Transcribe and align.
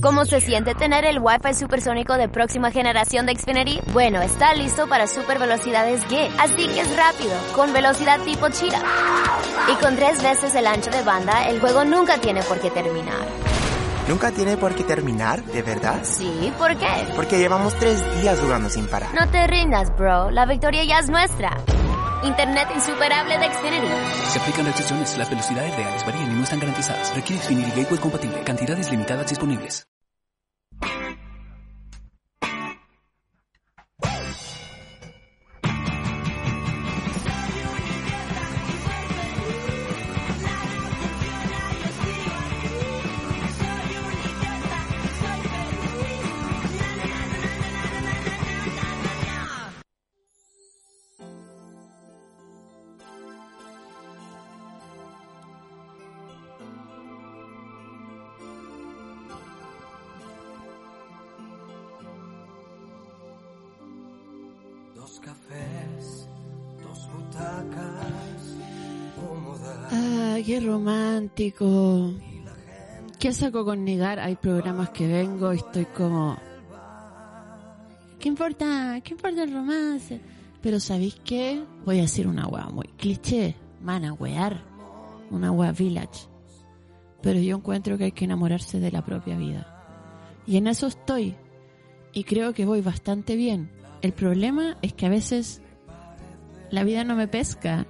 ¿Cómo 0.00 0.24
se 0.24 0.40
siente 0.40 0.76
tener 0.76 1.04
el 1.04 1.18
Wi-Fi 1.18 1.54
supersónico 1.54 2.14
de 2.14 2.28
próxima 2.28 2.70
generación 2.70 3.26
de 3.26 3.34
Xfinity? 3.34 3.80
Bueno, 3.92 4.22
está 4.22 4.54
listo 4.54 4.88
para 4.88 5.08
super 5.08 5.40
velocidades 5.40 6.04
Gig, 6.06 6.30
así 6.38 6.68
que 6.68 6.80
es 6.80 6.96
rápido, 6.96 7.32
con 7.52 7.72
velocidad 7.72 8.20
tipo 8.20 8.48
Cheetah. 8.48 8.80
Y 9.72 9.74
con 9.82 9.96
tres 9.96 10.22
veces 10.22 10.54
el 10.54 10.68
ancho 10.68 10.90
de 10.90 11.02
banda, 11.02 11.48
el 11.48 11.58
juego 11.60 11.84
nunca 11.84 12.18
tiene 12.18 12.44
por 12.44 12.60
qué 12.60 12.70
terminar. 12.70 13.26
¿Nunca 14.08 14.30
tiene 14.30 14.56
por 14.56 14.74
qué 14.76 14.84
terminar, 14.84 15.42
de 15.42 15.62
verdad? 15.62 15.98
Sí, 16.04 16.52
¿por 16.56 16.76
qué? 16.76 16.86
Porque 17.16 17.38
llevamos 17.38 17.74
tres 17.74 18.00
días 18.22 18.38
jugando 18.38 18.70
sin 18.70 18.86
parar. 18.86 19.12
No 19.14 19.28
te 19.28 19.46
rindas, 19.48 19.94
bro. 19.96 20.30
La 20.30 20.46
victoria 20.46 20.84
ya 20.84 21.00
es 21.00 21.10
nuestra. 21.10 21.56
Internet 22.22 22.68
insuperable 22.74 23.36
de 23.36 23.52
Xfinity. 23.52 23.86
Se 24.30 24.38
aplican 24.38 24.64
restricciones. 24.64 25.18
Las 25.18 25.28
velocidades 25.28 25.76
reales 25.76 26.06
varían 26.06 26.30
y 26.32 26.34
no 26.36 26.44
están 26.44 26.60
garantizadas. 26.60 27.14
Requiere 27.14 27.42
Xfinity 27.42 27.70
Gateway 27.70 28.00
compatible. 28.00 28.42
Cantidades 28.44 28.90
limitadas 28.90 29.28
disponibles. 29.28 29.87
Qué 70.48 70.60
romántico. 70.60 72.10
¿Qué 73.18 73.34
saco 73.34 73.66
con 73.66 73.84
negar? 73.84 74.18
Hay 74.18 74.36
programas 74.36 74.88
que 74.88 75.06
vengo 75.06 75.52
y 75.52 75.58
estoy 75.58 75.84
como... 75.84 76.38
¿Qué 78.18 78.30
importa? 78.30 78.98
¿Qué 79.04 79.12
importa 79.12 79.42
el 79.42 79.52
romance? 79.52 80.22
Pero 80.62 80.80
¿sabéis 80.80 81.20
qué? 81.22 81.62
Voy 81.84 81.98
a 81.98 82.02
decir 82.02 82.26
una 82.26 82.46
wea 82.46 82.64
muy 82.70 82.86
cliché. 82.96 83.56
Van 83.82 84.06
a 84.06 84.14
wear. 84.14 84.64
Una 85.30 85.52
wea 85.52 85.72
village. 85.72 86.28
Pero 87.20 87.40
yo 87.40 87.54
encuentro 87.54 87.98
que 87.98 88.04
hay 88.04 88.12
que 88.12 88.24
enamorarse 88.24 88.80
de 88.80 88.90
la 88.90 89.04
propia 89.04 89.36
vida. 89.36 89.66
Y 90.46 90.56
en 90.56 90.66
eso 90.66 90.86
estoy. 90.86 91.36
Y 92.14 92.24
creo 92.24 92.54
que 92.54 92.64
voy 92.64 92.80
bastante 92.80 93.36
bien. 93.36 93.70
El 94.00 94.14
problema 94.14 94.78
es 94.80 94.94
que 94.94 95.04
a 95.04 95.10
veces 95.10 95.60
la 96.70 96.84
vida 96.84 97.04
no 97.04 97.16
me 97.16 97.28
pesca 97.28 97.86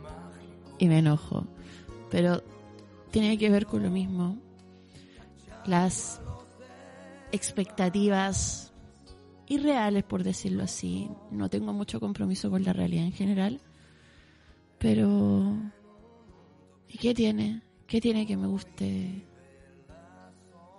y 0.77 0.89
me 0.89 0.99
enojo. 0.99 1.47
Pero 2.11 2.43
tiene 3.11 3.39
que 3.39 3.51
ver 3.51 3.67
con 3.67 3.83
lo 3.83 3.91
mismo. 3.91 4.37
Las 5.67 6.21
expectativas 7.33 8.73
irreales, 9.47 10.05
por 10.05 10.25
decirlo 10.25 10.63
así. 10.63 11.09
No 11.31 11.49
tengo 11.49 11.73
mucho 11.73 12.01
compromiso 12.01 12.51
con 12.51 12.65
la 12.65 12.73
realidad 12.73 13.05
en 13.05 13.13
general. 13.13 13.61
Pero... 14.79 15.57
¿Y 16.89 16.99
qué 16.99 17.15
tiene? 17.15 17.63
¿Qué 17.87 18.01
tiene 18.01 18.27
que 18.27 18.37
me 18.37 18.47
guste 18.47 19.27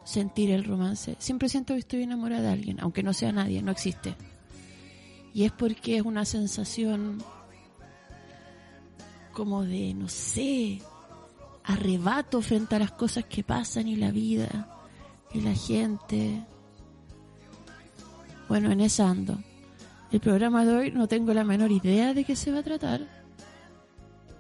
sentir 0.04 0.50
el 0.52 0.64
romance? 0.64 1.16
Siempre 1.20 1.50
siento 1.50 1.74
que 1.74 1.80
estoy 1.80 2.04
enamorada 2.04 2.42
de 2.42 2.54
alguien, 2.54 2.80
aunque 2.80 3.04
no 3.04 3.14
sea 3.14 3.32
nadie, 3.32 3.62
no 3.62 3.72
existe. 3.72 4.16
Y 5.34 5.44
es 5.44 5.52
porque 5.52 5.98
es 5.98 6.02
una 6.04 6.26
sensación 6.26 7.20
como 9.34 9.64
de, 9.64 9.94
no 9.94 10.10
sé, 10.10 10.82
arrebato 11.70 12.42
frente 12.42 12.76
a 12.76 12.80
las 12.80 12.92
cosas 12.92 13.26
que 13.26 13.44
pasan 13.44 13.88
y 13.88 13.96
la 13.96 14.10
vida 14.10 14.68
y 15.32 15.42
la 15.42 15.54
gente. 15.54 16.44
Bueno, 18.48 18.72
en 18.72 18.82
esa 18.82 19.08
ando. 19.08 19.38
El 20.12 20.20
programa 20.20 20.66
de 20.66 20.76
hoy 20.76 20.92
no 20.92 21.08
tengo 21.08 21.32
la 21.32 21.44
menor 21.44 21.72
idea 21.72 22.16
de 22.16 22.24
qué 22.24 22.36
se 22.36 22.52
va 22.52 22.60
a 22.60 22.64
tratar. 22.64 23.02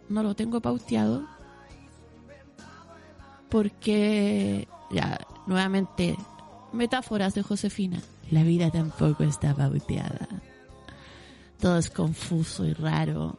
No 0.10 0.24
lo 0.24 0.36
tengo 0.36 0.60
pauteado. 0.60 1.28
Porque, 3.50 4.68
ya, 4.90 5.20
nuevamente, 5.46 6.16
metáforas 6.74 7.36
de 7.36 7.44
Josefina. 7.44 8.02
La 8.32 8.42
vida 8.42 8.72
tampoco 8.72 9.24
está 9.24 9.54
pauteada. 9.54 10.28
Todo 11.60 11.78
es 11.78 11.92
confuso 11.92 12.66
y 12.66 12.74
raro. 12.74 13.38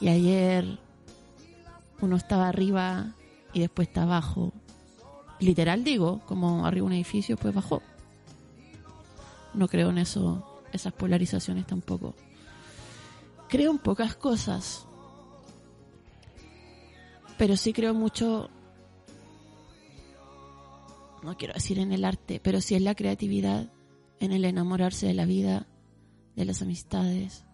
Y 0.00 0.08
ayer 0.08 0.78
uno 2.00 2.16
estaba 2.16 2.48
arriba 2.48 3.14
y 3.52 3.60
después 3.60 3.88
está 3.88 4.02
abajo. 4.02 4.52
Literal 5.40 5.84
digo, 5.84 6.20
como 6.26 6.66
arriba 6.66 6.86
un 6.86 6.92
edificio, 6.92 7.36
pues 7.36 7.54
bajó. 7.54 7.82
No 9.54 9.68
creo 9.68 9.90
en 9.90 9.98
eso, 9.98 10.62
esas 10.72 10.92
polarizaciones 10.92 11.66
tampoco. 11.66 12.14
Creo 13.48 13.70
en 13.70 13.78
pocas 13.78 14.14
cosas. 14.14 14.84
Pero 17.36 17.56
sí 17.56 17.72
creo 17.72 17.94
mucho, 17.94 18.50
no 21.22 21.36
quiero 21.36 21.54
decir 21.54 21.78
en 21.78 21.92
el 21.92 22.04
arte, 22.04 22.40
pero 22.42 22.60
sí 22.60 22.74
en 22.74 22.84
la 22.84 22.96
creatividad, 22.96 23.72
en 24.18 24.32
el 24.32 24.44
enamorarse 24.44 25.06
de 25.06 25.14
la 25.14 25.24
vida, 25.24 25.68
de 26.34 26.44
las 26.44 26.62
amistades. 26.62 27.44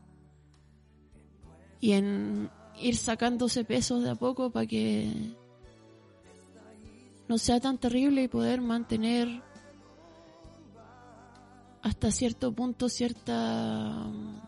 Y 1.80 1.92
en 1.92 2.50
ir 2.80 2.96
sacándose 2.96 3.64
pesos 3.64 4.02
de 4.02 4.10
a 4.10 4.14
poco 4.14 4.50
para 4.50 4.66
que 4.66 5.12
no 7.28 7.38
sea 7.38 7.60
tan 7.60 7.78
terrible 7.78 8.22
y 8.22 8.28
poder 8.28 8.60
mantener 8.60 9.42
hasta 11.82 12.10
cierto 12.10 12.52
punto 12.52 12.88
cierta 12.88 14.06
mm, 14.06 14.40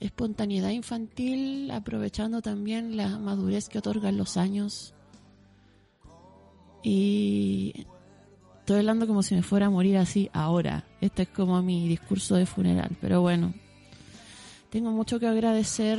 espontaneidad 0.00 0.70
infantil, 0.70 1.70
aprovechando 1.70 2.40
también 2.40 2.96
la 2.96 3.18
madurez 3.18 3.68
que 3.68 3.78
otorgan 3.78 4.16
los 4.16 4.36
años. 4.36 4.94
Y 6.82 7.86
estoy 8.60 8.78
hablando 8.78 9.06
como 9.06 9.22
si 9.22 9.34
me 9.34 9.42
fuera 9.42 9.66
a 9.66 9.70
morir 9.70 9.98
así 9.98 10.30
ahora. 10.32 10.84
Este 11.00 11.22
es 11.22 11.28
como 11.28 11.62
mi 11.62 11.86
discurso 11.86 12.34
de 12.34 12.46
funeral, 12.46 12.96
pero 13.00 13.20
bueno. 13.20 13.52
Tengo 14.70 14.90
mucho 14.90 15.20
que 15.20 15.26
agradecer. 15.26 15.98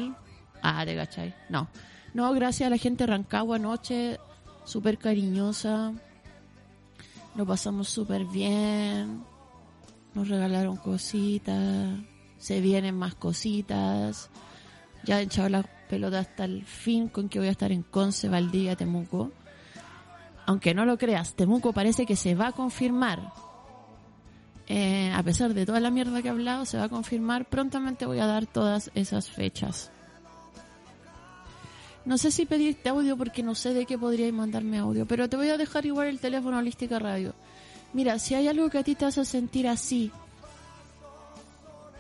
Ah, 0.67 0.83
te 0.83 0.95
cachai. 0.95 1.31
No. 1.47 1.67
No, 2.15 2.33
gracias 2.33 2.65
a 2.65 2.69
la 2.71 2.77
gente 2.77 3.03
de 3.03 3.11
Rancagua 3.11 3.57
anoche, 3.57 4.19
súper 4.63 4.97
cariñosa. 4.97 5.93
Lo 7.35 7.45
pasamos 7.45 7.87
súper 7.87 8.25
bien. 8.25 9.23
Nos 10.15 10.27
regalaron 10.27 10.77
cositas. 10.77 11.99
Se 12.39 12.61
vienen 12.61 12.95
más 12.97 13.13
cositas. 13.13 14.31
Ya 15.03 15.19
he 15.19 15.23
echado 15.23 15.49
la 15.49 15.61
pelota 15.61 16.17
hasta 16.17 16.45
el 16.45 16.65
fin 16.65 17.09
con 17.09 17.29
que 17.29 17.37
voy 17.37 17.49
a 17.49 17.51
estar 17.51 17.71
en 17.71 17.83
Conce, 17.83 18.27
Valdivia, 18.27 18.75
Temuco. 18.75 19.31
Aunque 20.47 20.73
no 20.73 20.85
lo 20.85 20.97
creas, 20.97 21.35
Temuco 21.35 21.73
parece 21.73 22.07
que 22.07 22.15
se 22.15 22.33
va 22.33 22.47
a 22.47 22.51
confirmar. 22.53 23.33
Eh, 24.65 25.11
a 25.13 25.21
pesar 25.21 25.53
de 25.53 25.67
toda 25.67 25.79
la 25.79 25.91
mierda 25.91 26.23
que 26.23 26.27
he 26.29 26.31
hablado, 26.31 26.65
se 26.65 26.79
va 26.79 26.85
a 26.85 26.89
confirmar. 26.89 27.45
Prontamente 27.45 28.07
voy 28.07 28.17
a 28.17 28.25
dar 28.25 28.47
todas 28.47 28.89
esas 28.95 29.29
fechas. 29.29 29.91
No 32.05 32.17
sé 32.19 32.29
si 32.31 32.45
pedirte 32.45 32.89
audio 32.89 33.17
porque 33.17 33.41
no 33.41 33.55
sé 33.55 33.73
de 33.73 33.85
qué 33.85 33.97
podríais 33.97 34.33
mandarme 34.33 34.77
audio, 34.77 35.07
pero 35.07 35.27
te 35.27 35.38
voy 35.38 35.49
a 35.49 35.57
dejar 35.57 35.85
igual 35.85 36.07
el 36.07 36.19
teléfono 36.19 36.57
Holística 36.57 36.99
Radio. 36.99 37.33
Mira, 37.93 38.19
si 38.19 38.35
hay 38.35 38.47
algo 38.47 38.69
que 38.69 38.77
a 38.77 38.83
ti 38.83 38.93
te 38.93 39.05
hace 39.05 39.25
sentir 39.25 39.67
así, 39.67 40.12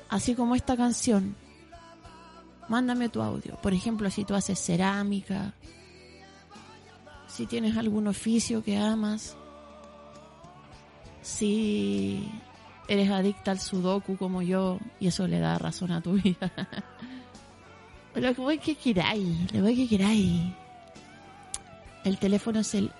así 0.09 0.35
como 0.35 0.55
esta 0.55 0.77
canción, 0.77 1.35
mándame 2.67 3.09
tu 3.09 3.21
audio. 3.21 3.55
Por 3.61 3.73
ejemplo, 3.73 4.11
si 4.11 4.25
tú 4.25 4.35
haces 4.35 4.59
cerámica, 4.59 5.53
si 7.27 7.47
tienes 7.47 7.75
algún 7.75 8.07
oficio 8.07 8.63
que 8.63 8.77
amas, 8.77 9.35
si 11.21 12.29
eres 12.87 13.09
adicta 13.09 13.51
al 13.51 13.59
sudoku 13.59 14.17
como 14.17 14.43
yo 14.43 14.79
y 14.99 15.07
eso 15.07 15.27
le 15.27 15.39
da 15.39 15.57
razón 15.57 15.91
a 15.91 16.01
tu 16.01 16.13
vida. 16.21 16.51
Lo 18.15 18.33
que 18.33 18.57
que 18.59 18.75
queráis, 18.75 19.53
lo 19.53 19.65
que 19.65 19.87
queráis. 19.87 20.53
El 22.03 22.17
teléfono 22.17 22.59
es 22.59 22.73
el 22.75 22.91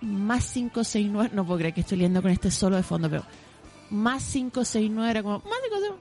más 0.00 0.52
569, 0.52 1.30
no 1.34 1.44
puedo 1.44 1.58
creer 1.58 1.74
que 1.74 1.80
estoy 1.80 1.98
leyendo 1.98 2.22
con 2.22 2.30
este 2.30 2.50
solo 2.50 2.76
de 2.76 2.82
fondo, 2.82 3.10
pero 3.10 3.24
más 3.90 4.24
569 4.32 5.10
era 5.10 5.22
como 5.22 5.38
más 5.38 5.60
569, 5.70 5.96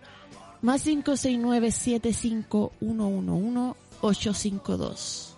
más 0.62 0.84
569 0.84 1.72
75111 1.72 3.80
852. 4.02 5.34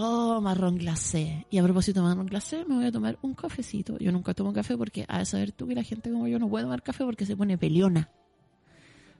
Oh, 0.00 0.40
marrón 0.40 0.76
glacé. 0.76 1.44
Y 1.50 1.58
a 1.58 1.62
propósito 1.64 2.00
de 2.00 2.06
marrón 2.06 2.26
glacé, 2.26 2.64
me 2.66 2.76
voy 2.76 2.86
a 2.86 2.92
tomar 2.92 3.18
un 3.22 3.34
cafecito. 3.34 3.98
Yo 3.98 4.12
nunca 4.12 4.34
tomo 4.34 4.52
café 4.52 4.76
porque, 4.76 5.04
a 5.08 5.24
saber 5.24 5.50
tú 5.50 5.66
que 5.66 5.74
la 5.74 5.82
gente 5.82 6.12
como 6.12 6.28
yo 6.28 6.38
no 6.38 6.48
puede 6.48 6.64
tomar 6.64 6.82
café 6.82 7.04
porque 7.04 7.26
se 7.26 7.36
pone 7.36 7.58
peliona. 7.58 8.08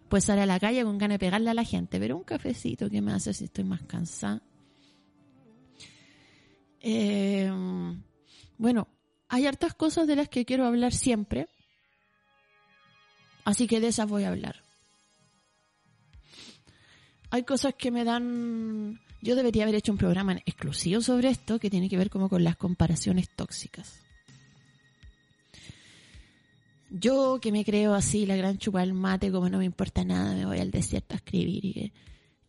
Pues 0.08 0.24
sale 0.24 0.42
a 0.42 0.46
la 0.46 0.58
calle 0.58 0.84
con 0.84 0.98
ganas 0.98 1.16
de 1.16 1.26
pegarle 1.26 1.50
a 1.50 1.54
la 1.54 1.64
gente, 1.64 1.98
pero 1.98 2.16
un 2.16 2.24
cafecito 2.24 2.88
que 2.88 3.00
me 3.00 3.12
hace 3.12 3.34
si 3.34 3.44
estoy 3.44 3.64
más 3.64 3.82
cansada. 3.82 4.42
Eh, 6.80 7.50
bueno, 8.56 8.88
hay 9.28 9.46
hartas 9.46 9.74
cosas 9.74 10.06
de 10.06 10.16
las 10.16 10.28
que 10.28 10.44
quiero 10.44 10.66
hablar 10.66 10.92
siempre. 10.92 11.48
Así 13.44 13.66
que 13.66 13.80
de 13.80 13.88
esas 13.88 14.08
voy 14.08 14.24
a 14.24 14.28
hablar. 14.28 14.62
Hay 17.30 17.44
cosas 17.44 17.74
que 17.74 17.90
me 17.90 18.04
dan... 18.04 19.00
Yo 19.20 19.36
debería 19.36 19.64
haber 19.64 19.74
hecho 19.74 19.92
un 19.92 19.98
programa 19.98 20.34
exclusivo 20.46 21.00
sobre 21.00 21.28
esto 21.28 21.58
que 21.58 21.70
tiene 21.70 21.88
que 21.88 21.96
ver 21.96 22.08
como 22.08 22.28
con 22.28 22.44
las 22.44 22.56
comparaciones 22.56 23.28
tóxicas. 23.28 24.07
Yo 26.90 27.38
que 27.40 27.52
me 27.52 27.64
creo 27.64 27.94
así, 27.94 28.24
la 28.24 28.36
gran 28.36 28.58
chupa 28.58 28.80
del 28.80 28.94
mate, 28.94 29.30
como 29.30 29.48
no 29.48 29.58
me 29.58 29.64
importa 29.64 30.04
nada, 30.04 30.34
me 30.34 30.46
voy 30.46 30.58
al 30.58 30.70
desierto 30.70 31.14
a 31.14 31.18
escribir 31.18 31.64
y 31.64 31.72
que... 31.72 31.92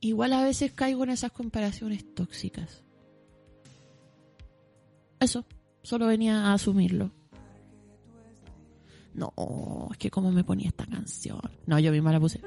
Igual 0.02 0.32
a 0.32 0.44
veces 0.44 0.72
caigo 0.72 1.04
en 1.04 1.10
esas 1.10 1.32
comparaciones 1.32 2.16
tóxicas. 2.16 2.84
Eso, 5.20 5.46
solo 5.84 6.08
venía 6.08 6.46
a 6.46 6.54
asumirlo. 6.54 7.12
No, 9.14 9.34
es 9.92 9.98
que 9.98 10.10
cómo 10.10 10.32
me 10.32 10.46
ponía 10.46 10.70
esta 10.70 10.86
canción. 10.86 11.42
No, 11.66 11.78
yo 11.80 11.92
misma 11.92 12.14
la 12.14 12.20
puse. 12.22 12.40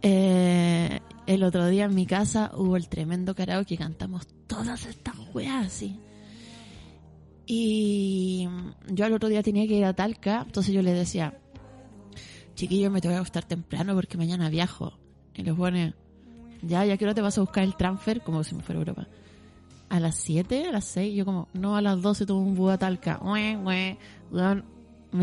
Eh, 0.00 0.98
el 1.26 1.42
otro 1.42 1.68
día 1.68 1.84
en 1.84 1.94
mi 1.94 2.06
casa 2.06 2.52
hubo 2.54 2.78
el 2.78 2.88
tremendo 2.88 3.34
karaoke 3.34 3.76
que 3.76 3.76
cantamos 3.76 4.26
todas 4.46 4.86
estas 4.86 5.14
weas 5.34 5.66
así. 5.66 6.00
Y 7.52 8.48
yo 8.86 9.04
al 9.04 9.12
otro 9.12 9.28
día 9.28 9.42
tenía 9.42 9.66
que 9.66 9.74
ir 9.74 9.84
a 9.84 9.92
Talca, 9.92 10.44
entonces 10.46 10.72
yo 10.72 10.82
le 10.82 10.92
decía, 10.92 11.36
chiquillo, 12.54 12.92
me 12.92 13.00
tengo 13.00 13.12
que 13.12 13.18
acostar 13.18 13.44
temprano 13.44 13.92
porque 13.96 14.16
mañana 14.16 14.48
viajo. 14.48 14.92
Y 15.34 15.42
les 15.42 15.56
pone, 15.56 15.94
ya, 16.62 16.84
ya 16.84 16.96
que 16.96 17.06
no 17.06 17.12
te 17.12 17.22
vas 17.22 17.36
a 17.38 17.40
buscar 17.40 17.64
el 17.64 17.74
transfer, 17.74 18.20
como 18.20 18.44
si 18.44 18.54
me 18.54 18.62
fuera 18.62 18.78
Europa. 18.78 19.08
A 19.88 19.98
las 19.98 20.14
7, 20.14 20.68
a 20.68 20.70
las 20.70 20.84
6, 20.84 21.12
yo 21.12 21.24
como, 21.24 21.48
no, 21.52 21.74
a 21.74 21.82
las 21.82 22.00
12 22.00 22.24
tuve 22.24 22.38
un 22.38 22.54
búho 22.54 22.70
a 22.70 22.78
Talca. 22.78 23.20
me 23.20 23.98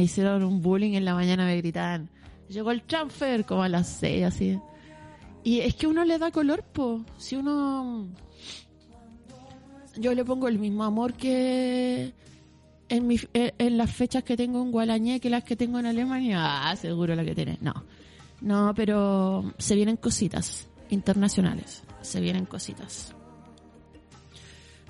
hicieron 0.03 0.43
un 0.43 0.61
bullying 0.61 0.95
en 0.95 1.05
la 1.05 1.13
mañana, 1.13 1.45
me 1.45 1.55
gritaban, 1.55 2.09
llegó 2.49 2.71
el 2.71 2.83
transfer, 2.83 3.45
como 3.45 3.63
a 3.63 3.69
las 3.69 3.87
6, 3.87 4.25
así. 4.25 4.59
Y 5.45 5.61
es 5.61 5.75
que 5.75 5.87
uno 5.87 6.03
le 6.03 6.17
da 6.17 6.29
color, 6.31 6.61
po. 6.61 7.05
Si 7.17 7.37
uno 7.37 8.09
yo 9.99 10.13
le 10.13 10.25
pongo 10.25 10.47
el 10.47 10.59
mismo 10.59 10.83
amor 10.83 11.13
que 11.13 12.13
en, 12.89 13.07
mi, 13.07 13.19
en 13.33 13.77
las 13.77 13.91
fechas 13.91 14.23
que 14.23 14.37
tengo 14.37 14.61
en 14.61 14.71
Gualañé 14.71 15.19
que 15.19 15.29
las 15.29 15.43
que 15.43 15.55
tengo 15.55 15.79
en 15.79 15.85
Alemania. 15.85 16.69
Ah, 16.69 16.75
seguro 16.75 17.15
la 17.15 17.23
que 17.25 17.35
tiene. 17.35 17.57
No, 17.61 17.73
no, 18.41 18.73
pero 18.75 19.53
se 19.57 19.75
vienen 19.75 19.97
cositas 19.97 20.67
internacionales. 20.89 21.83
Se 22.01 22.21
vienen 22.21 22.45
cositas. 22.45 23.13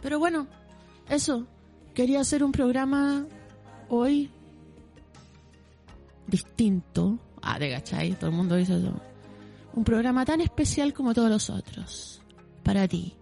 Pero 0.02 0.20
bueno, 0.20 0.48
eso. 1.10 1.48
Quería 1.94 2.20
hacer 2.20 2.44
un 2.44 2.52
programa 2.52 3.26
hoy 3.90 4.30
distinto. 6.28 7.18
Ah, 7.42 7.58
de 7.58 7.70
gachai, 7.70 8.14
todo 8.14 8.30
el 8.30 8.36
mundo 8.36 8.56
dice 8.56 8.78
eso. 8.78 9.02
Un 9.74 9.84
programa 9.84 10.24
tan 10.26 10.42
especial 10.42 10.94
como 10.94 11.14
todos 11.14 11.30
los 11.30 11.50
otros. 11.50 12.22
Para 12.64 12.88
ti 12.88 13.16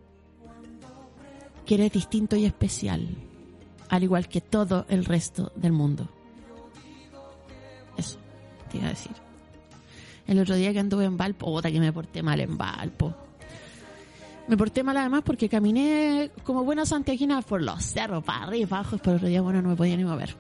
que 1.66 1.76
eres 1.76 1.92
distinto 1.92 2.36
y 2.36 2.46
especial, 2.46 3.08
al 3.90 4.04
igual 4.04 4.28
que 4.28 4.42
todo 4.42 4.86
el 4.90 5.06
resto 5.06 5.52
del 5.56 5.72
mundo. 5.72 6.08
Eso, 7.98 8.18
te 8.72 8.78
iba 8.78 8.88
a 8.88 8.90
decir. 8.90 9.12
El 10.28 10.40
otro 10.40 10.56
día 10.56 10.74
que 10.74 10.80
anduve 10.80 11.06
en 11.06 11.18
Valpo, 11.18 11.52
otra 11.52 11.72
que 11.72 11.80
me 11.80 11.94
porté 11.94 12.24
mal 12.24 12.40
en 12.40 12.58
Valpo. 12.58 13.14
Me 14.48 14.58
porté 14.58 14.84
mal 14.84 14.98
además 14.98 15.24
porque 15.26 15.50
caminé 15.50 16.32
como 16.44 16.64
buena 16.64 16.86
santiaguina 16.86 17.42
por 17.42 17.62
los 17.62 17.84
cerros, 17.84 18.24
para 18.24 18.44
arriba, 18.44 18.78
abajo, 18.80 18.98
pero 19.04 19.18
otro 19.18 19.28
día, 19.28 19.42
bueno, 19.42 19.62
no 19.62 19.70
me 19.70 19.76
podía 19.76 19.98
ni 19.98 20.04
mover. 20.04 20.36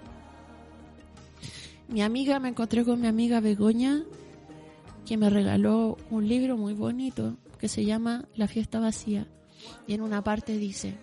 Mi 1.87 2.01
amiga, 2.01 2.39
me 2.39 2.49
encontré 2.49 2.83
con 2.83 2.99
mi 2.99 3.07
amiga 3.07 3.39
Begoña, 3.39 4.03
que 5.05 5.17
me 5.17 5.29
regaló 5.29 5.97
un 6.09 6.27
libro 6.27 6.57
muy 6.57 6.73
bonito 6.73 7.35
que 7.59 7.67
se 7.67 7.85
llama 7.85 8.25
La 8.35 8.47
fiesta 8.47 8.79
vacía. 8.79 9.27
Y 9.87 9.93
en 9.93 10.01
una 10.01 10.23
parte 10.23 10.57
dice, 10.57 10.97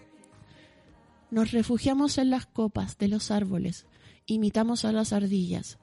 nos 1.33 1.51
refugiamos 1.51 2.19
en 2.19 2.29
las 2.29 2.45
copas 2.45 2.99
de 2.99 3.09
los 3.09 3.31
árboles, 3.31 3.87
imitamos 4.27 4.85
a 4.85 4.93
las 4.93 5.15
ardillas. 5.15 5.79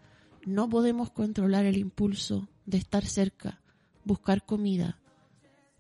No 0.45 0.69
podemos 0.69 1.09
controlar 1.09 1.65
el 1.65 1.75
impulso 1.75 2.47
de 2.67 2.77
estar 2.77 3.03
cerca, 3.03 3.59
buscar 4.05 4.45
comida, 4.45 4.99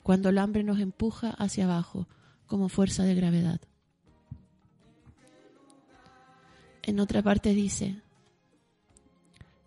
cuando 0.01 0.29
el 0.29 0.39
hambre 0.39 0.63
nos 0.63 0.79
empuja 0.79 1.29
hacia 1.29 1.65
abajo 1.65 2.07
como 2.47 2.67
fuerza 2.67 3.03
de 3.03 3.13
gravedad. 3.13 3.61
En 6.81 6.99
otra 6.99 7.21
parte 7.21 7.53
dice, 7.53 8.01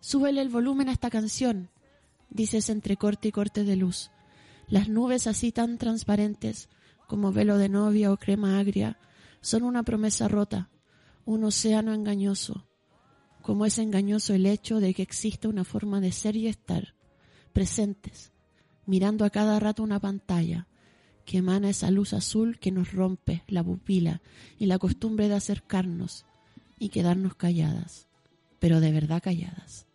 súbele 0.01 0.41
el 0.41 0.49
volumen 0.49 0.89
a 0.89 0.91
esta 0.91 1.09
canción, 1.09 1.69
dices 2.29 2.69
entre 2.69 2.97
corte 2.97 3.29
y 3.29 3.31
corte 3.31 3.63
de 3.63 3.77
luz. 3.77 4.11
Las 4.67 4.89
nubes 4.89 5.27
así 5.27 5.53
tan 5.53 5.77
transparentes 5.77 6.67
como 7.07 7.31
velo 7.31 7.57
de 7.57 7.69
novia 7.69 8.11
o 8.11 8.17
crema 8.17 8.59
agria 8.59 8.97
son 9.43 9.63
una 9.63 9.83
promesa 9.83 10.29
rota, 10.29 10.69
un 11.25 11.43
océano 11.43 11.93
engañoso, 11.93 12.65
como 13.41 13.65
es 13.65 13.77
engañoso 13.77 14.33
el 14.33 14.45
hecho 14.45 14.79
de 14.79 14.93
que 14.93 15.01
existe 15.01 15.49
una 15.49 15.65
forma 15.65 15.99
de 15.99 16.13
ser 16.13 16.37
y 16.37 16.47
estar, 16.47 16.95
presentes, 17.51 18.31
mirando 18.85 19.25
a 19.25 19.29
cada 19.29 19.59
rato 19.59 19.83
una 19.83 19.99
pantalla 19.99 20.67
que 21.25 21.39
emana 21.39 21.69
esa 21.69 21.91
luz 21.91 22.13
azul 22.13 22.57
que 22.57 22.71
nos 22.71 22.93
rompe 22.93 23.43
la 23.47 23.63
pupila 23.63 24.21
y 24.59 24.65
la 24.65 24.79
costumbre 24.79 25.27
de 25.27 25.35
acercarnos 25.35 26.25
y 26.79 26.87
quedarnos 26.87 27.35
calladas, 27.35 28.07
pero 28.59 28.79
de 28.79 28.93
verdad 28.93 29.21
calladas. 29.21 29.87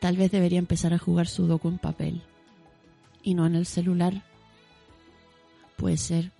Tal 0.00 0.16
vez 0.16 0.30
debería 0.30 0.58
empezar 0.58 0.94
a 0.94 0.98
jugar 0.98 1.28
sudoku 1.28 1.68
en 1.68 1.78
papel 1.78 2.22
y 3.22 3.34
no 3.34 3.46
en 3.46 3.56
el 3.56 3.66
celular 3.66 4.22
Puede 5.76 5.96
ser. 5.96 6.32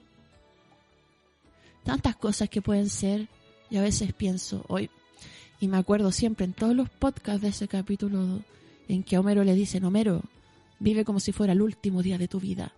Tantas 1.82 2.16
cosas 2.16 2.48
que 2.48 2.62
pueden 2.62 2.88
ser. 2.88 3.28
Y 3.70 3.76
a 3.76 3.82
veces 3.82 4.12
pienso, 4.12 4.64
hoy, 4.68 4.90
y 5.60 5.68
me 5.68 5.78
acuerdo 5.78 6.12
siempre 6.12 6.44
en 6.44 6.52
todos 6.52 6.76
los 6.76 6.90
podcasts 6.90 7.42
de 7.42 7.48
ese 7.48 7.68
capítulo 7.68 8.40
en 8.88 9.02
que 9.02 9.16
a 9.16 9.20
Homero 9.20 9.44
le 9.44 9.54
dicen, 9.54 9.84
Homero, 9.84 10.22
vive 10.78 11.04
como 11.04 11.20
si 11.20 11.32
fuera 11.32 11.54
el 11.54 11.62
último 11.62 12.02
día 12.02 12.18
de 12.18 12.28
tu 12.28 12.40
vida. 12.40 12.72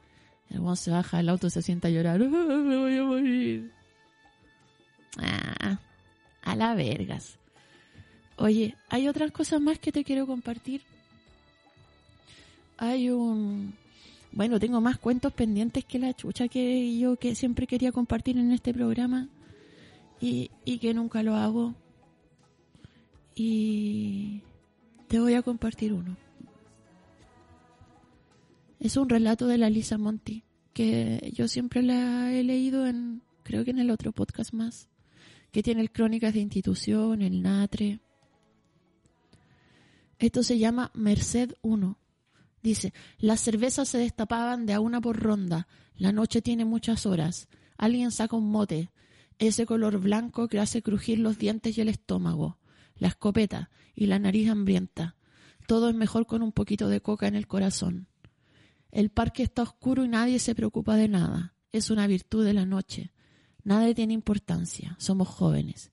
El 0.51 0.61
guan 0.61 0.77
se 0.77 0.91
baja 0.91 1.17
del 1.17 1.29
auto, 1.29 1.51
se 1.51 1.63
sienta 1.63 1.89
a 1.89 1.91
llorar. 1.91 2.21
me 2.21 2.77
voy 2.77 2.97
a 2.97 3.03
morir. 3.03 3.73
Ah, 5.19 5.81
a 6.43 6.57
la 6.57 6.75
vergas. 6.75 7.39
Oye, 8.37 8.77
hay 8.89 9.09
otras 9.09 9.33
cosas 9.33 9.61
más 9.61 9.79
que 9.79 9.93
te 9.93 10.05
quiero 10.05 10.27
compartir. 10.27 10.83
Hay 12.77 13.11
un 13.11 13.75
bueno, 14.37 14.61
tengo 14.61 14.83
más 14.83 14.99
cuentos 14.99 15.33
pendientes 15.33 15.87
que 15.87 15.99
la 15.99 16.13
chucha 16.13 16.47
que 16.47 16.99
yo 16.99 17.17
que 17.17 17.35
siempre 17.35 17.67
quería 17.67 17.91
compartir 17.91 18.37
en 18.37 18.53
este 18.53 18.75
programa 18.75 19.31
y, 20.21 20.51
y 20.67 20.77
que 20.77 20.93
nunca 20.93 21.23
lo 21.23 21.37
hago. 21.37 21.75
Y 23.35 24.43
te 25.09 25.21
voy 25.21 25.33
a 25.33 25.41
compartir 25.41 25.95
uno. 25.95 26.19
Es 28.79 28.99
un 28.99 29.09
relato 29.09 29.47
de 29.47 29.57
la 29.57 29.71
Lisa 29.71 29.97
Monti 29.97 30.45
que 30.75 31.33
yo 31.35 31.49
siempre 31.49 31.83
la 31.83 32.31
he 32.31 32.45
leído 32.45 32.87
en, 32.87 33.23
creo 33.43 33.65
que 33.65 33.71
en 33.71 33.79
el 33.79 33.91
otro 33.91 34.13
podcast 34.13 34.53
más, 34.53 34.91
que 35.51 35.63
tiene 35.63 35.81
el 35.81 35.91
Crónicas 35.91 36.35
de 36.35 36.41
Institución, 36.41 37.23
el 37.23 37.41
Natre. 37.41 38.01
Esto 40.19 40.43
se 40.43 40.59
llama 40.59 40.91
Merced 40.93 41.55
1 41.63 41.97
Dice, 42.67 42.93
las 43.19 43.41
cervezas 43.43 43.89
se 43.89 43.99
destapaban 43.99 44.67
de 44.67 44.73
a 44.73 44.81
una 44.81 45.01
por 45.01 45.23
ronda. 45.23 45.69
La 45.95 46.11
noche 46.11 46.43
tiene 46.43 46.65
muchas 46.65 47.07
horas. 47.07 47.47
Alguien 47.79 48.11
saca 48.11 48.35
un 48.35 48.51
mote. 48.51 48.91
Ese 49.39 49.67
color 49.67 50.01
blanco 50.01 50.49
que 50.49 50.59
hace 50.59 50.83
crujir 50.83 51.21
los 51.21 51.39
dientes 51.39 51.79
y 51.79 51.81
el 51.81 51.89
estómago. 51.89 52.59
La 52.97 53.07
escopeta 53.07 53.71
y 53.95 54.07
la 54.07 54.19
nariz 54.19 54.51
hambrienta. 54.51 55.15
Todo 55.69 55.89
es 55.91 55.95
mejor 55.95 56.27
con 56.27 56.43
un 56.43 56.51
poquito 56.51 56.89
de 56.89 57.01
coca 57.01 57.29
en 57.29 57.37
el 57.37 57.47
corazón. 57.47 58.09
El 58.91 59.11
parque 59.11 59.45
está 59.45 59.63
oscuro 59.63 60.05
y 60.05 60.09
nadie 60.09 60.41
se 60.41 60.57
preocupa 60.57 60.97
de 60.97 61.07
nada. 61.07 61.55
Es 61.71 61.91
una 61.91 62.09
virtud 62.09 62.45
de 62.45 62.53
la 62.53 62.67
noche. 62.67 63.13
Nada 63.63 63.95
tiene 63.95 64.13
importancia. 64.13 64.97
Somos 64.99 65.29
jóvenes. 65.29 65.93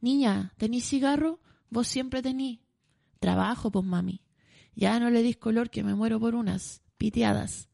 Niña, 0.00 0.54
¿tenís 0.58 0.88
cigarro? 0.88 1.40
Vos 1.70 1.88
siempre 1.88 2.22
tenís. 2.22 2.60
Trabajo, 3.18 3.72
pues 3.72 3.84
mami. 3.84 4.23
Ya 4.74 4.98
no 4.98 5.10
le 5.10 5.22
dis 5.22 5.36
color 5.36 5.70
que 5.70 5.84
me 5.84 5.94
muero 5.94 6.18
por 6.18 6.34
unas 6.34 6.82
piteadas. 6.96 7.68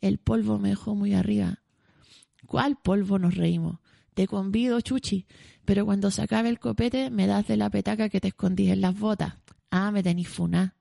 El 0.00 0.18
polvo 0.18 0.58
me 0.58 0.70
dejó 0.70 0.94
muy 0.94 1.14
arriba. 1.14 1.62
¿Cuál 2.46 2.76
polvo? 2.76 3.18
Nos 3.18 3.36
reímos. 3.36 3.78
Te 4.14 4.26
convido, 4.26 4.80
Chuchi, 4.80 5.26
pero 5.64 5.84
cuando 5.84 6.10
se 6.10 6.22
acabe 6.22 6.48
el 6.48 6.58
copete 6.58 7.10
me 7.10 7.26
das 7.26 7.46
de 7.46 7.56
la 7.56 7.70
petaca 7.70 8.08
que 8.08 8.20
te 8.20 8.28
escondí 8.28 8.70
en 8.70 8.80
las 8.80 8.98
botas. 8.98 9.34
Ah, 9.70 9.90
me 9.92 10.02
tenís 10.02 10.28
funá. 10.28 10.74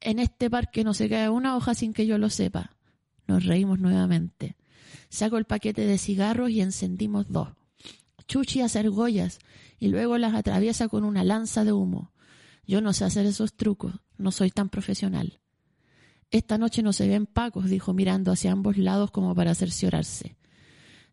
En 0.00 0.18
este 0.18 0.48
parque 0.48 0.84
no 0.84 0.94
se 0.94 1.08
cae 1.08 1.28
una 1.28 1.56
hoja 1.56 1.74
sin 1.74 1.92
que 1.92 2.06
yo 2.06 2.16
lo 2.18 2.30
sepa. 2.30 2.76
Nos 3.26 3.44
reímos 3.44 3.78
nuevamente. 3.78 4.56
Saco 5.08 5.36
el 5.36 5.44
paquete 5.44 5.86
de 5.86 5.98
cigarros 5.98 6.50
y 6.50 6.60
encendimos 6.60 7.28
dos. 7.28 7.48
Chuchi 8.28 8.60
hace 8.60 8.78
argollas 8.78 9.38
y 9.78 9.88
luego 9.88 10.18
las 10.18 10.34
atraviesa 10.34 10.88
con 10.88 11.04
una 11.04 11.24
lanza 11.24 11.64
de 11.64 11.72
humo. 11.72 12.12
Yo 12.66 12.80
no 12.80 12.92
sé 12.92 13.04
hacer 13.04 13.26
esos 13.26 13.54
trucos, 13.54 13.94
no 14.18 14.30
soy 14.30 14.50
tan 14.50 14.68
profesional. 14.68 15.40
Esta 16.30 16.58
noche 16.58 16.82
no 16.82 16.92
se 16.92 17.08
ven 17.08 17.26
pacos, 17.26 17.70
dijo 17.70 17.94
mirando 17.94 18.32
hacia 18.32 18.52
ambos 18.52 18.76
lados 18.76 19.10
como 19.10 19.34
para 19.34 19.54
cerciorarse. 19.54 20.36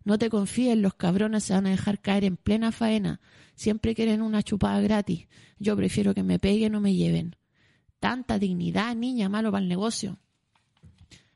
No 0.03 0.17
te 0.17 0.29
confíes, 0.29 0.77
los 0.77 0.95
cabrones 0.95 1.45
se 1.45 1.53
van 1.53 1.67
a 1.67 1.69
dejar 1.69 2.01
caer 2.01 2.25
en 2.25 2.35
plena 2.35 2.71
faena. 2.71 3.21
Siempre 3.55 3.95
quieren 3.95 4.21
una 4.21 4.43
chupada 4.43 4.81
gratis. 4.81 5.27
Yo 5.59 5.75
prefiero 5.77 6.13
que 6.13 6.23
me 6.23 6.39
peguen 6.39 6.75
o 6.75 6.81
me 6.81 6.93
lleven. 6.93 7.35
Tanta 7.99 8.39
dignidad, 8.39 8.95
niña, 8.95 9.29
malo 9.29 9.51
para 9.51 9.61
el 9.61 9.69
negocio. 9.69 10.19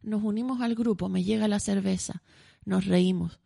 Nos 0.02 0.24
unimos 0.24 0.62
al 0.62 0.76
grupo, 0.76 1.08
me 1.08 1.24
llega 1.24 1.48
la 1.48 1.60
cerveza. 1.60 2.24
Nos 2.66 2.86
reímos. 2.86 3.40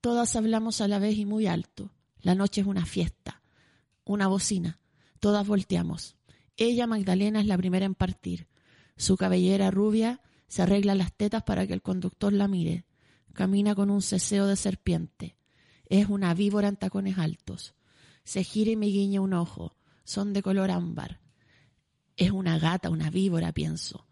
Todas 0.00 0.36
hablamos 0.36 0.80
a 0.80 0.88
la 0.88 0.98
vez 0.98 1.18
y 1.18 1.26
muy 1.26 1.46
alto. 1.46 1.90
La 2.20 2.34
noche 2.34 2.62
es 2.62 2.66
una 2.66 2.86
fiesta. 2.86 3.42
Una 4.04 4.26
bocina. 4.26 4.78
Todas 5.20 5.46
volteamos. 5.46 6.17
Ella, 6.58 6.88
Magdalena, 6.88 7.40
es 7.40 7.46
la 7.46 7.56
primera 7.56 7.86
en 7.86 7.94
partir. 7.94 8.48
Su 8.96 9.16
cabellera 9.16 9.70
rubia 9.70 10.20
se 10.48 10.62
arregla 10.62 10.96
las 10.96 11.12
tetas 11.12 11.44
para 11.44 11.68
que 11.68 11.72
el 11.72 11.82
conductor 11.82 12.32
la 12.32 12.48
mire. 12.48 12.84
Camina 13.32 13.76
con 13.76 13.90
un 13.90 14.02
ceseo 14.02 14.48
de 14.48 14.56
serpiente. 14.56 15.36
Es 15.86 16.08
una 16.08 16.34
víbora 16.34 16.66
en 16.66 16.74
tacones 16.74 17.16
altos. 17.16 17.74
Se 18.24 18.42
gira 18.42 18.72
y 18.72 18.76
me 18.76 18.86
guiña 18.86 19.20
un 19.20 19.34
ojo. 19.34 19.76
Son 20.02 20.32
de 20.32 20.42
color 20.42 20.72
ámbar. 20.72 21.20
Es 22.16 22.32
una 22.32 22.58
gata, 22.58 22.90
una 22.90 23.08
víbora, 23.08 23.52
pienso. 23.52 24.08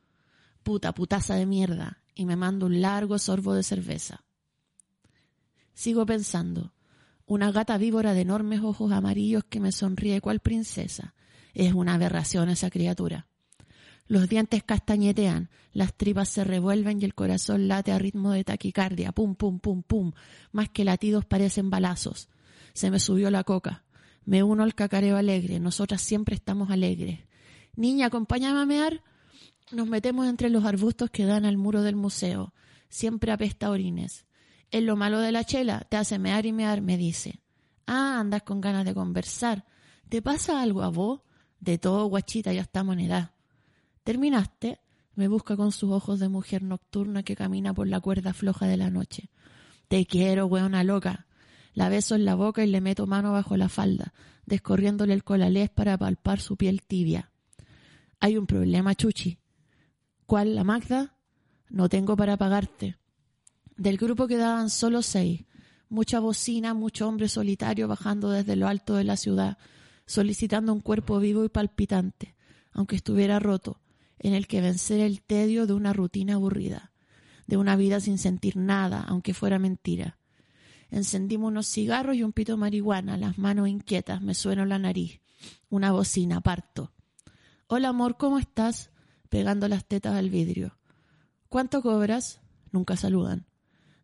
Puta, 0.62 0.95
putaza 0.95 1.35
de 1.35 1.47
mierda. 1.47 2.05
Y 2.15 2.26
me 2.26 2.37
mando 2.37 2.67
un 2.67 2.81
largo 2.81 3.19
sorbo 3.19 3.55
de 3.55 3.65
cerveza. 3.65 4.25
Sigo 5.75 6.07
pensando. 6.07 6.75
Una 7.26 7.50
gata 7.50 7.76
víbora 7.76 8.15
de 8.15 8.21
enormes 8.21 8.61
ojos 8.61 8.93
amarillos 8.93 9.43
que 9.43 9.59
me 9.59 9.73
sonríe 9.73 10.21
cual 10.21 10.38
princesa. 10.38 11.17
Es 11.56 11.72
una 11.72 11.94
aberración 11.94 12.50
esa 12.50 12.68
criatura. 12.68 13.28
Los 14.06 14.28
dientes 14.28 14.62
castañetean, 14.62 15.48
las 15.72 15.94
tripas 15.94 16.28
se 16.28 16.44
revuelven 16.44 17.00
y 17.00 17.06
el 17.06 17.14
corazón 17.14 17.66
late 17.66 17.92
a 17.92 17.98
ritmo 17.98 18.30
de 18.32 18.44
taquicardia, 18.44 19.10
pum, 19.12 19.34
pum, 19.36 19.58
pum, 19.58 19.82
pum, 19.82 20.12
más 20.52 20.68
que 20.68 20.84
latidos 20.84 21.25
parecen 21.25 21.70
balazos. 21.70 22.28
Se 22.75 22.90
me 22.90 23.00
subió 23.00 23.30
la 23.30 23.42
coca. 23.42 23.84
Me 24.26 24.42
uno 24.42 24.64
al 24.64 24.75
cacareo 24.75 25.16
alegre, 25.16 25.58
nosotras 25.58 26.02
siempre 26.02 26.34
estamos 26.34 26.70
alegres. 26.70 27.20
Niña, 27.75 28.08
acompáñame 28.08 28.60
a 28.60 28.66
mear. 28.66 29.02
Nos 29.72 29.88
metemos 29.88 30.28
entre 30.28 30.50
los 30.50 30.66
arbustos 30.66 31.08
que 31.08 31.25
dan 31.25 31.46
al 31.46 31.56
muro 31.56 31.80
del 31.80 31.96
museo. 31.96 32.52
Siempre 32.90 33.32
apesta 33.32 33.70
orines. 33.70 34.26
Es 34.70 34.82
lo 34.82 34.94
malo 34.94 35.20
de 35.20 35.32
la 35.32 35.44
chela, 35.44 35.86
te 35.88 35.96
hace 35.96 36.18
mear 36.18 36.44
y 36.44 36.52
mear, 36.52 36.82
me 36.82 36.98
dice. 36.98 37.40
Ah, 37.86 38.20
andas 38.20 38.42
con 38.42 38.60
ganas 38.60 38.84
de 38.84 38.92
conversar. 38.92 39.64
¿Te 40.10 40.20
pasa 40.20 40.60
algo 40.60 40.82
a 40.82 40.90
vos? 40.90 41.22
De 41.66 41.78
todo, 41.78 42.06
guachita, 42.06 42.52
ya 42.52 42.61
estamos 42.62 42.94
en 42.94 43.00
edad. 43.00 43.32
¿Terminaste? 44.04 44.78
Me 45.16 45.26
busca 45.26 45.56
con 45.56 45.73
sus 45.73 45.90
ojos 45.90 46.20
de 46.20 46.28
mujer 46.28 46.62
nocturna 46.62 47.25
que 47.25 47.35
camina 47.35 47.75
por 47.75 47.88
la 47.88 48.00
cuerda 48.00 48.32
floja 48.32 48.66
de 48.66 48.76
la 48.76 48.88
noche. 48.88 49.30
Te 49.88 50.06
quiero, 50.06 50.46
weona 50.46 50.85
loca. 50.85 51.26
La 51.75 51.88
beso 51.88 52.14
en 52.14 52.25
la 52.25 52.37
boca 52.37 52.64
y 52.64 52.68
le 52.68 52.80
meto 52.80 53.08
mano 53.08 53.32
bajo 53.32 53.56
la 53.56 53.68
falda, 53.68 54.14
descorriéndole 54.46 55.12
el 55.12 55.25
colalés 55.25 55.68
para 55.68 55.99
palpar 55.99 56.38
su 56.38 56.56
piel 56.56 56.82
tibia. 56.82 57.32
Hay 58.20 58.38
un 58.38 58.46
problema, 58.46 58.94
Chuchi. 58.94 59.38
¿Cuál, 60.25 60.54
la 60.54 60.62
Magda? 60.62 61.16
No 61.68 61.88
tengo 61.88 62.16
para 62.16 62.37
pagarte. 62.37 62.96
Del 63.76 63.96
grupo 63.96 64.28
quedaban 64.28 64.70
solo 64.70 65.02
seis. 65.02 65.44
Mucha 65.88 66.20
bocina, 66.20 66.75
mucho 66.75 67.08
hombre 67.08 67.28
solitario 67.28 67.88
bajando 67.88 68.30
desde 68.30 68.54
lo 68.54 68.68
alto 68.68 68.94
de 68.94 69.02
la 69.02 69.16
ciudad, 69.16 69.58
solicitando 70.06 70.72
un 70.72 70.80
cuerpo 70.80 71.18
vivo 71.18 71.44
y 71.44 71.48
palpitante, 71.48 72.34
aunque 72.72 72.96
estuviera 72.96 73.38
roto, 73.38 73.80
en 74.18 74.34
el 74.34 74.46
que 74.46 74.60
vencer 74.60 75.00
el 75.00 75.20
tedio 75.22 75.66
de 75.66 75.75
una 75.75 75.92
rutina 75.92 76.34
aburrida, 76.34 76.92
de 77.46 77.56
una 77.56 77.76
vida 77.76 78.00
sin 78.00 78.18
sentir 78.18 78.56
nada, 78.56 79.04
aunque 79.06 79.34
fuera 79.34 79.58
mentira. 79.58 80.18
Encendimos 80.90 81.48
unos 81.48 81.66
cigarros 81.66 82.16
y 82.16 82.22
un 82.22 82.32
pito 82.32 82.52
de 82.52 82.58
marihuana, 82.58 83.16
las 83.16 83.38
manos 83.38 83.68
inquietas, 83.68 84.22
me 84.22 84.34
suena 84.34 84.64
la 84.64 84.78
nariz. 84.78 85.20
Una 85.68 85.92
bocina, 85.92 86.40
parto. 86.40 86.92
Hola 87.66 87.88
amor, 87.88 88.16
¿cómo 88.16 88.38
estás? 88.38 88.90
pegando 89.28 89.68
las 89.68 89.84
tetas 89.84 90.14
al 90.14 90.30
vidrio. 90.30 90.78
¿Cuánto 91.48 91.82
cobras? 91.82 92.40
Nunca 92.72 92.96
saludan. 92.96 93.46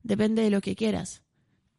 Depende 0.03 0.43
de 0.43 0.51
lo 0.51 0.61
que 0.61 0.77
quieras. 0.77 1.23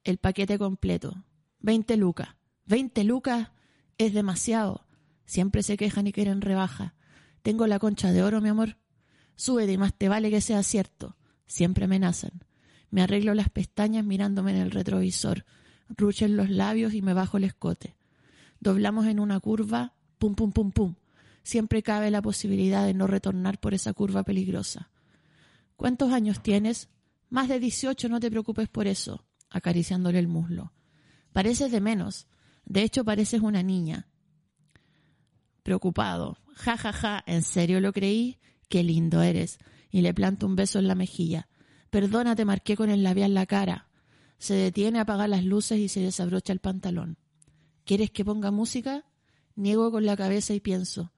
El 0.04 0.18
paquete 0.18 0.58
completo. 0.58 1.24
Veinte 1.60 1.98
lucas. 1.98 2.30
Veinte 2.66 3.04
lucas 3.04 3.50
es 3.98 4.14
demasiado. 4.14 4.86
Siempre 5.26 5.64
se 5.64 5.78
quejan 5.78 6.08
y 6.08 6.12
quieren 6.12 6.42
rebaja. 6.42 6.96
Tengo 7.42 7.68
la 7.68 7.80
concha 7.80 8.12
de 8.12 8.24
oro, 8.24 8.42
mi 8.42 8.50
amor. 8.50 8.78
Súbete 9.36 9.74
y 9.74 9.78
más 9.78 9.94
te 9.94 10.10
vale 10.10 10.30
que 10.30 10.42
sea 10.42 10.64
cierto. 10.64 11.18
Siempre 11.48 11.86
amenazan. 11.86 12.46
Me 12.90 13.02
arreglo 13.02 13.34
las 13.34 13.50
pestañas 13.50 14.06
mirándome 14.06 14.52
en 14.52 14.58
el 14.58 14.72
retrovisor. 14.72 15.46
Ruchen 15.90 16.38
los 16.38 16.50
labios 16.50 16.94
y 16.94 17.02
me 17.02 17.14
bajo 17.14 17.38
el 17.38 17.44
escote. 17.44 17.96
Doblamos 18.60 19.08
en 19.08 19.20
una 19.20 19.40
curva. 19.40 19.94
Pum, 20.20 20.36
pum, 20.36 20.52
pum, 20.52 20.72
pum. 20.72 20.96
Siempre 21.44 21.84
cabe 21.84 22.12
la 22.12 22.22
posibilidad 22.22 22.86
de 22.86 22.94
no 22.94 23.08
retornar 23.08 23.60
por 23.60 23.74
esa 23.74 23.94
curva 23.94 24.24
peligrosa. 24.24 24.90
¿Cuántos 25.76 26.14
años 26.14 26.42
tienes? 26.42 26.90
Más 27.30 27.50
de 27.50 27.60
dieciocho, 27.60 28.08
no 28.08 28.20
te 28.20 28.30
preocupes 28.30 28.70
por 28.70 28.88
eso, 28.88 29.26
acariciándole 29.50 30.20
el 30.20 30.28
muslo. 30.28 30.72
Pareces 31.34 31.72
de 31.72 31.82
menos. 31.82 32.28
De 32.66 32.84
hecho, 32.84 33.04
pareces 33.04 33.42
una 33.42 33.64
niña. 33.64 34.08
Preocupado. 35.64 36.38
Ja, 36.56 36.78
ja, 36.78 36.94
ja. 36.94 37.24
¿En 37.26 37.44
serio 37.44 37.80
lo 37.80 37.94
creí? 37.94 38.40
Qué 38.70 38.84
lindo 38.84 39.22
eres. 39.22 39.60
Y 39.90 40.02
le 40.02 40.14
planto 40.14 40.46
un 40.46 40.56
beso 40.56 40.80
en 40.80 40.88
la 40.88 40.96
mejilla. 40.96 41.48
Perdona, 41.90 42.36
te 42.36 42.46
marqué 42.46 42.76
con 42.76 42.90
el 42.90 43.04
labial 43.04 43.34
la 43.34 43.46
cara. 43.46 43.88
Se 44.38 44.56
detiene, 44.56 45.00
apaga 45.00 45.28
las 45.28 45.46
luces 45.46 45.80
y 45.80 45.88
se 45.88 46.02
desabrocha 46.02 46.52
el 46.52 46.60
pantalón. 46.60 47.18
¿Quieres 47.86 48.12
que 48.12 48.26
ponga 48.26 48.52
música? 48.52 49.06
Niego 49.56 49.92
con 49.92 50.06
la 50.06 50.18
cabeza 50.18 50.54
y 50.54 50.60
pienso. 50.60 51.12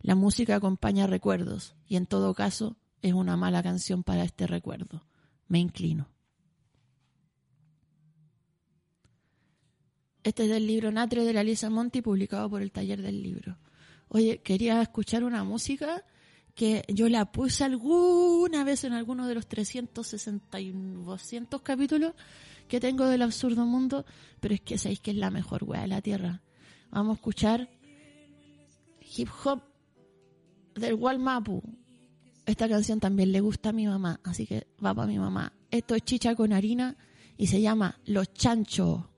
La 0.00 0.14
música 0.14 0.56
acompaña 0.56 1.06
recuerdos, 1.06 1.74
y 1.86 1.96
en 1.96 2.06
todo 2.06 2.34
caso 2.34 2.76
es 3.02 3.12
una 3.12 3.36
mala 3.36 3.62
canción 3.62 4.02
para 4.02 4.24
este 4.24 4.46
recuerdo. 4.46 5.06
Me 5.48 5.58
inclino. 5.58 6.08
Este 10.24 10.44
es 10.44 10.50
del 10.50 10.66
libro 10.66 10.92
Natre 10.92 11.24
de 11.24 11.32
la 11.32 11.42
Lisa 11.42 11.68
Monti, 11.68 12.00
publicado 12.00 12.48
por 12.48 12.62
el 12.62 12.70
Taller 12.70 13.02
del 13.02 13.22
Libro. 13.22 13.58
Oye, 14.08 14.38
quería 14.38 14.80
escuchar 14.80 15.24
una 15.24 15.42
música 15.42 16.04
que 16.54 16.84
yo 16.88 17.08
la 17.08 17.32
puse 17.32 17.64
alguna 17.64 18.62
vez 18.62 18.84
en 18.84 18.92
alguno 18.92 19.26
de 19.26 19.34
los 19.34 19.48
360 19.48 20.60
y 20.60 20.70
200 20.70 21.62
capítulos 21.62 22.12
que 22.68 22.78
tengo 22.78 23.06
del 23.06 23.22
absurdo 23.22 23.66
mundo, 23.66 24.04
pero 24.38 24.54
es 24.54 24.60
que 24.60 24.78
sabéis 24.78 25.00
que 25.00 25.10
es 25.10 25.16
la 25.16 25.30
mejor 25.30 25.64
wea 25.64 25.82
de 25.82 25.88
la 25.88 26.02
tierra. 26.02 26.42
Vamos 26.90 27.14
a 27.14 27.18
escuchar 27.18 27.68
hip 29.16 29.28
hop 29.44 29.62
del 30.74 30.94
Walmapu. 30.94 31.62
Esta 32.46 32.68
canción 32.68 33.00
también 33.00 33.32
le 33.32 33.40
gusta 33.40 33.70
a 33.70 33.72
mi 33.72 33.86
mamá, 33.86 34.20
así 34.22 34.46
que 34.46 34.68
va 34.84 34.94
para 34.94 35.08
mi 35.08 35.18
mamá. 35.18 35.52
Esto 35.70 35.94
es 35.94 36.02
chicha 36.02 36.34
con 36.36 36.52
harina 36.52 36.96
y 37.36 37.48
se 37.48 37.60
llama 37.60 37.98
Los 38.04 38.32
Chanchos. 38.34 39.11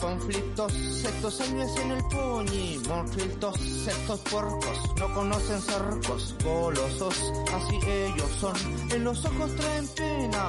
Conflictos, 0.00 0.72
estos 0.74 1.40
años 1.40 1.70
en 1.78 1.90
el 1.92 2.02
puñi, 2.04 2.78
monfiltos, 2.88 3.60
estos 3.86 4.20
puercos, 4.20 4.78
no 4.98 5.14
conocen 5.14 5.60
cercos, 5.60 6.34
golosos, 6.42 7.32
así 7.54 7.78
ellos 7.86 8.30
son. 8.40 8.54
En 8.90 9.04
los 9.04 9.24
ojos 9.24 9.54
traen 9.56 9.86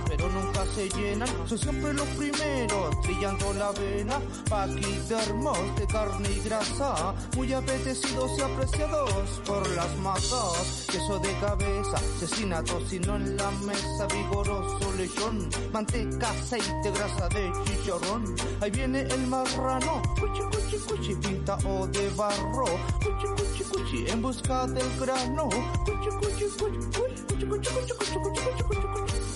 pero 0.06 0.28
nunca 0.30 0.66
se 0.75 0.90
llenan, 0.90 1.30
son 1.48 1.58
siempre 1.58 1.94
los 1.94 2.08
primeros, 2.10 3.01
brillando 3.04 3.54
la 3.54 3.72
vena, 3.72 4.20
paquidermos 4.50 5.58
de 5.78 5.88
carne 5.88 6.30
y 6.30 6.40
grasa, 6.44 7.13
muy 7.38 7.54
apetecidos 7.54 8.32
y 8.38 8.42
apreciados 8.42 9.42
por 9.46 9.68
las 9.72 9.96
masas, 9.98 10.88
queso 10.92 11.20
de 11.20 11.34
cabeza, 11.40 11.98
cecina, 12.20 12.62
tocino 12.63 13.16
en 13.16 13.38
la 13.38 13.51
mesa, 13.51 14.08
vigoroso 14.08 14.92
lechón, 14.98 15.50
manteca, 15.72 16.32
aceite, 16.32 16.92
grasa 16.94 17.30
de 17.30 17.51
chicharrón, 17.66 18.36
ahí 18.60 18.72
viene 18.72 19.01
el 19.01 19.28
marrano, 19.28 20.01
cuchi, 20.20 20.42
cuchi, 20.51 20.78
cuchi, 20.88 21.16
pinta 21.16 21.58
o 21.66 21.88
de 21.88 22.10
barro, 22.10 22.66
cuchi, 23.04 23.28
cuchi, 23.38 23.63
cuchi, 23.63 24.06
en 24.10 24.22
busca 24.22 24.68
del 24.68 24.90
grano, 25.00 25.48
cuchi, 25.86 26.10
cuchi, 26.20 26.46
cuchi, 26.60 26.78
cuchi, 26.92 27.22
cuchi, 27.25 27.46
cuchi, 27.46 27.70
cuchi, 27.72 27.94
cuchi, 27.94 28.18
cuchi, 28.20 28.42
cuchi, 28.42 28.63
cuchi, 28.63 28.82
cuchi. 28.82 29.30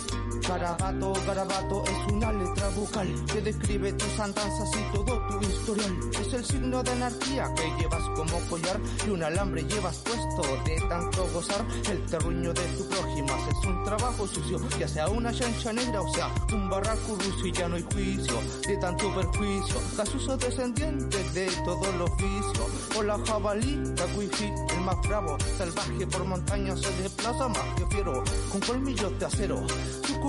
Garabato, 0.48 1.14
garabato 1.26 1.84
es 1.86 2.14
una 2.14 2.32
letra 2.32 2.70
vocal 2.70 3.08
que 3.34 3.42
describe 3.42 3.94
tus 3.94 4.20
andanzas 4.20 4.70
y 4.76 4.96
todo 4.96 5.20
tu 5.28 5.42
historial. 5.42 5.96
Es 6.22 6.34
el 6.34 6.46
signo 6.46 6.84
de 6.84 6.92
anarquía 6.92 7.52
que 7.56 7.82
llevas 7.82 8.04
como 8.16 8.40
collar 8.48 8.80
y 9.08 9.10
un 9.10 9.24
alambre 9.24 9.64
llevas 9.64 9.98
puesto 9.98 10.44
de 10.66 10.76
tanto 10.88 11.28
gozar. 11.34 11.66
El 11.90 12.06
terruño 12.06 12.54
de 12.54 12.62
tu 12.78 12.88
prójima 12.88 13.34
es 13.50 13.68
un 13.68 13.84
trabajo 13.86 14.28
sucio, 14.28 14.60
ya 14.80 14.88
sea 14.88 15.08
una 15.08 15.34
chancha 15.34 15.74
negra 15.74 16.02
o 16.02 16.14
sea 16.14 16.30
un 16.54 16.70
barraco 16.70 17.16
ruso 17.16 17.48
y 17.48 17.52
ya 17.52 17.68
no 17.68 17.78
hay 17.78 17.86
juicio 17.92 18.36
de 18.68 18.78
tanto 18.78 19.16
perjuicio. 19.16 19.76
Casuso 19.98 20.38
descendiente 20.38 21.24
de 21.34 21.48
todos 21.66 21.94
los 21.96 22.16
vicios. 22.18 22.70
O 22.96 23.02
la 23.02 23.18
jabalí, 23.26 23.82
la 23.98 24.06
el 24.06 24.82
más 24.82 25.02
bravo, 25.08 25.38
salvaje 25.58 26.06
por 26.08 26.24
montañas 26.26 26.80
se 26.82 27.02
desplaza 27.02 27.48
más 27.48 27.66
que 27.76 27.86
fiero, 27.88 28.24
con 28.52 28.62
colmillos 28.62 29.20
de 29.20 29.26
acero 29.26 29.66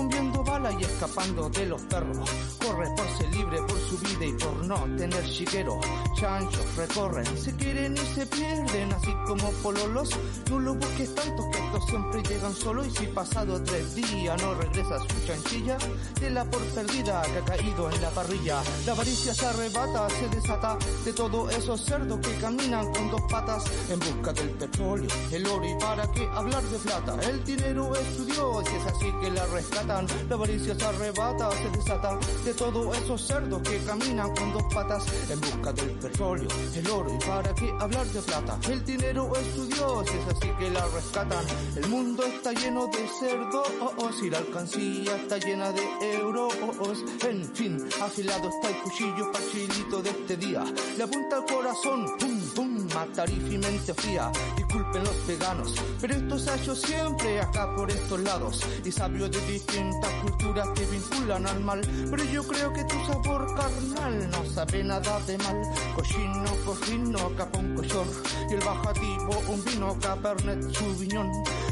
sucumbiendo 0.07 0.43
bala 0.43 0.71
y 0.71 0.83
escapando 0.83 1.49
de 1.49 1.65
los 1.65 1.81
perros. 1.83 2.29
Corre 2.63 2.87
por 2.95 3.07
ser 3.17 3.35
libre, 3.35 3.57
por 3.67 3.79
su 3.79 3.97
vida 3.97 4.25
y 4.25 4.31
por 4.33 4.65
no 4.65 4.75
tener 4.95 5.23
chiquero. 5.25 5.79
Chanchos 6.15 6.75
recorren, 6.75 7.25
se 7.37 7.55
quieren 7.55 7.95
y 7.95 8.15
se 8.15 8.25
pierden, 8.25 8.93
así 8.93 9.13
como 9.27 9.49
pololos. 9.63 10.09
No 10.49 10.59
lo 10.59 10.75
busques 10.75 11.13
tanto 11.13 11.49
que 11.51 11.59
estos 11.59 11.85
siempre 11.87 12.23
llegan 12.23 12.55
solo 12.55 12.85
y 12.85 12.91
si 12.91 13.07
pasado 13.07 13.61
tres 13.63 13.95
días 13.95 14.41
no 14.41 14.53
regresa 14.55 14.99
su 14.99 15.25
chanchilla, 15.25 15.77
de 16.19 16.29
la 16.29 16.45
por 16.45 16.61
perdida 16.67 17.21
que 17.23 17.37
ha 17.37 17.45
caído 17.45 17.91
en 17.91 18.01
la 18.01 18.09
parrilla. 18.11 18.61
La 18.85 18.93
avaricia 18.93 19.33
se 19.33 19.45
arrebata, 19.45 20.09
se 20.09 20.29
desata 20.29 20.77
de 21.03 21.13
todos 21.13 21.53
esos 21.53 21.81
cerdos 21.81 22.19
que 22.19 22.33
caminan 22.35 22.91
con 22.93 23.11
dos 23.11 23.21
patas 23.29 23.63
en 23.89 23.99
busca 23.99 24.33
del 24.33 24.51
petróleo, 24.51 25.09
el 25.31 25.45
oro 25.45 25.65
y 25.65 25.79
para 25.79 26.09
qué 26.11 26.27
hablar 26.33 26.63
de 26.63 26.77
plata. 26.79 27.17
El 27.29 27.43
dinero 27.43 27.93
es 27.95 28.15
su 28.15 28.25
Dios 28.25 28.65
y 28.71 28.75
es 28.75 28.85
así 28.85 29.11
que 29.21 29.31
la 29.31 29.45
La 29.97 30.35
avaricia 30.35 30.75
se 30.77 30.85
arrebata, 30.85 31.49
se 31.51 31.69
desata 31.75 32.19
de 32.45 32.53
todos 32.53 32.95
esos 32.97 33.19
cerdos 33.19 33.61
que 33.63 33.79
caminan 33.79 34.35
con 34.35 34.53
dos 34.53 34.63
patas 34.71 35.03
en 35.27 35.41
busca 35.41 35.73
del 35.73 35.89
petróleo, 35.91 36.47
el 36.75 36.87
oro 36.87 37.11
y 37.15 37.25
para 37.25 37.55
qué 37.55 37.73
hablar 37.79 38.05
de 38.05 38.21
plata. 38.21 38.59
El 38.69 38.85
dinero 38.85 39.31
es 39.35 39.55
su 39.55 39.65
Dios 39.65 40.07
es 40.07 40.35
así 40.35 40.49
que 40.59 40.69
la 40.69 40.85
rescatan. 40.87 41.43
El 41.75 41.87
mundo 41.89 42.23
está 42.25 42.53
lleno 42.53 42.85
de 42.87 43.07
cerdos 43.19 43.67
y 44.21 44.29
la 44.29 44.37
alcancía 44.37 45.15
está 45.15 45.37
llena 45.39 45.71
de 45.71 46.13
euros. 46.13 46.53
En 47.27 47.55
fin, 47.55 47.89
afilado 47.99 48.49
está 48.49 48.69
el 48.69 48.77
cuchillo 48.83 49.31
pachilito 49.31 50.01
de 50.03 50.09
este 50.11 50.37
día. 50.37 50.63
Le 50.95 51.03
apunta 51.03 51.37
al 51.37 51.45
corazón, 51.45 52.05
pum, 52.19 52.39
pum, 52.53 52.87
matarifimente 52.93 53.93
fría. 53.95 54.31
Disculpen 54.55 55.03
los 55.03 55.27
veganos, 55.27 55.73
pero 55.99 56.13
esto 56.13 56.37
se 56.37 56.49
ha 56.51 56.55
hecho 56.55 56.75
siempre 56.75 57.41
acá 57.41 57.75
por 57.75 57.89
estos 57.89 58.19
lados. 58.19 58.63
Y 58.85 58.91
sabio 58.91 59.27
de 59.27 59.39
distintas 59.87 60.13
culturas 60.21 60.67
que 60.75 60.85
vinculan 60.85 61.47
al 61.47 61.59
mal. 61.61 61.81
Pero 62.09 62.23
yo 62.25 62.43
creo 62.43 62.73
que 62.73 62.83
tu 62.85 63.05
sabor 63.05 63.47
carnal 63.55 64.29
no 64.29 64.45
sabe 64.45 64.83
nada 64.83 65.19
de 65.21 65.37
mal. 65.37 65.61
Cochino, 65.95 66.55
cocino, 66.65 67.31
capón, 67.35 67.75
cochor. 67.75 68.07
Y 68.49 68.53
el 68.53 68.59
bajativo, 68.59 69.41
un 69.47 69.63
vino, 69.63 69.97
cabernet, 69.99 70.73
sauvignon. 70.73 71.31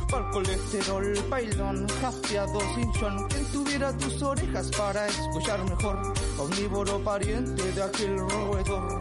Para 0.09 0.29
colesterol, 0.31 1.13
bailón, 1.29 1.87
jaspiado, 2.01 2.59
cinchón. 2.75 3.27
Quien 3.27 3.45
tuviera 3.51 3.97
tus 3.97 4.21
orejas 4.21 4.69
para 4.71 5.07
escuchar 5.07 5.63
mejor. 5.69 6.13
Omnívoro 6.37 6.99
pariente 7.03 7.71
de 7.71 7.83
aquel 7.83 8.17
roedor. 8.17 8.99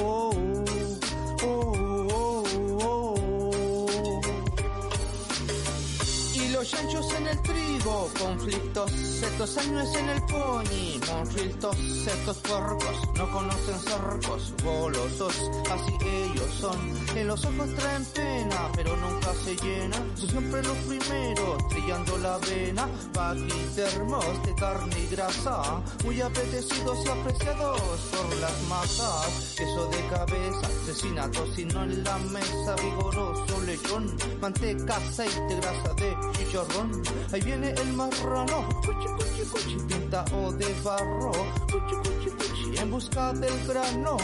Oh, 0.00 0.30
oh, 1.42 1.44
oh, 1.44 1.72
oh, 2.12 2.44
oh. 2.84 3.14
Y 6.34 6.48
los 6.50 6.70
chanchos 6.70 7.12
en 7.14 7.26
el 7.26 7.38
conflictos, 7.84 8.92
estos 8.92 9.56
años 9.58 9.94
en 9.94 10.08
el 10.08 10.22
pony, 10.22 11.00
monfiltos, 11.08 11.76
estos 12.06 12.36
puercos, 12.38 12.96
no 13.16 13.30
conocen 13.30 13.78
cercos, 13.80 14.52
golosos, 14.64 15.34
así 15.70 15.92
ellos 16.02 16.48
son. 16.60 16.76
En 17.16 17.26
los 17.26 17.44
ojos 17.44 17.74
traen 17.76 18.04
pena, 18.06 18.70
pero 18.74 18.96
nunca 18.96 19.32
se 19.44 19.56
llenan, 19.56 20.16
son 20.16 20.30
siempre 20.30 20.62
los 20.62 20.76
primeros, 20.78 21.68
trillando 21.68 22.18
la 22.18 22.38
vena, 22.38 22.88
paquidermos 23.12 24.42
de 24.44 24.54
carne 24.54 24.96
y 24.98 25.14
grasa, 25.14 25.80
muy 26.04 26.20
apetecidos 26.20 26.98
y 27.04 27.08
apreciados 27.08 27.80
por 27.80 28.36
las 28.38 28.62
masas, 28.68 29.54
queso 29.56 29.86
de 29.88 30.06
cabeza, 30.08 30.68
cecina, 30.86 31.30
tocino 31.30 31.84
en 31.84 32.04
la 32.04 32.18
mesa, 32.18 32.74
vigoroso 32.82 33.60
lechón, 33.62 34.16
manteca, 34.40 34.96
aceite, 34.96 35.56
grasa 35.56 35.94
de 35.94 36.16
chicharrón, 36.32 37.02
ahí 37.32 37.40
viene 37.42 37.67
el 37.76 37.92
marrano, 37.92 38.68
cuchi, 38.84 39.08
cuchi, 39.16 39.42
cuchi, 39.50 39.76
pinta 39.86 40.24
o 40.32 40.52
de 40.52 40.72
barro, 40.82 41.32
cuchi, 41.70 41.94
cuchi, 41.96 42.30
cuchi, 42.30 42.78
en 42.78 42.90
busca 42.90 43.32
del 43.32 43.66
grano, 43.66 44.16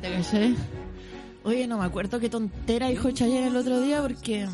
te 0.00 0.10
caché. 0.10 0.54
Oye, 1.44 1.66
no 1.66 1.78
me 1.78 1.84
acuerdo 1.84 2.20
qué 2.20 2.28
tontera 2.30 2.88
dijo 2.88 3.10
Chayanne 3.10 3.48
el 3.48 3.56
otro 3.56 3.80
día 3.80 4.00
porque... 4.00 4.48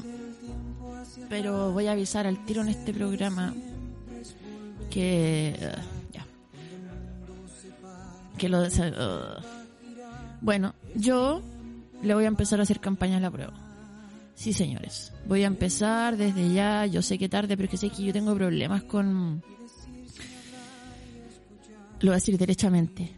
Pero 1.28 1.72
voy 1.72 1.86
a 1.86 1.92
avisar 1.92 2.26
al 2.26 2.44
tiro 2.44 2.62
en 2.62 2.68
este 2.68 2.92
programa 2.92 3.54
que... 4.90 5.50
eh, 5.50 5.74
ya. 6.12 6.26
Que 8.36 8.48
lo... 8.48 8.64
eh, 8.64 8.92
bueno, 10.40 10.74
yo 10.96 11.42
le 12.02 12.14
voy 12.14 12.24
a 12.24 12.28
empezar 12.28 12.58
a 12.58 12.64
hacer 12.64 12.80
campaña 12.80 13.18
a 13.18 13.20
la 13.20 13.30
prueba. 13.30 13.52
Sí, 14.34 14.52
señores. 14.52 15.12
Voy 15.26 15.44
a 15.44 15.46
empezar 15.46 16.16
desde 16.16 16.52
ya. 16.52 16.86
Yo 16.86 17.02
sé 17.02 17.18
que 17.18 17.28
tarde, 17.28 17.56
pero 17.56 17.66
es 17.66 17.70
que 17.70 17.76
sé 17.76 17.90
que 17.90 18.02
yo 18.02 18.12
tengo 18.12 18.34
problemas 18.34 18.82
con... 18.84 19.42
Lo 22.00 22.06
voy 22.06 22.12
a 22.12 22.14
decir 22.14 22.38
derechamente. 22.38 23.14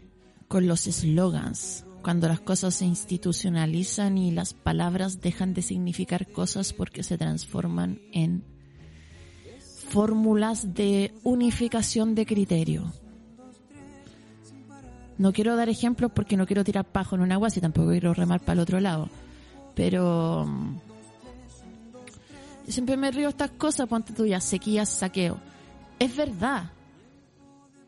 Con 0.47 0.67
los 0.67 0.81
slogans. 0.81 1.85
Cuando 2.03 2.27
las 2.27 2.41
cosas 2.41 2.75
se 2.75 2.85
institucionalizan 2.85 4.17
y 4.17 4.31
las 4.31 4.53
palabras 4.53 5.21
dejan 5.21 5.53
de 5.53 5.61
significar 5.61 6.29
cosas 6.31 6.73
porque 6.73 7.01
se 7.01 7.17
transforman 7.17 7.99
en 8.11 8.43
fórmulas 9.87 10.73
de 10.73 11.13
unificación 11.23 12.13
de 12.13 12.25
criterio. 12.25 12.93
No 15.17 15.31
quiero 15.31 15.55
dar 15.55 15.69
ejemplos 15.69 16.11
porque 16.13 16.35
no 16.35 16.45
quiero 16.45 16.63
tirar 16.63 16.85
pajo 16.85 17.15
en 17.15 17.21
un 17.21 17.31
agua, 17.31 17.49
si 17.49 17.61
tampoco 17.61 17.91
quiero 17.91 18.13
remar 18.13 18.41
para 18.41 18.53
el 18.53 18.59
otro 18.59 18.79
lado. 18.79 19.09
Pero 19.73 20.45
mm, 20.45 20.79
siempre 22.67 22.97
me 22.97 23.11
río 23.11 23.29
estas 23.29 23.51
cosas, 23.51 23.87
ponte 23.87 24.11
tú 24.13 24.25
ya, 24.25 24.41
sequías, 24.41 24.89
saqueo. 24.89 25.37
Es 25.99 26.15
verdad, 26.15 26.71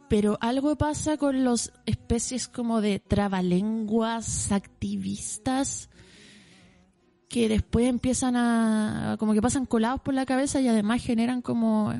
pero 0.07 0.37
algo 0.41 0.75
pasa 0.75 1.17
con 1.17 1.43
los 1.43 1.71
especies 1.85 2.47
como 2.47 2.81
de 2.81 2.99
trabalenguas 2.99 4.51
activistas 4.51 5.89
que 7.27 7.49
después 7.49 7.87
empiezan 7.87 8.35
a, 8.35 9.17
como 9.19 9.33
que 9.33 9.41
pasan 9.41 9.65
colados 9.65 10.01
por 10.01 10.13
la 10.13 10.25
cabeza 10.25 10.61
y 10.61 10.67
además 10.67 11.03
generan 11.03 11.41
como 11.41 11.93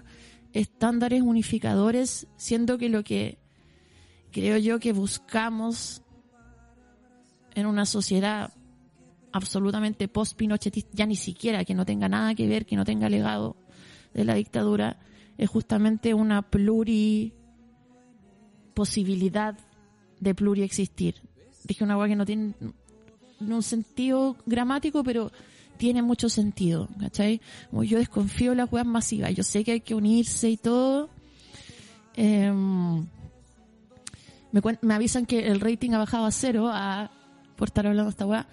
estándares 0.54 1.22
unificadores, 1.22 2.28
siendo 2.38 2.78
que 2.78 2.89
lo 2.89 3.04
que 3.04 3.38
creo 4.32 4.58
yo 4.58 4.80
que 4.80 4.94
buscamos 4.94 6.04
en 7.56 7.65
una 7.65 7.86
sociedad 7.86 8.54
absolutamente 9.32 10.08
post-pinochetista, 10.08 10.91
ya 10.94 11.06
ni 11.06 11.15
siquiera 11.15 11.65
que 11.65 11.74
no 11.74 11.86
tenga 11.86 12.08
nada 12.08 12.36
que 12.36 12.48
ver, 12.48 12.65
que 12.65 12.78
no 12.78 12.86
tenga 12.86 13.10
legado 13.10 13.58
de 14.13 14.24
la 14.24 14.36
dictadura, 14.36 15.00
es 15.38 15.50
justamente 15.50 16.13
una 16.13 16.41
pluri 16.44 17.34
posibilidad 18.75 19.57
de 20.19 20.35
pluriexistir. 20.35 21.15
Dije 21.63 21.83
una 21.83 21.97
hueá 21.97 22.07
que 22.07 22.15
no 22.15 22.25
tiene 22.25 22.53
un 23.39 23.63
sentido 23.63 24.35
gramático, 24.45 25.03
pero 25.03 25.31
tiene 25.77 26.01
mucho 26.01 26.29
sentido, 26.29 26.88
¿cachai? 26.99 27.41
Como 27.69 27.83
yo 27.83 27.97
desconfío 27.97 28.51
de 28.51 28.57
las 28.57 28.71
weas 28.71 28.85
masivas, 28.85 29.33
yo 29.33 29.43
sé 29.43 29.63
que 29.63 29.73
hay 29.73 29.81
que 29.81 29.95
unirse 29.95 30.49
y 30.49 30.57
todo. 30.57 31.09
Em, 32.15 33.05
me, 34.51 34.61
me, 34.81 34.93
avisan 34.93 35.25
que 35.25 35.47
el 35.47 35.59
rating 35.59 35.91
ha 35.91 35.97
bajado 35.97 36.25
a 36.25 36.31
cero 36.31 36.69
a, 36.71 37.11
por 37.57 37.69
estar 37.69 37.85
hablando 37.88 38.05
de 38.05 38.11
esta 38.11 38.25
weá, 38.25 38.47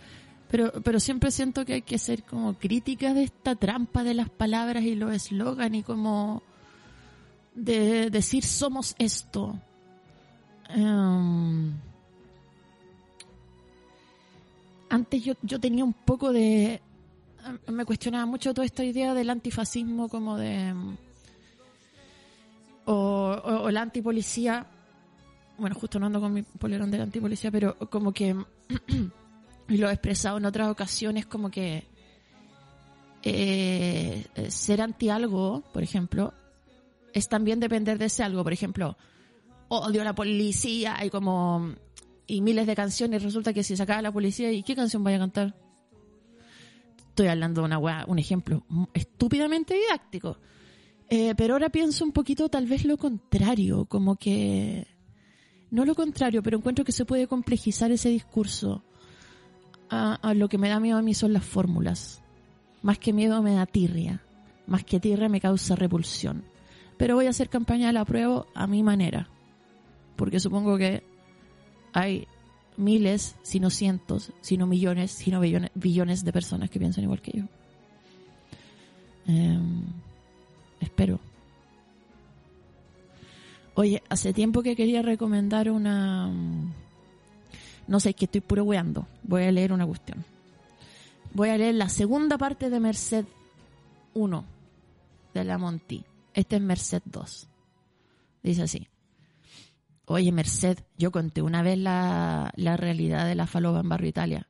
pero, 0.51 0.73
pero 0.83 0.99
siempre 0.99 1.31
siento 1.31 1.65
que 1.65 1.75
hay 1.75 1.83
que 1.83 1.99
ser 1.99 2.25
como 2.25 2.55
crítica 2.55 3.15
de 3.15 3.23
esta 3.25 3.55
trampa 3.55 4.03
de 4.03 4.15
las 4.15 4.29
palabras 4.29 4.85
y 4.85 4.95
los 4.97 5.15
eslogan 5.15 5.75
y 5.75 5.83
como 5.83 6.43
de 7.55 8.11
decir 8.11 8.45
somos 8.45 8.95
esto. 8.99 9.59
Um, 10.75 11.73
antes 14.89 15.25
yo, 15.25 15.35
yo 15.43 15.59
tenía 15.61 15.85
un 15.85 15.93
poco 15.93 16.33
de... 16.33 16.81
Me 17.67 17.85
cuestionaba 17.85 18.25
mucho 18.27 18.55
toda 18.55 18.65
esta 18.65 18.85
idea 18.85 19.15
del 19.15 19.31
antifascismo 19.31 20.09
como 20.09 20.37
de... 20.37 20.75
O, 22.85 22.95
o, 22.95 23.63
o 23.63 23.71
la 23.71 23.83
antipolicía. 23.83 24.67
Bueno, 25.59 25.75
justo 25.75 25.99
no 25.99 26.07
ando 26.07 26.21
con 26.21 26.33
mi 26.33 26.43
polerón 26.43 26.91
de 26.91 26.99
la 26.99 27.05
antipolicía, 27.05 27.51
pero 27.51 27.77
como 27.91 28.13
que... 28.13 28.37
y 29.69 29.77
lo 29.77 29.89
he 29.89 29.93
expresado 29.93 30.39
en 30.39 30.45
otras 30.45 30.69
ocasiones 30.69 31.27
como 31.27 31.51
que... 31.51 31.85
Eh, 33.25 34.27
ser 34.49 34.83
anti 34.83 35.09
algo, 35.09 35.63
por 35.73 35.83
ejemplo, 35.83 36.35
es 37.13 37.29
también 37.29 37.61
depender 37.61 37.99
de 37.99 38.07
ese 38.07 38.25
algo. 38.25 38.43
Por 38.43 38.53
ejemplo, 38.53 38.97
odio 39.81 40.03
a 40.03 40.05
la 40.05 40.15
policía 40.15 40.97
y 41.05 41.11
como 41.11 41.75
y 42.27 42.41
miles 42.41 42.67
de 42.67 42.77
canciones 42.77 43.23
resulta 43.23 43.53
que 43.53 43.63
si 43.63 43.77
sacaba 43.77 44.03
la 44.03 44.13
policía 44.13 44.53
y 44.53 44.63
qué 44.63 44.75
canción 44.75 45.03
vaya 45.03 45.17
a 45.17 45.21
cantar 45.21 45.55
estoy 47.09 47.27
hablando 47.27 47.61
de 47.61 47.67
una 47.67 47.79
weá, 47.79 48.05
un 48.09 48.19
ejemplo 48.19 48.65
estúpidamente 48.95 49.75
didáctico. 49.75 50.39
Eh, 51.11 51.35
pero 51.37 51.55
ahora 51.55 51.69
pienso 51.69 52.07
un 52.07 52.13
poquito 52.13 52.49
tal 52.49 52.65
vez 52.65 52.87
lo 52.87 52.97
contrario 52.97 53.85
como 53.85 54.17
que 54.17 54.87
no 55.71 55.85
lo 55.85 55.95
contrario 55.95 56.43
pero 56.43 56.57
encuentro 56.57 56.87
que 56.87 56.93
se 56.93 57.05
puede 57.05 57.27
complejizar 57.27 57.91
ese 57.91 58.09
discurso. 58.09 58.85
A 59.95 60.33
lo 60.33 60.49
que 60.49 60.57
me 60.57 60.71
da 60.71 60.81
miedo 60.81 60.97
a 60.97 61.03
mí 61.03 61.13
son 61.13 61.35
las 61.35 61.45
fórmulas. 61.45 62.23
Más 62.81 62.99
que 62.99 63.13
miedo 63.13 63.43
me 63.43 63.53
da 63.53 63.67
tirria. 63.67 64.23
Más 64.67 64.85
que 64.85 65.01
tirria 65.01 65.29
me 65.29 65.39
causa 65.39 65.77
repulsión. 65.77 66.45
Pero 66.97 67.15
voy 67.15 67.27
a 67.27 67.31
hacer 67.31 67.51
campaña 67.51 67.89
de 67.89 67.93
la 67.93 68.07
prueba 68.07 68.47
a 68.55 68.67
mi 68.67 68.83
manera 68.83 69.29
porque 70.17 70.41
supongo 70.41 70.77
que 70.77 71.03
hay 71.93 72.27
miles, 72.77 73.37
si 73.43 73.61
no 73.61 73.71
cientos, 73.71 74.33
si 74.41 74.57
no 74.57 74.67
millones, 74.67 75.11
si 75.11 75.31
no 75.31 75.41
billones, 75.41 76.25
de 76.25 76.33
personas 76.33 76.71
que 76.71 76.79
piensan 76.79 77.05
igual 77.05 77.21
que 77.21 77.39
yo. 77.39 77.45
Eh, 79.29 79.59
espero. 80.81 81.21
Oye, 83.75 84.03
hace 84.09 84.33
tiempo 84.33 84.63
que 84.63 84.77
quería 84.77 85.03
recomendar 85.03 85.71
una... 85.71 86.31
No 87.87 88.01
sé, 88.01 88.15
que 88.15 88.27
estoy 88.27 88.41
puro 88.41 88.65
weando. 88.65 89.07
Voy 89.23 89.43
a 89.45 89.53
leer 89.53 89.73
una 89.73 89.87
cuestión. 89.87 90.25
Voy 91.35 91.49
a 91.49 91.59
leer 91.59 91.75
la 91.75 91.89
segunda 91.89 92.37
parte 92.37 92.69
de 92.69 92.81
Merced 92.81 93.25
1 94.15 94.45
de 95.35 95.45
la 95.45 95.59
Monty. 95.59 96.05
Este 96.35 96.57
es 96.57 96.63
Merced 96.63 97.03
2. 97.07 97.49
Dice 98.43 98.63
así. 98.63 98.87
Oye, 100.13 100.31
Merced, 100.31 100.79
yo 100.99 101.11
conté 101.11 101.41
una 101.43 101.63
vez 101.63 101.79
la, 101.79 102.53
la 102.57 102.77
realidad 102.77 103.27
de 103.27 103.35
la 103.35 103.47
falopa 103.47 103.81
en 103.81 103.89
Barrio 103.89 104.11
Italia. 104.11 104.49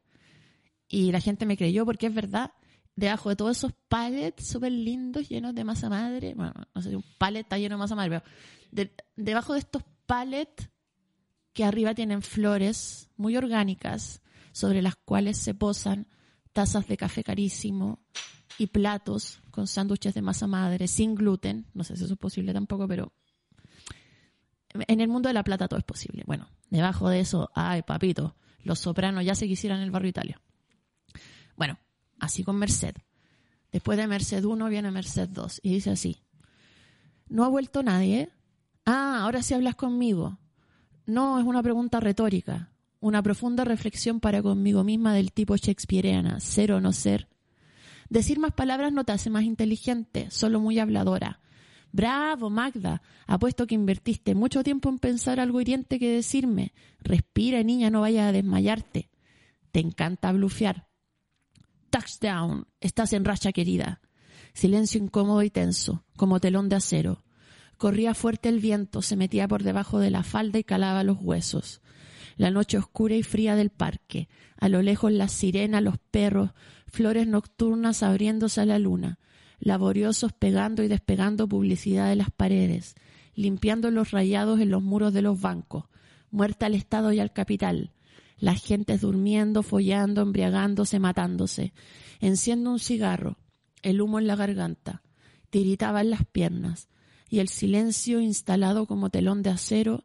Y 0.88 1.12
la 1.12 1.20
gente 1.20 1.46
me 1.46 1.56
creyó 1.56 1.86
porque 1.86 2.08
es 2.08 2.14
verdad. 2.14 2.52
Debajo 2.96 3.30
de 3.30 3.36
todos 3.36 3.56
esos 3.56 3.72
palets 3.88 4.46
súper 4.46 4.72
lindos, 4.72 5.28
llenos 5.28 5.54
de 5.54 5.64
masa 5.64 5.88
madre. 5.88 6.34
Bueno, 6.34 6.52
no 6.74 6.82
sé 6.82 6.90
si 6.90 6.96
un 6.96 7.04
palet 7.16 7.42
está 7.42 7.58
lleno 7.58 7.76
de 7.76 7.78
masa 7.78 7.94
madre, 7.94 8.20
pero 8.20 8.34
de, 8.72 8.94
debajo 9.16 9.52
de 9.52 9.60
estos 9.60 9.84
palets 10.04 10.68
que 11.52 11.64
arriba 11.64 11.94
tienen 11.94 12.22
flores 12.22 13.08
muy 13.16 13.36
orgánicas, 13.36 14.20
sobre 14.52 14.82
las 14.82 14.96
cuales 14.96 15.38
se 15.38 15.54
posan 15.54 16.08
tazas 16.52 16.86
de 16.88 16.96
café 16.96 17.22
carísimo 17.22 18.04
y 18.58 18.66
platos 18.66 19.40
con 19.50 19.66
sándwiches 19.66 20.12
de 20.14 20.22
masa 20.22 20.46
madre 20.46 20.88
sin 20.88 21.14
gluten. 21.14 21.66
No 21.72 21.84
sé 21.84 21.96
si 21.96 22.04
eso 22.04 22.14
es 22.14 22.18
posible 22.18 22.52
tampoco, 22.52 22.88
pero 22.88 23.12
en 24.74 25.00
el 25.00 25.08
mundo 25.08 25.28
de 25.28 25.34
la 25.34 25.44
plata 25.44 25.68
todo 25.68 25.78
es 25.78 25.84
posible. 25.84 26.22
Bueno, 26.26 26.48
debajo 26.70 27.08
de 27.08 27.20
eso, 27.20 27.50
ay, 27.54 27.82
papito, 27.82 28.36
los 28.62 28.78
sopranos 28.78 29.24
ya 29.24 29.34
se 29.34 29.46
quisieran 29.46 29.78
en 29.78 29.84
el 29.84 29.90
barrio 29.90 30.10
Italia. 30.10 30.40
Bueno, 31.56 31.78
así 32.18 32.44
con 32.44 32.56
Merced. 32.56 32.94
Después 33.70 33.98
de 33.98 34.06
Merced 34.06 34.44
1 34.44 34.68
viene 34.68 34.90
Merced 34.90 35.28
2 35.28 35.60
y 35.62 35.74
dice 35.74 35.90
así. 35.90 36.22
No 37.28 37.44
ha 37.44 37.48
vuelto 37.48 37.82
nadie. 37.82 38.30
Ah, 38.84 39.20
ahora 39.22 39.42
sí 39.42 39.54
hablas 39.54 39.74
conmigo. 39.74 40.38
No, 41.06 41.38
es 41.38 41.44
una 41.44 41.62
pregunta 41.62 42.00
retórica. 42.00 42.70
Una 43.00 43.22
profunda 43.22 43.64
reflexión 43.64 44.20
para 44.20 44.42
conmigo 44.42 44.84
misma 44.84 45.14
del 45.14 45.32
tipo 45.32 45.56
shakespeareana, 45.56 46.38
ser 46.40 46.72
o 46.72 46.80
no 46.80 46.92
ser. 46.92 47.28
Decir 48.08 48.38
más 48.38 48.52
palabras 48.52 48.92
no 48.92 49.04
te 49.04 49.12
hace 49.12 49.30
más 49.30 49.44
inteligente, 49.44 50.30
solo 50.30 50.60
muy 50.60 50.78
habladora. 50.78 51.40
Bravo, 51.92 52.48
Magda. 52.48 53.02
Apuesto 53.26 53.66
que 53.66 53.74
invertiste 53.74 54.34
mucho 54.34 54.64
tiempo 54.64 54.88
en 54.88 54.98
pensar 54.98 55.38
algo 55.38 55.60
hiriente 55.60 55.98
que 55.98 56.10
decirme. 56.10 56.72
Respira, 57.00 57.62
niña, 57.62 57.90
no 57.90 58.00
vayas 58.00 58.28
a 58.28 58.32
desmayarte. 58.32 59.10
Te 59.70 59.80
encanta 59.80 60.32
blufear. 60.32 60.88
Touchdown. 61.90 62.66
Estás 62.80 63.12
en 63.12 63.24
racha, 63.26 63.52
querida. 63.52 64.00
Silencio 64.54 65.02
incómodo 65.02 65.42
y 65.42 65.50
tenso, 65.50 66.04
como 66.16 66.40
telón 66.40 66.70
de 66.70 66.76
acero. 66.76 67.24
Corría 67.76 68.14
fuerte 68.14 68.48
el 68.48 68.60
viento, 68.60 69.02
se 69.02 69.16
metía 69.16 69.46
por 69.46 69.62
debajo 69.62 69.98
de 69.98 70.10
la 70.10 70.22
falda 70.22 70.58
y 70.58 70.64
calaba 70.64 71.04
los 71.04 71.18
huesos. 71.20 71.82
La 72.36 72.50
noche 72.50 72.78
oscura 72.78 73.14
y 73.16 73.22
fría 73.22 73.56
del 73.56 73.70
parque, 73.70 74.28
a 74.56 74.68
lo 74.68 74.80
lejos 74.80 75.12
las 75.12 75.32
sirenas, 75.32 75.82
los 75.82 75.98
perros, 75.98 76.50
flores 76.86 77.26
nocturnas 77.26 78.02
abriéndose 78.02 78.60
a 78.60 78.66
la 78.66 78.78
luna, 78.78 79.18
laboriosos 79.62 80.32
pegando 80.32 80.82
y 80.82 80.88
despegando 80.88 81.48
publicidad 81.48 82.08
de 82.08 82.16
las 82.16 82.32
paredes, 82.32 82.96
limpiando 83.34 83.92
los 83.92 84.10
rayados 84.10 84.60
en 84.60 84.70
los 84.70 84.82
muros 84.82 85.12
de 85.12 85.22
los 85.22 85.40
bancos, 85.40 85.84
muerta 86.32 86.66
al 86.66 86.74
Estado 86.74 87.12
y 87.12 87.20
al 87.20 87.32
capital, 87.32 87.92
las 88.38 88.60
gentes 88.60 89.02
durmiendo, 89.02 89.62
follando, 89.62 90.22
embriagándose, 90.22 90.98
matándose. 90.98 91.72
Enciendo 92.18 92.72
un 92.72 92.80
cigarro, 92.80 93.38
el 93.82 94.00
humo 94.00 94.18
en 94.18 94.26
la 94.26 94.34
garganta, 94.34 95.02
tiritaba 95.50 96.00
en 96.00 96.10
las 96.10 96.26
piernas, 96.26 96.88
y 97.28 97.38
el 97.38 97.48
silencio 97.48 98.20
instalado 98.20 98.86
como 98.86 99.10
telón 99.10 99.42
de 99.42 99.50
acero, 99.50 100.04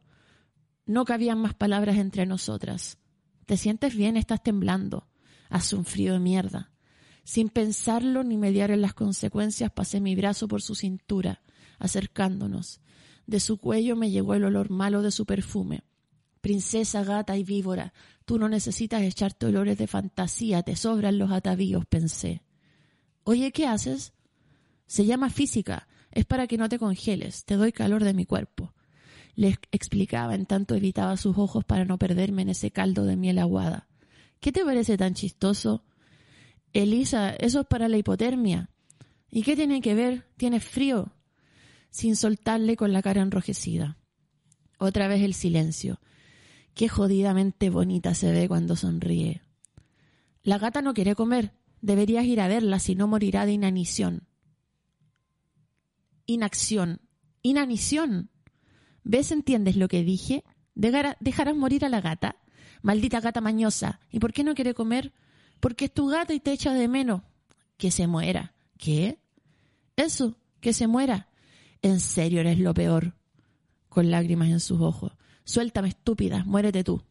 no 0.86 1.04
cabían 1.04 1.40
más 1.40 1.54
palabras 1.54 1.96
entre 1.96 2.26
nosotras. 2.26 2.98
¿Te 3.44 3.56
sientes 3.56 3.96
bien? 3.96 4.16
Estás 4.16 4.40
temblando. 4.40 5.08
Hace 5.50 5.74
un 5.74 5.84
frío 5.84 6.12
de 6.12 6.20
mierda. 6.20 6.70
Sin 7.28 7.50
pensarlo 7.50 8.24
ni 8.24 8.38
mediar 8.38 8.70
en 8.70 8.80
las 8.80 8.94
consecuencias, 8.94 9.70
pasé 9.70 10.00
mi 10.00 10.16
brazo 10.16 10.48
por 10.48 10.62
su 10.62 10.74
cintura, 10.74 11.42
acercándonos. 11.78 12.80
De 13.26 13.38
su 13.38 13.58
cuello 13.58 13.96
me 13.96 14.10
llegó 14.10 14.32
el 14.32 14.44
olor 14.44 14.70
malo 14.70 15.02
de 15.02 15.10
su 15.10 15.26
perfume. 15.26 15.82
Princesa, 16.40 17.04
gata 17.04 17.36
y 17.36 17.44
víbora, 17.44 17.92
tú 18.24 18.38
no 18.38 18.48
necesitas 18.48 19.02
echarte 19.02 19.44
olores 19.44 19.76
de 19.76 19.86
fantasía, 19.86 20.62
te 20.62 20.74
sobran 20.74 21.18
los 21.18 21.30
atavíos, 21.30 21.84
pensé. 21.84 22.40
Oye, 23.24 23.52
¿qué 23.52 23.66
haces? 23.66 24.14
Se 24.86 25.04
llama 25.04 25.28
física, 25.28 25.86
es 26.10 26.24
para 26.24 26.46
que 26.46 26.56
no 26.56 26.70
te 26.70 26.78
congeles, 26.78 27.44
te 27.44 27.56
doy 27.56 27.72
calor 27.72 28.04
de 28.04 28.14
mi 28.14 28.24
cuerpo. 28.24 28.72
Le 29.34 29.58
explicaba 29.70 30.34
en 30.34 30.46
tanto 30.46 30.74
evitaba 30.74 31.18
sus 31.18 31.36
ojos 31.36 31.62
para 31.62 31.84
no 31.84 31.98
perderme 31.98 32.40
en 32.40 32.48
ese 32.48 32.70
caldo 32.70 33.04
de 33.04 33.16
miel 33.16 33.38
aguada. 33.38 33.86
¿Qué 34.40 34.50
te 34.50 34.64
parece 34.64 34.96
tan 34.96 35.12
chistoso? 35.12 35.84
Elisa, 36.72 37.30
eso 37.30 37.60
es 37.60 37.66
para 37.66 37.88
la 37.88 37.96
hipotermia. 37.96 38.70
¿Y 39.30 39.42
qué 39.42 39.56
tiene 39.56 39.80
que 39.80 39.94
ver? 39.94 40.26
¿Tienes 40.36 40.64
frío? 40.64 41.12
Sin 41.90 42.16
soltarle 42.16 42.76
con 42.76 42.92
la 42.92 43.02
cara 43.02 43.22
enrojecida. 43.22 43.98
Otra 44.78 45.08
vez 45.08 45.22
el 45.22 45.34
silencio. 45.34 46.00
Qué 46.74 46.88
jodidamente 46.88 47.70
bonita 47.70 48.14
se 48.14 48.32
ve 48.32 48.48
cuando 48.48 48.76
sonríe. 48.76 49.42
La 50.42 50.58
gata 50.58 50.80
no 50.82 50.94
quiere 50.94 51.14
comer. 51.14 51.52
Deberías 51.80 52.24
ir 52.24 52.40
a 52.40 52.48
verla, 52.48 52.78
si 52.78 52.94
no 52.94 53.08
morirá 53.08 53.46
de 53.46 53.52
inanición. 53.52 54.28
Inacción. 56.26 57.00
Inanición. 57.42 58.30
¿Ves, 59.02 59.32
entiendes 59.32 59.76
lo 59.76 59.88
que 59.88 60.04
dije? 60.04 60.44
¿Dejarás 60.74 61.56
morir 61.56 61.84
a 61.84 61.88
la 61.88 62.00
gata? 62.00 62.36
Maldita 62.82 63.20
gata 63.20 63.40
mañosa. 63.40 64.00
¿Y 64.10 64.20
por 64.20 64.32
qué 64.32 64.44
no 64.44 64.54
quiere 64.54 64.74
comer? 64.74 65.12
Porque 65.60 65.86
es 65.86 65.94
tu 65.94 66.08
gata 66.08 66.34
y 66.34 66.40
te 66.40 66.52
echa 66.52 66.72
de 66.72 66.88
menos. 66.88 67.22
Que 67.76 67.90
se 67.90 68.06
muera. 68.06 68.54
¿Qué? 68.76 69.18
Eso, 69.96 70.36
que 70.60 70.72
se 70.72 70.86
muera. 70.86 71.28
En 71.82 72.00
serio 72.00 72.40
eres 72.40 72.58
lo 72.58 72.74
peor. 72.74 73.16
Con 73.88 74.10
lágrimas 74.10 74.48
en 74.48 74.60
sus 74.60 74.80
ojos. 74.80 75.12
Suéltame, 75.44 75.88
estúpida, 75.88 76.44
muérete 76.44 76.84
tú. 76.84 77.02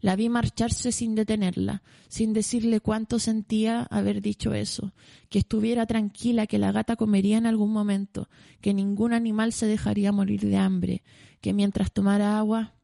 La 0.00 0.14
vi 0.14 0.28
marcharse 0.28 0.92
sin 0.92 1.14
detenerla, 1.14 1.82
sin 2.08 2.32
decirle 2.32 2.80
cuánto 2.80 3.18
sentía 3.18 3.82
haber 3.90 4.22
dicho 4.22 4.54
eso, 4.54 4.92
que 5.28 5.40
estuviera 5.40 5.86
tranquila, 5.86 6.46
que 6.46 6.58
la 6.58 6.70
gata 6.70 6.94
comería 6.94 7.36
en 7.36 7.46
algún 7.46 7.72
momento, 7.72 8.28
que 8.60 8.74
ningún 8.74 9.12
animal 9.12 9.52
se 9.52 9.66
dejaría 9.66 10.12
morir 10.12 10.42
de 10.42 10.56
hambre, 10.56 11.02
que 11.40 11.52
mientras 11.52 11.92
tomara 11.92 12.38
agua. 12.38 12.74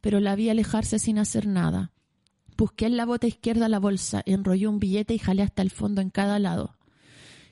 Pero 0.00 0.18
la 0.18 0.34
vi 0.34 0.48
alejarse 0.48 0.98
sin 0.98 1.18
hacer 1.18 1.46
nada. 1.46 1.92
Busqué 2.56 2.86
en 2.86 2.96
la 2.96 3.04
bota 3.04 3.26
izquierda 3.26 3.68
la 3.68 3.78
bolsa, 3.78 4.22
enrollé 4.24 4.66
un 4.66 4.78
billete 4.78 5.12
y 5.12 5.18
jalé 5.18 5.42
hasta 5.42 5.60
el 5.60 5.70
fondo 5.70 6.00
en 6.00 6.08
cada 6.08 6.38
lado. 6.38 6.76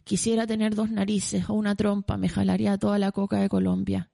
Quisiera 0.04 0.46
tener 0.46 0.74
dos 0.74 0.90
narices 0.90 1.48
o 1.48 1.54
una 1.54 1.74
trompa, 1.74 2.16
me 2.16 2.28
jalaría 2.28 2.78
toda 2.78 2.98
la 2.98 3.12
coca 3.12 3.38
de 3.38 3.48
Colombia. 3.48 4.10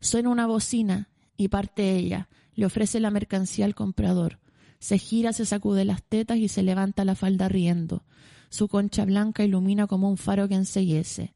Suena 0.00 0.30
una 0.30 0.46
bocina 0.46 1.10
y 1.36 1.48
parte 1.48 1.96
ella. 1.96 2.28
Le 2.54 2.66
ofrece 2.66 3.00
la 3.00 3.10
mercancía 3.10 3.64
al 3.64 3.74
comprador. 3.74 4.40
Se 4.78 4.98
gira, 4.98 5.32
se 5.32 5.46
sacude 5.46 5.84
las 5.84 6.02
tetas 6.02 6.38
y 6.38 6.48
se 6.48 6.62
levanta 6.62 7.04
la 7.04 7.14
falda 7.14 7.48
riendo. 7.48 8.04
Su 8.48 8.68
concha 8.68 9.04
blanca 9.04 9.44
ilumina 9.44 9.86
como 9.86 10.10
un 10.10 10.16
faro 10.16 10.48
que 10.48 10.54
ensellece. 10.54 11.34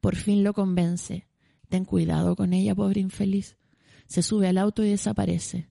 Por 0.00 0.16
fin 0.16 0.44
lo 0.44 0.54
convence. 0.54 1.26
Ten 1.68 1.84
cuidado 1.84 2.36
con 2.36 2.52
ella, 2.52 2.74
pobre 2.74 3.00
infeliz. 3.00 3.56
Se 4.06 4.22
sube 4.22 4.48
al 4.48 4.58
auto 4.58 4.84
y 4.84 4.90
desaparece. 4.90 5.68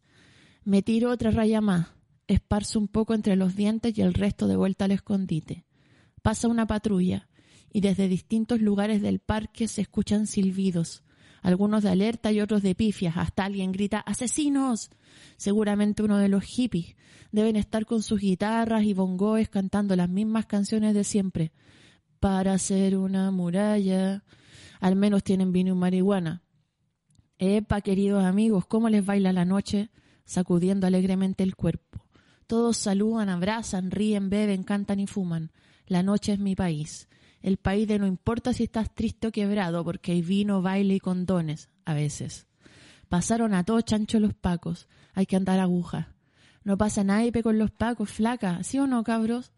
Me 0.64 0.82
tiro 0.82 1.12
otra 1.12 1.32
raya 1.32 1.62
más. 1.62 1.88
Esparzo 2.34 2.80
un 2.80 2.88
poco 2.88 3.13
entre 3.13 3.36
los 3.36 3.56
dientes 3.56 3.98
y 3.98 4.02
el 4.02 4.13
resto 4.13 4.48
de 4.48 4.56
vuelta 4.56 4.86
al 4.86 4.91
escondite. 4.91 5.65
Pasa 6.22 6.48
una 6.48 6.67
patrulla 6.67 7.30
y 7.72 7.82
desde 7.82 8.08
distintos 8.08 8.62
lugares 8.62 9.02
del 9.02 9.19
parque 9.19 9.67
se 9.67 9.82
escuchan 9.82 10.28
silbidos, 10.28 11.04
algunos 11.41 11.84
de 11.84 11.89
alerta 11.89 12.32
y 12.32 12.39
otros 12.39 12.62
de 12.62 12.76
pifias. 12.76 13.17
Hasta 13.17 13.43
alguien 13.43 13.72
grita 13.72 14.00
¡Asesinos! 14.00 14.89
Seguramente 15.36 16.02
uno 16.02 16.17
de 16.17 16.30
los 16.30 16.43
hippies. 16.43 16.96
Deben 17.32 17.58
estar 17.58 17.86
con 17.86 18.02
sus 18.02 18.22
guitarras 18.22 18.84
y 18.84 18.93
bongoes 18.93 19.50
cantando 19.50 19.96
las 19.96 20.10
mismas 20.10 20.46
canciones 20.46 20.93
de 20.93 21.04
siempre. 21.04 21.52
Para 22.19 22.54
hacer 22.54 22.96
una 22.98 23.30
muralla. 23.32 24.24
Al 24.80 24.96
menos 24.96 25.24
tienen 25.24 25.52
vino 25.52 25.74
y 25.74 25.78
marihuana. 25.78 26.43
Epa, 27.38 27.82
queridos 27.82 28.24
amigos, 28.24 28.65
¿cómo 28.65 28.88
les 28.88 29.06
baila 29.06 29.34
la 29.34 29.46
noche? 29.46 29.89
sacudiendo 30.26 30.88
alegremente 30.88 31.43
el 31.43 31.56
cuerpo. 31.56 32.03
Todos 32.54 32.78
saludan, 32.78 33.30
abrazan, 33.30 33.89
ríen, 33.89 34.30
beben, 34.30 34.62
cantan 34.62 35.00
y 35.00 35.08
fuman. 35.08 35.52
La 35.88 36.04
noche 36.04 36.34
es 36.34 36.39
mi 36.39 36.56
país 36.56 37.08
el 37.42 37.58
país 37.58 37.88
de 37.88 37.98
no 38.00 38.06
importa 38.08 38.54
si 38.54 38.63
estás 38.63 38.94
triste 38.94 39.28
o 39.28 39.32
quebrado, 39.32 39.84
porque 39.84 40.13
hay 40.13 40.22
vino, 40.22 40.62
baile 40.62 40.94
y 40.94 41.00
condones, 41.00 41.70
a 41.84 41.94
veces. 41.94 42.48
Pasaron 43.10 43.54
a 43.54 43.63
todos 43.66 43.84
chancho 43.84 44.20
los 44.20 44.34
pacos, 44.34 44.88
hay 45.13 45.26
que 45.26 45.36
andar 45.36 45.60
aguja. 45.60 46.13
No 46.63 46.78
pasa 46.78 47.04
naipe 47.04 47.44
con 47.44 47.60
los 47.60 47.72
pacos, 47.72 48.10
flaca, 48.10 48.63
¿sí 48.63 48.78
o 48.78 48.86
no, 48.88 49.04
cabros? 49.04 49.52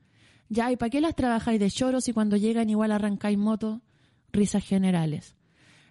Ya, 0.49 0.71
¿y 0.71 0.77
para 0.77 0.89
qué 0.89 0.99
las 0.99 1.15
trabajáis 1.15 1.59
de 1.59 1.69
choros 1.69 2.07
y 2.07 2.13
cuando 2.13 2.37
llegan 2.37 2.69
igual 2.69 2.91
arrancáis 2.91 3.37
moto? 3.37 3.81
Risas 4.31 4.65
generales. 4.65 5.35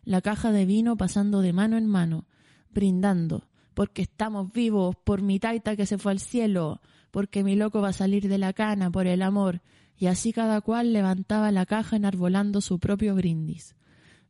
La 0.04 0.20
caja 0.20 0.52
de 0.52 0.66
vino 0.66 0.96
pasando 0.96 1.42
de 1.42 1.52
mano 1.52 1.76
en 1.76 1.86
mano, 1.86 2.26
brindando, 2.70 3.46
porque 3.74 4.02
estamos 4.02 4.52
vivos, 4.52 4.96
por 5.04 5.22
mi 5.22 5.38
taita 5.38 5.76
que 5.76 5.86
se 5.86 5.98
fue 5.98 6.10
al 6.10 6.18
cielo, 6.18 6.80
porque 7.14 7.44
mi 7.44 7.54
loco 7.54 7.80
va 7.80 7.90
a 7.90 7.92
salir 7.92 8.26
de 8.26 8.38
la 8.38 8.52
cana, 8.52 8.90
por 8.90 9.06
el 9.06 9.22
amor, 9.22 9.62
y 9.96 10.06
así 10.06 10.32
cada 10.32 10.60
cual 10.60 10.92
levantaba 10.92 11.52
la 11.52 11.64
caja 11.64 11.94
enarbolando 11.94 12.60
su 12.60 12.80
propio 12.80 13.14
brindis. 13.14 13.76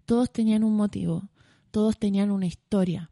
Todos 0.04 0.30
tenían 0.30 0.62
un 0.62 0.76
motivo, 0.76 1.30
todos 1.70 1.98
tenían 1.98 2.30
una 2.30 2.44
historia. 2.44 3.10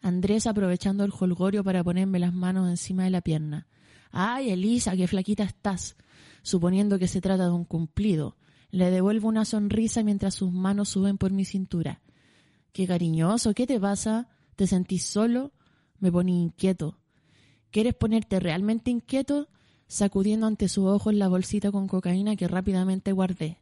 Andrés 0.00 0.46
aprovechando 0.46 1.04
el 1.04 1.10
jolgorio 1.10 1.62
para 1.62 1.84
ponerme 1.84 2.18
las 2.18 2.32
manos 2.32 2.66
encima 2.70 3.04
de 3.04 3.10
la 3.10 3.20
pierna. 3.20 3.66
¡Ay, 4.10 4.52
Elisa, 4.52 4.96
qué 4.96 5.06
flaquita 5.06 5.42
estás! 5.42 5.94
suponiendo 6.40 6.98
que 6.98 7.08
se 7.08 7.20
trata 7.20 7.44
de 7.44 7.52
un 7.52 7.66
cumplido. 7.66 8.38
Le 8.70 8.90
devuelvo 8.90 9.28
una 9.28 9.44
sonrisa 9.44 10.02
mientras 10.02 10.34
sus 10.34 10.50
manos 10.50 10.88
suben 10.88 11.18
por 11.18 11.30
mi 11.30 11.44
cintura. 11.44 12.00
¡Qué 12.72 12.86
cariñoso! 12.86 13.52
¿Qué 13.52 13.66
te 13.66 13.78
pasa? 13.78 14.30
¿Te 14.56 14.66
sentís 14.66 15.04
solo? 15.04 15.52
Me 15.98 16.10
poní 16.10 16.42
inquieto. 16.42 16.98
¿Quieres 17.70 17.94
ponerte 17.94 18.40
realmente 18.40 18.90
inquieto? 18.90 19.48
sacudiendo 19.88 20.46
ante 20.46 20.68
sus 20.68 20.84
ojos 20.84 21.14
la 21.14 21.28
bolsita 21.28 21.72
con 21.72 21.88
cocaína 21.88 22.36
que 22.36 22.46
rápidamente 22.46 23.12
guardé. 23.12 23.58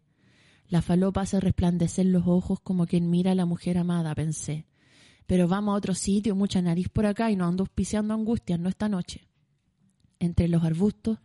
La 0.68 0.82
falopa 0.82 1.20
hace 1.20 1.38
resplandecer 1.38 2.06
los 2.06 2.24
ojos 2.26 2.58
como 2.60 2.86
quien 2.86 3.08
mira 3.08 3.30
a 3.30 3.36
la 3.36 3.46
mujer 3.46 3.78
amada, 3.78 4.14
pensé. 4.14 4.66
Pero 5.26 5.46
vamos 5.48 5.72
a 5.72 5.76
otro 5.78 5.94
sitio, 5.94 6.34
mucha 6.34 6.60
nariz 6.60 6.88
por 6.88 7.06
acá 7.06 7.30
y 7.30 7.36
no 7.36 7.46
ando 7.46 7.62
auspiciando 7.62 8.12
angustias, 8.12 8.58
no 8.58 8.68
esta 8.68 8.88
noche. 8.88 9.28
Entre 10.18 10.48
los 10.48 10.64
arbustos, 10.64 11.18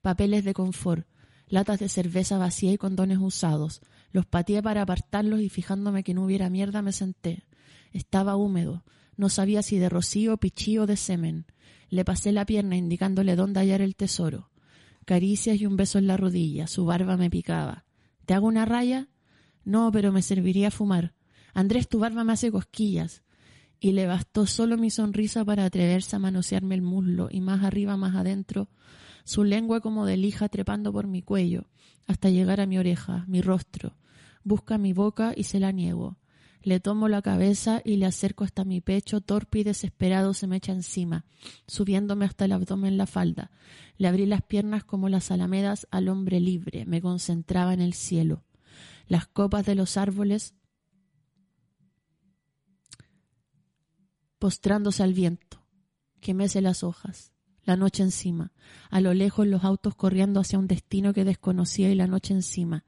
papeles 0.00 0.44
de 0.44 0.54
confort, 0.54 1.06
latas 1.48 1.78
de 1.78 1.90
cerveza 1.90 2.38
vacía 2.38 2.72
y 2.72 2.78
condones 2.78 3.18
usados. 3.18 3.82
Los 4.10 4.24
pateé 4.24 4.62
para 4.62 4.82
apartarlos 4.82 5.40
y 5.40 5.50
fijándome 5.50 6.02
que 6.02 6.14
no 6.14 6.24
hubiera 6.24 6.48
mierda 6.48 6.80
me 6.80 6.92
senté. 6.92 7.44
Estaba 7.92 8.36
húmedo. 8.36 8.84
No 9.16 9.28
sabía 9.28 9.62
si 9.62 9.78
de 9.78 9.88
rocío, 9.88 10.36
pichí 10.38 10.78
o 10.78 10.86
de 10.86 10.96
semen. 10.96 11.46
Le 11.88 12.04
pasé 12.04 12.32
la 12.32 12.46
pierna 12.46 12.76
indicándole 12.76 13.36
dónde 13.36 13.60
hallar 13.60 13.80
el 13.80 13.96
tesoro. 13.96 14.50
Caricias 15.04 15.60
y 15.60 15.66
un 15.66 15.76
beso 15.76 15.98
en 15.98 16.06
la 16.06 16.16
rodilla. 16.16 16.66
Su 16.66 16.84
barba 16.84 17.16
me 17.16 17.30
picaba. 17.30 17.84
¿Te 18.24 18.34
hago 18.34 18.46
una 18.46 18.64
raya? 18.64 19.08
No, 19.64 19.90
pero 19.92 20.12
me 20.12 20.22
serviría 20.22 20.70
fumar. 20.70 21.14
Andrés, 21.54 21.88
tu 21.88 21.98
barba 21.98 22.24
me 22.24 22.32
hace 22.32 22.50
cosquillas. 22.50 23.22
Y 23.78 23.92
le 23.92 24.06
bastó 24.06 24.46
solo 24.46 24.76
mi 24.76 24.90
sonrisa 24.90 25.44
para 25.44 25.64
atreverse 25.64 26.16
a 26.16 26.18
manosearme 26.18 26.74
el 26.74 26.82
muslo 26.82 27.28
y 27.30 27.40
más 27.40 27.62
arriba, 27.62 27.96
más 27.96 28.14
adentro, 28.14 28.68
su 29.24 29.44
lengua 29.44 29.80
como 29.80 30.06
de 30.06 30.16
lija 30.16 30.48
trepando 30.48 30.92
por 30.92 31.06
mi 31.08 31.20
cuello, 31.20 31.66
hasta 32.06 32.30
llegar 32.30 32.60
a 32.60 32.66
mi 32.66 32.78
oreja, 32.78 33.24
mi 33.26 33.42
rostro. 33.42 33.96
Busca 34.44 34.78
mi 34.78 34.92
boca 34.92 35.34
y 35.36 35.42
se 35.44 35.58
la 35.58 35.72
niego. 35.72 36.16
Le 36.66 36.80
tomo 36.80 37.06
la 37.06 37.22
cabeza 37.22 37.80
y 37.84 37.94
le 37.94 38.06
acerco 38.06 38.42
hasta 38.42 38.64
mi 38.64 38.80
pecho, 38.80 39.20
torpe 39.20 39.60
y 39.60 39.62
desesperado 39.62 40.34
se 40.34 40.48
me 40.48 40.56
echa 40.56 40.72
encima, 40.72 41.24
subiéndome 41.68 42.24
hasta 42.24 42.46
el 42.46 42.50
abdomen 42.50 42.96
la 42.96 43.06
falda. 43.06 43.52
Le 43.98 44.08
abrí 44.08 44.26
las 44.26 44.42
piernas 44.42 44.82
como 44.82 45.08
las 45.08 45.30
alamedas 45.30 45.86
al 45.92 46.08
hombre 46.08 46.40
libre, 46.40 46.84
me 46.84 47.00
concentraba 47.00 47.72
en 47.72 47.80
el 47.80 47.94
cielo. 47.94 48.42
Las 49.06 49.28
copas 49.28 49.64
de 49.64 49.76
los 49.76 49.96
árboles 49.96 50.56
postrándose 54.40 55.04
al 55.04 55.14
viento, 55.14 55.64
que 56.20 56.34
mece 56.34 56.60
las 56.62 56.82
hojas, 56.82 57.32
la 57.62 57.76
noche 57.76 58.02
encima, 58.02 58.52
a 58.90 59.00
lo 59.00 59.14
lejos 59.14 59.46
los 59.46 59.62
autos 59.62 59.94
corriendo 59.94 60.40
hacia 60.40 60.58
un 60.58 60.66
destino 60.66 61.12
que 61.12 61.24
desconocía 61.24 61.92
y 61.92 61.94
la 61.94 62.08
noche 62.08 62.34
encima, 62.34 62.84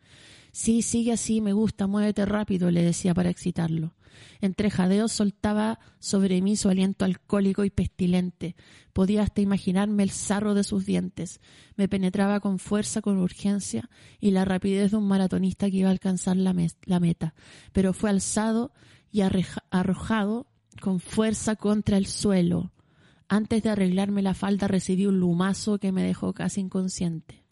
Sí, 0.58 0.82
sigue 0.82 1.12
así, 1.12 1.40
me 1.40 1.52
gusta, 1.52 1.86
muévete 1.86 2.26
rápido, 2.26 2.72
le 2.72 2.82
decía 2.82 3.14
para 3.14 3.30
excitarlo. 3.30 3.94
Entre 4.40 4.70
jadeos 4.70 5.12
soltaba 5.12 5.78
sobre 6.00 6.42
mí 6.42 6.56
su 6.56 6.68
aliento 6.68 7.04
alcohólico 7.04 7.62
y 7.62 7.70
pestilente. 7.70 8.56
Podía 8.92 9.22
hasta 9.22 9.40
imaginarme 9.40 10.02
el 10.02 10.10
sarro 10.10 10.54
de 10.54 10.64
sus 10.64 10.84
dientes. 10.84 11.40
Me 11.76 11.88
penetraba 11.88 12.40
con 12.40 12.58
fuerza, 12.58 13.02
con 13.02 13.18
urgencia 13.18 13.88
y 14.18 14.32
la 14.32 14.44
rapidez 14.44 14.90
de 14.90 14.96
un 14.96 15.06
maratonista 15.06 15.70
que 15.70 15.76
iba 15.76 15.90
a 15.90 15.92
alcanzar 15.92 16.36
la, 16.36 16.52
la 16.86 16.98
meta. 16.98 17.34
Pero 17.72 17.92
fue 17.92 18.10
alzado 18.10 18.72
y 19.12 19.20
arrojado 19.20 20.48
con 20.80 20.98
fuerza 20.98 21.54
contra 21.54 21.98
el 21.98 22.06
suelo. 22.06 22.72
Antes 23.28 23.62
de 23.62 23.70
arreglarme 23.70 24.22
la 24.22 24.34
falda 24.34 24.66
recibí 24.66 25.06
un 25.06 25.20
lumazo 25.20 25.78
que 25.78 25.92
me 25.92 26.02
dejó 26.02 26.32
casi 26.32 26.62
inconsciente. 26.62 27.44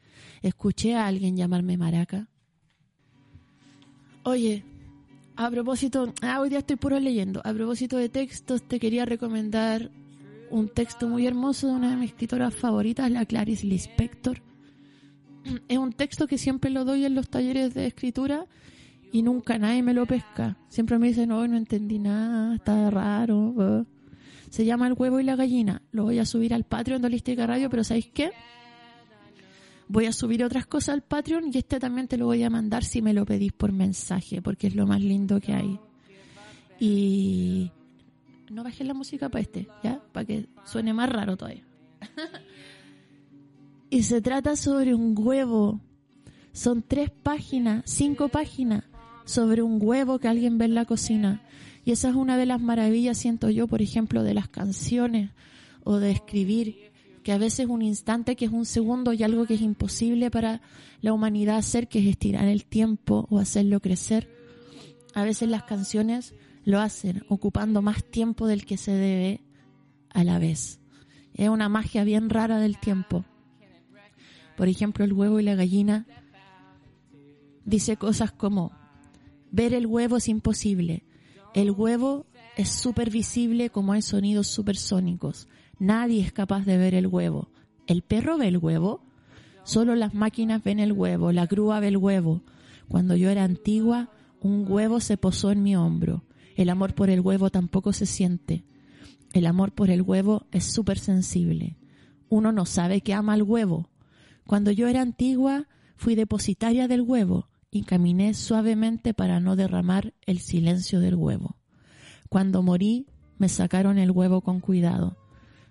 Escuché 0.43 0.97
a 0.97 1.07
alguien 1.07 1.37
llamarme 1.37 1.77
maraca. 1.77 2.31
Oye, 4.27 4.65
a 5.37 5.49
propósito, 5.49 6.13
ah, 6.21 6.41
hoy 6.41 6.49
día 6.49 6.59
estoy 6.59 6.75
puro 6.75 6.99
leyendo. 6.99 7.41
A 7.45 7.55
propósito 7.55 7.97
de 7.97 8.09
textos, 8.09 8.61
te 8.67 8.81
quería 8.81 9.05
recomendar 9.05 9.93
un 10.51 10.69
texto 10.69 11.07
muy 11.07 11.29
hermoso 11.29 11.69
de 11.69 11.75
una 11.75 11.91
de 11.91 11.97
mis 11.97 12.11
escritoras 12.11 12.53
favoritas, 12.53 13.09
la 13.09 13.25
Clarice 13.25 13.65
Lispector. 13.69 14.43
Es 15.69 15.79
un 15.79 15.93
texto 15.93 16.27
que 16.27 16.39
siempre 16.39 16.71
lo 16.71 16.85
doy 16.85 17.05
en 17.05 17.15
los 17.15 17.29
talleres 17.29 17.73
de 17.75 17.87
escritura 17.87 18.47
y 19.13 19.23
nunca 19.23 19.59
nadie 19.59 19.85
me 19.85 19.95
lo 19.95 20.07
pesca. 20.07 20.59
Siempre 20.67 20.99
me 20.99 21.07
dicen, 21.07 21.29
no, 21.29 21.47
no 21.47 21.57
entendí 21.57 22.01
nada, 22.01 22.57
está 22.57 22.91
raro. 22.91 23.39
uh". 23.39 23.87
Se 24.51 24.65
llama 24.65 24.89
El 24.89 24.95
huevo 24.95 25.21
y 25.21 25.23
la 25.23 25.37
gallina. 25.37 25.83
Lo 25.93 26.03
voy 26.03 26.19
a 26.19 26.27
subir 26.27 26.53
al 26.53 26.65
Patreon 26.65 27.01
de 27.01 27.07
Holística 27.07 27.47
Radio, 27.47 27.71
pero 27.71 27.85
¿sabéis 27.85 28.11
qué? 28.13 28.33
Voy 29.89 30.07
a 30.07 30.13
subir 30.13 30.43
otras 30.45 30.67
cosas 30.67 30.95
al 30.95 31.03
Patreon 31.03 31.51
y 31.53 31.59
este 31.59 31.79
también 31.79 32.09
te 32.09 32.17
lo 32.17 32.27
voy 32.27 32.43
a 32.43 32.51
mandar 32.51 32.85
si 32.85 33.03
me 33.03 33.13
lo 33.13 33.25
pedís 33.25 33.53
por 33.53 33.73
mensaje, 33.73 34.43
porque 34.43 34.67
es 34.67 34.75
lo 34.75 34.87
más 34.87 35.01
lindo 35.01 35.41
que 35.41 35.53
hay. 35.53 35.79
Y 36.81 37.71
no 38.51 38.65
bajé 38.65 38.85
la 38.85 38.95
música 38.95 39.29
para 39.29 39.43
este, 39.43 39.69
¿ya? 39.83 40.01
Para 40.13 40.27
que 40.27 40.49
suene 40.65 40.93
más 40.93 41.09
raro 41.09 41.37
todavía. 41.37 41.65
y 43.91 44.03
se 44.03 44.21
trata 44.21 44.57
sobre 44.57 44.95
un 44.95 45.15
huevo. 45.17 45.81
Son 46.53 46.83
tres 46.83 47.11
páginas, 47.11 47.83
cinco 47.87 48.29
páginas, 48.29 48.85
sobre 49.25 49.63
un 49.63 49.79
huevo 49.81 50.19
que 50.19 50.29
alguien 50.29 50.59
ve 50.59 50.65
en 50.65 50.75
la 50.75 50.85
cocina. 50.85 51.43
Y 51.85 51.93
esa 51.93 52.09
es 52.09 52.17
una 52.17 52.37
de 52.37 52.47
las 52.47 52.61
maravillas, 52.61 53.19
siento 53.19 53.51
yo, 53.51 53.69
por 53.69 53.83
ejemplo, 53.83 54.23
de 54.23 54.35
las 54.35 54.49
canciones 54.49 55.31
o 55.85 55.99
de 55.99 56.11
escribir, 56.11 56.91
que 57.27 57.33
a 57.33 57.39
veces 57.39 57.67
un 57.67 57.83
instante, 57.83 58.37
que 58.37 58.45
es 58.45 58.53
un 58.53 58.65
segundo 58.65 59.13
y 59.13 59.25
algo 59.25 59.47
que 59.47 59.55
es 59.55 59.61
imposible 59.61 60.31
para 60.31 60.61
la 61.01 61.13
humanidad 61.13 61.57
hacer, 61.57 61.89
que 61.89 61.99
es 61.99 62.07
estirar 62.07 62.45
el 62.45 62.65
tiempo 62.65 63.27
o 63.31 63.41
hacerlo 63.41 63.81
crecer. 63.81 64.31
A 65.13 65.25
veces 65.25 65.49
las 65.49 65.65
canciones 65.65 66.37
lo 66.63 66.79
hacen, 66.79 67.25
ocupando 67.29 67.83
más 67.83 68.05
tiempo 68.05 68.47
del 68.47 68.65
que 68.65 68.77
se 68.77 68.93
debe 68.93 69.41
a 70.11 70.23
la 70.23 70.39
vez. 70.39 70.79
Es 71.35 71.49
una 71.49 71.69
magia 71.69 72.05
bien 72.05 72.31
rara 72.31 72.61
del 72.61 72.79
tiempo. 72.79 73.25
Por 74.57 74.69
ejemplo, 74.69 75.05
el 75.05 75.13
huevo 75.13 75.41
y 75.41 75.43
la 75.43 75.57
gallina 75.57 76.07
dice 77.65 77.97
cosas 77.97 78.31
como, 78.31 78.71
ver 79.51 79.75
el 79.75 79.89
huevo 79.89 80.19
es 80.19 80.29
imposible. 80.29 81.03
El 81.55 81.73
huevo 81.73 82.25
es 82.57 82.69
súper 82.69 83.11
visible 83.11 83.71
como 83.71 83.95
hay 83.95 84.03
sonidos 84.03 84.47
supersónicos. 84.47 85.49
Nadie 85.79 86.23
es 86.23 86.33
capaz 86.33 86.65
de 86.65 86.79
ver 86.79 86.95
el 86.95 87.07
huevo. 87.07 87.51
¿El 87.87 88.03
perro 88.03 88.39
ve 88.39 88.49
el 88.49 88.59
huevo? 88.59 89.03
Solo 89.65 89.95
las 89.95 90.15
máquinas 90.15 90.63
ven 90.63 90.79
el 90.79 90.93
huevo, 90.93 91.33
la 91.33 91.47
grúa 91.47 91.81
ve 91.81 91.89
el 91.89 91.97
huevo. 91.97 92.43
Cuando 92.89 93.17
yo 93.17 93.31
era 93.31 93.45
antigua, 93.45 94.11
un 94.41 94.65
huevo 94.69 95.01
se 95.01 95.17
posó 95.17 95.51
en 95.51 95.63
mi 95.63 95.77
hombro. 95.77 96.25
El 96.57 96.71
amor 96.71 96.95
por 96.95 97.11
el 97.11 97.21
huevo 97.21 97.51
tampoco 97.51 97.93
se 97.93 98.07
siente. 98.07 98.65
El 99.33 99.47
amor 99.47 99.73
por 99.73 99.91
el 99.91 100.03
huevo 100.03 100.47
es 100.53 100.65
súper 100.65 100.99
sensible. 100.99 101.77
Uno 102.29 102.53
no 102.53 102.65
sabe 102.65 103.03
que 103.03 103.13
ama 103.13 103.35
al 103.35 103.43
huevo. 103.43 103.91
Cuando 104.47 104.71
yo 104.71 104.89
era 104.89 105.03
antigua, 105.03 105.67
fui 105.97 106.15
depositaria 106.15 106.89
del 106.89 107.03
huevo 107.03 107.49
y 107.71 107.83
caminé 107.83 108.35
suavemente 108.35 109.13
para 109.15 109.41
no 109.41 109.57
derramar 109.57 110.15
el 110.25 110.39
silencio 110.39 111.01
del 111.01 111.17
huevo. 111.17 111.57
Cuando 112.29 112.63
morí, 112.63 113.07
me 113.39 113.49
sacaron 113.49 113.99
el 113.99 114.11
huevo 114.11 114.41
con 114.41 114.61
cuidado. 114.61 115.17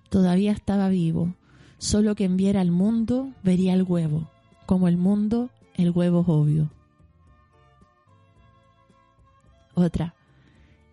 Todavía 0.10 0.52
estaba 0.52 0.90
vivo. 0.90 1.34
Solo 1.78 2.16
quien 2.16 2.38
viera 2.38 2.62
al 2.62 2.72
mundo 2.72 3.32
vería 3.44 3.74
el 3.74 3.84
huevo. 3.84 4.30
Como 4.66 4.88
el 4.88 4.98
mundo, 4.98 5.50
el 5.76 5.92
huevo 5.92 6.22
es 6.22 6.30
obvio. 6.30 6.70
Otra. 9.74 10.16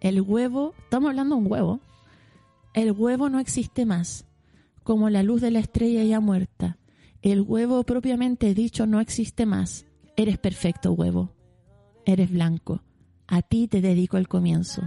El 0.00 0.20
huevo, 0.20 0.74
estamos 0.78 1.10
hablando 1.10 1.36
de 1.36 1.42
un 1.42 1.50
huevo. 1.50 1.80
El 2.74 2.92
huevo 2.92 3.28
no 3.28 3.38
existe 3.38 3.86
más. 3.86 4.26
Como 4.82 5.08
la 5.10 5.22
luz 5.22 5.40
de 5.40 5.52
la 5.52 5.60
estrella 5.60 6.02
ya 6.02 6.20
muerta. 6.20 6.78
El 7.22 7.42
huevo 7.42 7.84
propiamente 7.84 8.52
dicho 8.52 8.86
no 8.86 9.00
existe 9.00 9.46
más. 9.46 9.86
Eres 10.16 10.38
perfecto, 10.38 10.92
huevo. 10.92 11.32
Eres 12.04 12.32
blanco. 12.32 12.82
A 13.28 13.42
ti 13.42 13.68
te 13.68 13.80
dedico 13.80 14.18
el 14.18 14.26
comienzo. 14.26 14.82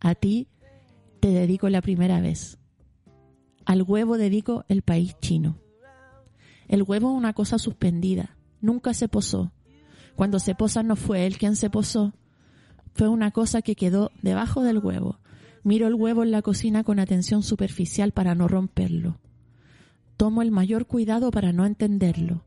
A 0.00 0.16
ti 0.16 0.48
te 1.20 1.28
dedico 1.28 1.68
la 1.68 1.80
primera 1.80 2.20
vez. 2.20 2.57
Al 3.68 3.82
huevo 3.82 4.16
dedico 4.16 4.64
el 4.68 4.80
país 4.80 5.14
chino. 5.20 5.58
El 6.68 6.84
huevo 6.84 7.10
es 7.10 7.18
una 7.18 7.34
cosa 7.34 7.58
suspendida. 7.58 8.34
Nunca 8.62 8.94
se 8.94 9.08
posó. 9.08 9.52
Cuando 10.16 10.38
se 10.38 10.54
posa 10.54 10.82
no 10.82 10.96
fue 10.96 11.26
él 11.26 11.36
quien 11.36 11.54
se 11.54 11.68
posó. 11.68 12.14
Fue 12.94 13.08
una 13.08 13.30
cosa 13.30 13.60
que 13.60 13.74
quedó 13.74 14.10
debajo 14.22 14.62
del 14.62 14.78
huevo. 14.78 15.18
Miro 15.64 15.86
el 15.86 15.92
huevo 15.92 16.22
en 16.22 16.30
la 16.30 16.40
cocina 16.40 16.82
con 16.82 16.98
atención 16.98 17.42
superficial 17.42 18.12
para 18.12 18.34
no 18.34 18.48
romperlo. 18.48 19.20
Tomo 20.16 20.40
el 20.40 20.50
mayor 20.50 20.86
cuidado 20.86 21.30
para 21.30 21.52
no 21.52 21.66
entenderlo. 21.66 22.46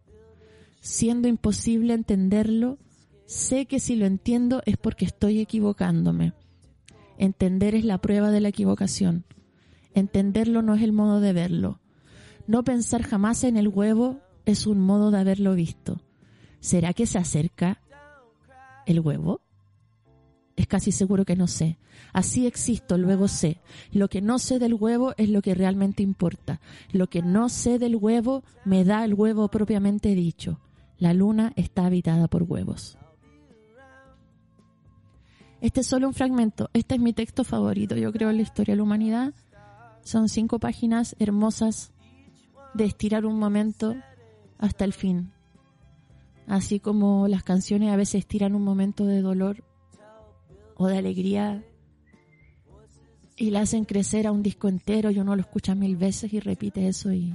Siendo 0.80 1.28
imposible 1.28 1.94
entenderlo, 1.94 2.80
sé 3.28 3.68
que 3.68 3.80
si 3.80 3.96
lo 3.96 4.08
entiendo 4.08 4.64
es 4.66 4.78
porque 4.78 5.06
estoy 5.06 5.40
equivocándome. 5.40 6.34
Entender 7.20 7.76
es 7.76 7.86
la 7.86 8.00
prueba 8.00 8.32
de 8.32 8.42
la 8.42 8.50
equivocación. 8.50 9.24
Entenderlo 9.94 10.62
no 10.62 10.76
es 10.76 10.82
el 10.82 10.92
modo 10.92 11.20
de 11.20 11.34
verlo. 11.34 11.80
No 12.48 12.64
pensar 12.64 13.04
jamás 13.04 13.44
en 13.44 13.58
el 13.58 13.68
huevo 13.68 14.20
es 14.46 14.68
un 14.68 14.80
modo 14.80 15.12
de 15.12 15.20
haberlo 15.20 15.54
visto. 15.54 16.02
¿Será 16.60 16.94
que 16.94 17.06
se 17.06 17.18
acerca 17.18 17.82
el 18.86 19.00
huevo? 19.00 19.42
Es 20.56 20.68
casi 20.68 20.92
seguro 20.92 21.26
que 21.26 21.36
no 21.36 21.48
sé. 21.48 21.78
Así 22.14 22.46
existo, 22.46 22.98
luego 22.98 23.28
sé. 23.28 23.62
Lo 23.92 24.10
que 24.10 24.22
no 24.22 24.38
sé 24.38 24.60
del 24.60 24.74
huevo 24.74 25.14
es 25.18 25.30
lo 25.30 25.42
que 25.42 25.56
realmente 25.56 26.04
importa. 26.04 26.60
Lo 26.92 27.08
que 27.08 27.22
no 27.22 27.50
sé 27.50 27.80
del 27.80 27.96
huevo 27.96 28.44
me 28.66 28.84
da 28.84 29.04
el 29.06 29.14
huevo 29.14 29.48
propiamente 29.48 30.14
dicho. 30.14 30.60
La 30.98 31.14
luna 31.14 31.54
está 31.56 31.86
habitada 31.86 32.28
por 32.28 32.44
huevos. 32.44 32.98
Este 35.62 35.82
es 35.82 35.88
solo 35.88 36.08
un 36.08 36.14
fragmento. 36.14 36.70
Este 36.74 36.96
es 36.96 37.02
mi 37.02 37.14
texto 37.14 37.44
favorito, 37.44 37.96
yo 37.96 38.12
creo, 38.12 38.30
en 38.30 38.38
la 38.38 38.42
historia 38.42 38.74
de 38.74 38.78
la 38.78 38.84
humanidad. 38.84 39.34
Son 40.04 40.30
cinco 40.30 40.60
páginas 40.60 41.16
hermosas 41.20 41.92
de 42.74 42.86
estirar 42.86 43.26
un 43.26 43.40
momento 43.40 43.96
hasta 44.58 44.86
el 44.86 44.94
fin. 44.94 45.32
Así 46.48 46.80
como 46.80 47.28
las 47.28 47.44
canciones 47.44 47.92
a 47.92 47.96
veces 47.96 48.16
estiran 48.16 48.56
un 48.56 48.64
momento 48.64 49.06
de 49.06 49.22
dolor 49.22 49.64
o 50.76 50.88
de 50.88 50.98
alegría 50.98 51.64
y 53.38 53.52
la 53.52 53.62
hacen 53.62 53.86
crecer 53.86 54.28
a 54.28 54.32
un 54.32 54.44
disco 54.44 54.68
entero 54.68 55.12
y 55.12 55.20
uno 55.20 55.36
lo 55.36 55.42
escucha 55.42 55.76
mil 55.76 55.96
veces 55.96 56.34
y 56.34 56.40
repite 56.40 56.88
eso 56.88 57.12
y 57.12 57.34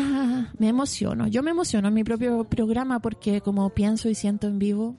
Ah, 0.00 0.52
me 0.58 0.68
emociono. 0.68 1.26
Yo 1.26 1.42
me 1.42 1.50
emociono 1.50 1.88
en 1.88 1.94
mi 1.94 2.04
propio 2.04 2.44
programa 2.44 3.00
porque 3.00 3.40
como 3.40 3.68
pienso 3.70 4.08
y 4.08 4.14
siento 4.14 4.46
en 4.46 4.58
vivo, 4.58 4.96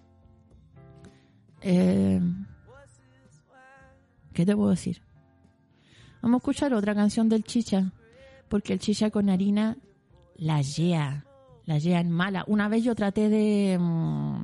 eh, 1.62 2.20
¿qué 4.34 4.46
te 4.46 4.56
puedo 4.56 4.70
decir? 4.70 5.02
Vamos 6.22 6.38
a 6.38 6.40
escuchar 6.40 6.74
otra 6.74 6.94
canción 6.96 7.30
del 7.30 7.44
Chicha, 7.44 7.92
porque 8.50 8.74
el 8.74 8.80
Chicha 8.80 9.10
con 9.10 9.30
harina 9.30 9.78
la 10.36 10.62
llea, 10.62 11.26
la 11.66 11.78
llea 11.80 12.00
en 12.00 12.12
mala. 12.12 12.44
Una 12.48 12.68
vez 12.68 12.84
yo 12.84 12.96
traté 12.96 13.30
de, 13.30 13.78
mm, 13.80 14.44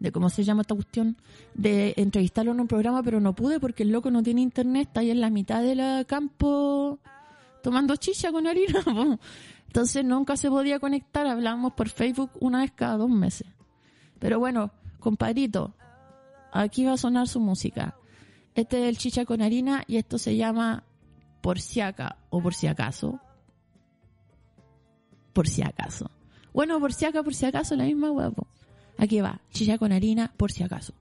de 0.00 0.12
cómo 0.12 0.28
se 0.30 0.44
llama 0.44 0.62
esta 0.62 0.74
cuestión, 0.74 1.16
de 1.54 1.94
entrevistarlo 1.96 2.52
en 2.52 2.60
un 2.60 2.68
programa, 2.68 3.02
pero 3.02 3.20
no 3.20 3.34
pude 3.34 3.60
porque 3.60 3.82
el 3.84 3.92
loco 3.92 4.10
no 4.10 4.22
tiene 4.22 4.40
internet, 4.40 4.88
está 4.88 5.00
ahí 5.00 5.10
en 5.10 5.20
la 5.20 5.30
mitad 5.30 5.62
del 5.62 6.06
campo 6.06 6.98
tomando 7.62 7.96
chicha 7.96 8.32
con 8.32 8.46
harina. 8.46 8.82
Entonces 9.68 10.04
nunca 10.04 10.36
se 10.36 10.50
podía 10.50 10.78
conectar, 10.80 11.26
hablábamos 11.26 11.72
por 11.72 11.88
Facebook 11.88 12.30
una 12.40 12.60
vez 12.60 12.72
cada 12.72 12.98
dos 12.98 13.08
meses. 13.08 13.46
Pero 14.18 14.38
bueno, 14.38 14.70
compadrito, 14.98 15.74
aquí 16.52 16.84
va 16.84 16.92
a 16.92 16.98
sonar 16.98 17.26
su 17.26 17.40
música. 17.40 17.96
Este 18.54 18.82
es 18.82 18.88
el 18.88 18.98
chicha 18.98 19.24
con 19.24 19.40
harina 19.40 19.82
y 19.86 19.96
esto 19.96 20.18
se 20.18 20.36
llama 20.36 20.84
Por 21.40 21.58
si 21.58 21.80
acá 21.80 22.18
o 22.28 22.42
por 22.42 22.54
si 22.54 22.66
acaso. 22.66 23.18
Por 25.32 25.48
si 25.48 25.62
acaso. 25.62 26.10
Bueno, 26.52 26.78
por 26.78 26.92
si 26.92 27.06
acá, 27.06 27.22
por 27.22 27.34
si 27.34 27.46
acaso, 27.46 27.74
la 27.76 27.84
misma 27.84 28.10
huevo. 28.10 28.46
Aquí 28.98 29.22
va, 29.22 29.40
chicha 29.50 29.78
con 29.78 29.90
harina, 29.90 30.34
por 30.36 30.52
si 30.52 30.62
acaso. 30.62 30.92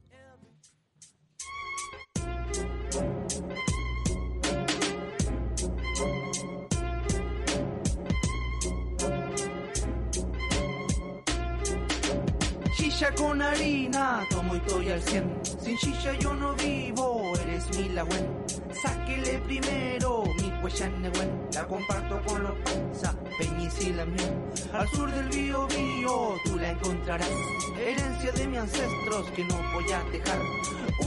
Shisha 12.78 13.14
con 13.16 13.42
harina, 13.42 14.26
tomo 14.30 14.54
y 14.56 14.90
al 14.90 15.02
cien. 15.02 15.51
Sin 15.72 15.94
shisha 15.94 16.12
yo 16.20 16.34
no 16.34 16.54
vivo, 16.56 17.32
eres 17.44 17.66
mi 17.78 17.88
lagüen. 17.88 18.28
Sáquele 18.74 19.40
primero 19.40 20.24
mi 20.38 20.52
huella 20.62 20.90
Nehuen, 20.90 21.48
la 21.54 21.66
comparto 21.66 22.22
con 22.26 22.44
los 22.44 22.52
paisas, 22.66 23.16
Peñis 23.38 23.80
y 23.80 23.94
la 23.94 24.06
miel. 24.06 24.34
Al 24.74 24.90
sur 24.90 25.10
del 25.10 25.30
Bío 25.30 25.66
Bío 25.68 26.36
tú 26.44 26.58
la 26.58 26.72
encontrarás, 26.72 27.32
herencia 27.80 28.34
de 28.34 28.48
mis 28.48 28.60
ancestros 28.60 29.32
que 29.32 29.46
no 29.46 29.56
voy 29.74 29.90
a 29.94 30.04
dejar. 30.12 30.40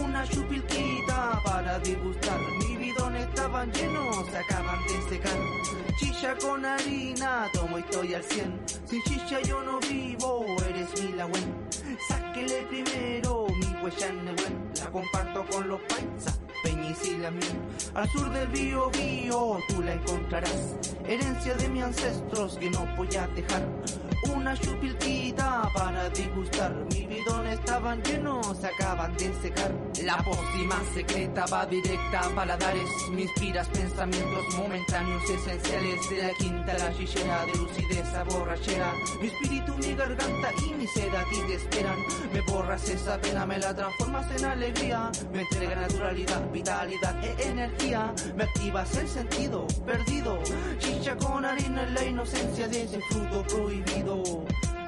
Una 0.02 0.26
chupilquita 0.26 1.42
para 1.44 1.78
degustar, 1.80 2.40
mi 2.66 2.78
bidón 2.78 3.16
estaban 3.16 3.70
llenos, 3.70 4.26
se 4.30 4.38
acaban 4.38 4.82
de 4.84 5.10
secar. 5.10 5.38
Chicha 5.98 6.38
con 6.40 6.64
harina, 6.64 7.50
tomo 7.52 7.76
y 7.76 7.82
estoy 7.82 8.14
al 8.14 8.24
cien. 8.24 8.58
Sin 8.86 9.02
chicha 9.02 9.42
yo 9.42 9.62
no 9.62 9.78
vivo, 9.80 10.46
eres 10.70 10.88
mi 11.02 11.12
lagüen. 11.12 11.54
Sáquele 12.08 12.62
primero 12.70 13.43
la 13.72 14.90
comparto 14.90 15.44
con 15.50 15.68
los 15.68 15.80
paisas. 15.82 16.40
Peñis 16.62 17.04
y 17.06 17.18
la 17.18 17.30
miel. 17.30 17.58
Al 17.94 18.08
sur 18.10 18.30
del 18.30 18.48
Bío 18.48 18.90
Bío 18.90 19.58
tú 19.68 19.82
la 19.82 19.94
encontrarás. 19.94 20.76
Herencia 21.06 21.54
de 21.54 21.68
mis 21.68 21.82
ancestros 21.82 22.56
que 22.58 22.70
no 22.70 22.86
voy 22.96 23.08
a 23.16 23.26
dejar. 23.28 23.62
Una 24.32 24.56
chupilquita 24.56 25.68
para 25.74 26.08
degustar. 26.10 26.72
Mi 26.92 27.06
bidón 27.06 27.46
estaban 27.46 28.02
llenos, 28.02 28.56
se 28.58 28.66
acaban 28.66 29.16
de 29.16 29.32
secar. 29.42 29.72
La 30.02 30.16
pócima 30.18 30.82
secreta 30.92 31.44
va 31.52 31.66
directa 31.66 32.20
a 32.20 32.34
paladares. 32.34 32.88
Me 33.12 33.22
inspiras 33.22 33.68
pensamientos 33.68 34.54
momentáneos 34.56 35.22
esenciales 35.28 36.10
de 36.10 36.22
la 36.22 36.34
quinta 36.34 36.74
la 36.74 36.96
chichera 36.96 37.44
de 37.46 37.58
lucidez 37.58 38.14
a 38.14 38.24
borrachera. 38.24 38.92
Mi 39.20 39.28
espíritu, 39.28 39.74
mi 39.78 39.94
garganta 39.94 40.50
y 40.66 40.74
mi 40.74 40.86
sed 40.86 41.14
a 41.14 41.24
ti 41.28 41.36
te 41.46 41.54
esperan. 41.54 41.98
Me 42.32 42.40
borras 42.42 42.88
esa 42.88 43.20
pena, 43.20 43.46
me 43.46 43.58
la 43.58 43.74
transformas 43.74 44.26
en 44.36 44.44
alegría. 44.44 45.10
Me 45.32 45.42
entrega 45.42 45.76
naturalidad, 45.76 46.50
vitalidad 46.50 47.24
e 47.24 47.48
energía. 47.48 48.12
Me 48.36 48.44
activas 48.44 48.96
el 48.96 49.08
sentido 49.08 49.66
perdido. 49.86 50.38
Chicha 50.78 51.16
con 51.16 51.44
harina 51.44 51.82
en 51.82 51.94
la 51.94 52.04
inocencia 52.04 52.68
de 52.68 52.82
ese 52.84 53.00
fruto 53.02 53.42
prohibido. 53.42 54.13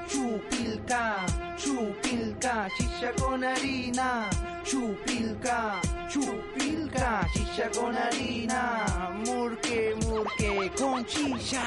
Chupilca, 0.07 1.25
chupilca, 1.57 2.69
chicha 2.77 3.11
con 3.19 3.43
harina. 3.43 4.29
Chupilca, 4.63 5.81
chupilca, 6.07 7.27
chicha 7.33 7.69
con 7.77 7.95
harina. 7.95 9.13
Murque, 9.25 9.95
murque, 10.05 10.71
con 10.77 11.03
chicha. 11.05 11.61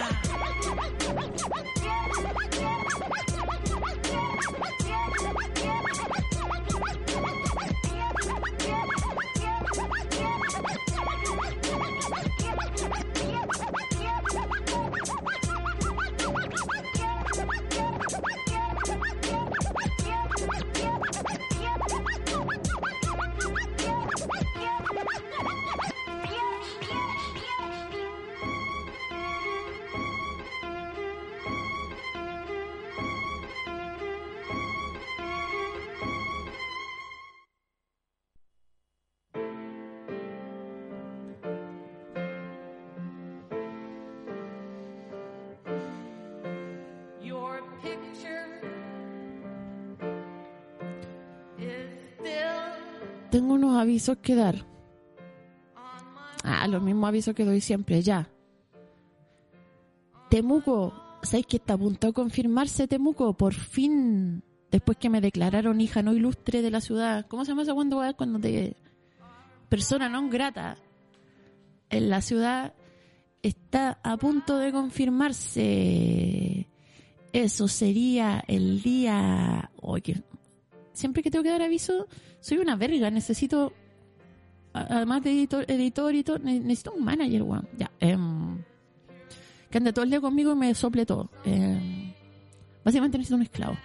Tengo 53.30 53.54
unos 53.54 53.76
avisos 53.78 54.18
que 54.18 54.34
dar. 54.34 54.66
Ah, 56.42 56.66
los 56.68 56.82
mismos 56.82 57.08
avisos 57.08 57.34
que 57.34 57.44
doy 57.44 57.60
siempre, 57.60 58.02
ya. 58.02 58.28
Temuco, 60.30 60.92
¿sabéis 61.22 61.46
que 61.46 61.56
está 61.56 61.74
a 61.74 61.78
punto 61.78 62.06
de 62.06 62.12
confirmarse 62.12 62.88
Temuco? 62.88 63.34
Por 63.34 63.54
fin, 63.54 64.42
después 64.70 64.96
que 64.98 65.10
me 65.10 65.20
declararon 65.20 65.80
hija 65.80 66.02
no 66.02 66.12
ilustre 66.12 66.62
de 66.62 66.70
la 66.70 66.80
ciudad. 66.80 67.26
¿Cómo 67.28 67.44
se 67.44 67.50
llama 67.50 67.62
esa 67.62 67.74
cuando 67.74 68.00
cuando 68.16 68.38
te... 68.40 68.76
Persona 69.68 70.08
no 70.08 70.28
grata 70.28 70.76
en 71.90 72.10
la 72.10 72.20
ciudad 72.22 72.74
está 73.42 74.00
a 74.02 74.16
punto 74.16 74.58
de 74.58 74.72
confirmarse. 74.72 76.68
Eso 77.32 77.68
sería 77.68 78.42
el 78.46 78.82
día... 78.82 79.70
Oye, 79.80 80.22
siempre 80.92 81.22
que 81.22 81.30
tengo 81.30 81.42
que 81.42 81.50
dar 81.50 81.62
aviso, 81.62 82.06
soy 82.40 82.58
una 82.58 82.76
verga, 82.76 83.10
necesito 83.10 83.72
además 84.72 85.22
de 85.22 85.32
editor, 85.32 85.64
editor 85.68 86.14
y 86.14 86.22
todo, 86.22 86.38
ne- 86.38 86.60
necesito 86.60 86.92
un 86.92 87.04
manager, 87.04 87.42
weón. 87.42 87.68
Ya, 87.76 87.90
em, 88.00 88.62
que 89.70 89.78
ande 89.78 89.92
todo 89.92 90.04
el 90.04 90.10
día 90.10 90.20
conmigo 90.20 90.52
y 90.52 90.56
me 90.56 90.74
sople 90.74 91.04
todo. 91.06 91.30
Em, 91.44 92.12
básicamente 92.84 93.18
necesito 93.18 93.36
un 93.36 93.42
esclavo. 93.42 93.76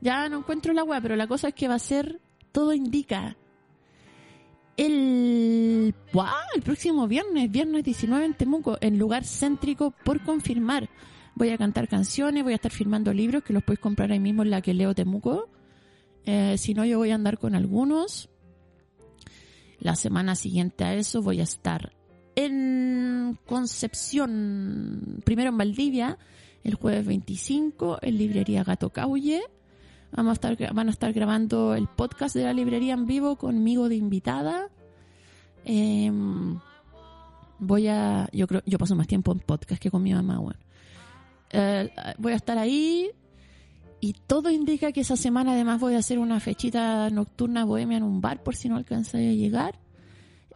Ya 0.00 0.28
no 0.28 0.38
encuentro 0.38 0.72
la 0.72 0.84
weá, 0.84 1.00
pero 1.00 1.16
la 1.16 1.26
cosa 1.26 1.48
es 1.48 1.54
que 1.54 1.68
va 1.68 1.74
a 1.74 1.78
ser, 1.78 2.20
todo 2.52 2.72
indica, 2.72 3.36
el, 4.76 5.94
el 6.54 6.62
próximo 6.62 7.06
viernes, 7.06 7.50
viernes 7.50 7.84
19 7.84 8.24
en 8.24 8.34
Temuco, 8.34 8.76
en 8.80 8.98
lugar 8.98 9.24
céntrico 9.24 9.92
por 10.04 10.22
confirmar. 10.22 10.88
Voy 11.36 11.50
a 11.50 11.58
cantar 11.58 11.88
canciones, 11.88 12.42
voy 12.44 12.52
a 12.52 12.56
estar 12.56 12.72
firmando 12.72 13.12
libros 13.12 13.42
que 13.42 13.52
los 13.52 13.62
podéis 13.62 13.80
comprar 13.80 14.10
ahí 14.12 14.20
mismo 14.20 14.42
en 14.42 14.50
la 14.50 14.62
que 14.62 14.74
leo 14.74 14.94
Temuco. 14.94 15.48
Eh, 16.26 16.56
si 16.58 16.74
no, 16.74 16.84
yo 16.84 16.98
voy 16.98 17.10
a 17.10 17.14
andar 17.14 17.38
con 17.38 17.54
algunos. 17.54 18.28
La 19.78 19.96
semana 19.96 20.34
siguiente 20.34 20.84
a 20.84 20.94
eso 20.94 21.20
voy 21.20 21.40
a 21.40 21.44
estar 21.44 21.92
en 22.36 23.38
Concepción, 23.46 25.20
primero 25.24 25.50
en 25.50 25.58
Valdivia, 25.58 26.18
el 26.62 26.74
jueves 26.74 27.06
25, 27.06 27.98
en 28.02 28.18
Librería 28.18 28.64
Gato 28.64 28.90
Caulle. 28.90 29.42
Vamos 30.12 30.30
a 30.30 30.34
estar, 30.34 30.74
van 30.74 30.88
a 30.88 30.90
estar 30.90 31.12
grabando 31.12 31.74
el 31.74 31.88
podcast 31.88 32.34
de 32.34 32.44
la 32.44 32.52
librería 32.52 32.94
en 32.94 33.06
vivo 33.06 33.36
conmigo 33.36 33.88
de 33.88 33.96
invitada. 33.96 34.70
Em, 35.64 36.58
voy 37.58 37.88
a, 37.88 38.28
yo 38.32 38.46
creo, 38.46 38.62
yo 38.64 38.78
paso 38.78 38.94
más 38.94 39.06
tiempo 39.06 39.32
en 39.32 39.40
podcast 39.40 39.82
que 39.82 39.90
con 39.90 40.02
mi 40.02 40.14
mamá, 40.14 40.38
bueno. 40.38 40.60
Eh, 41.50 41.90
voy 42.18 42.32
a 42.32 42.36
estar 42.36 42.58
ahí 42.58 43.10
y 44.04 44.12
todo 44.12 44.50
indica 44.50 44.92
que 44.92 45.00
esa 45.00 45.16
semana 45.16 45.52
además 45.52 45.80
voy 45.80 45.94
a 45.94 45.98
hacer 45.98 46.18
una 46.18 46.38
fechita 46.38 47.08
nocturna 47.08 47.64
bohemia 47.64 47.96
en 47.96 48.02
un 48.02 48.20
bar 48.20 48.42
por 48.42 48.54
si 48.54 48.68
no 48.68 48.76
alcanzáis 48.76 49.30
a 49.30 49.32
llegar, 49.32 49.80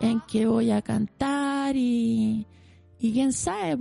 en 0.00 0.20
que 0.20 0.44
voy 0.44 0.70
a 0.70 0.82
cantar 0.82 1.74
y, 1.74 2.46
y 2.98 3.12
quién 3.14 3.32
sabe, 3.32 3.78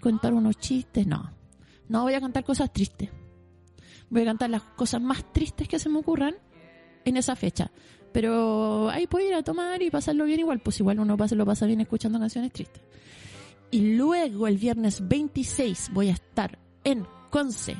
contar 0.00 0.34
unos 0.34 0.58
chistes, 0.58 1.06
no, 1.06 1.30
no 1.88 2.02
voy 2.02 2.14
a 2.14 2.20
cantar 2.20 2.42
cosas 2.42 2.72
tristes, 2.72 3.08
voy 4.10 4.22
a 4.22 4.24
cantar 4.24 4.50
las 4.50 4.64
cosas 4.64 5.00
más 5.00 5.32
tristes 5.32 5.68
que 5.68 5.78
se 5.78 5.88
me 5.88 6.00
ocurran 6.00 6.34
en 7.04 7.16
esa 7.16 7.36
fecha, 7.36 7.70
pero 8.12 8.90
ahí 8.90 9.06
puedo 9.06 9.28
ir 9.28 9.34
a 9.34 9.44
tomar 9.44 9.80
y 9.80 9.90
pasarlo 9.90 10.24
bien 10.24 10.40
igual, 10.40 10.58
pues 10.58 10.80
igual 10.80 10.98
uno 10.98 11.16
pasa, 11.16 11.36
lo 11.36 11.46
pasa 11.46 11.66
bien 11.66 11.80
escuchando 11.80 12.18
canciones 12.18 12.50
tristes. 12.50 12.82
Y 13.70 13.94
luego 13.94 14.48
el 14.48 14.58
viernes 14.58 15.06
26 15.06 15.90
voy 15.92 16.08
a 16.08 16.14
estar 16.14 16.58
en 16.82 17.06
Conce, 17.30 17.76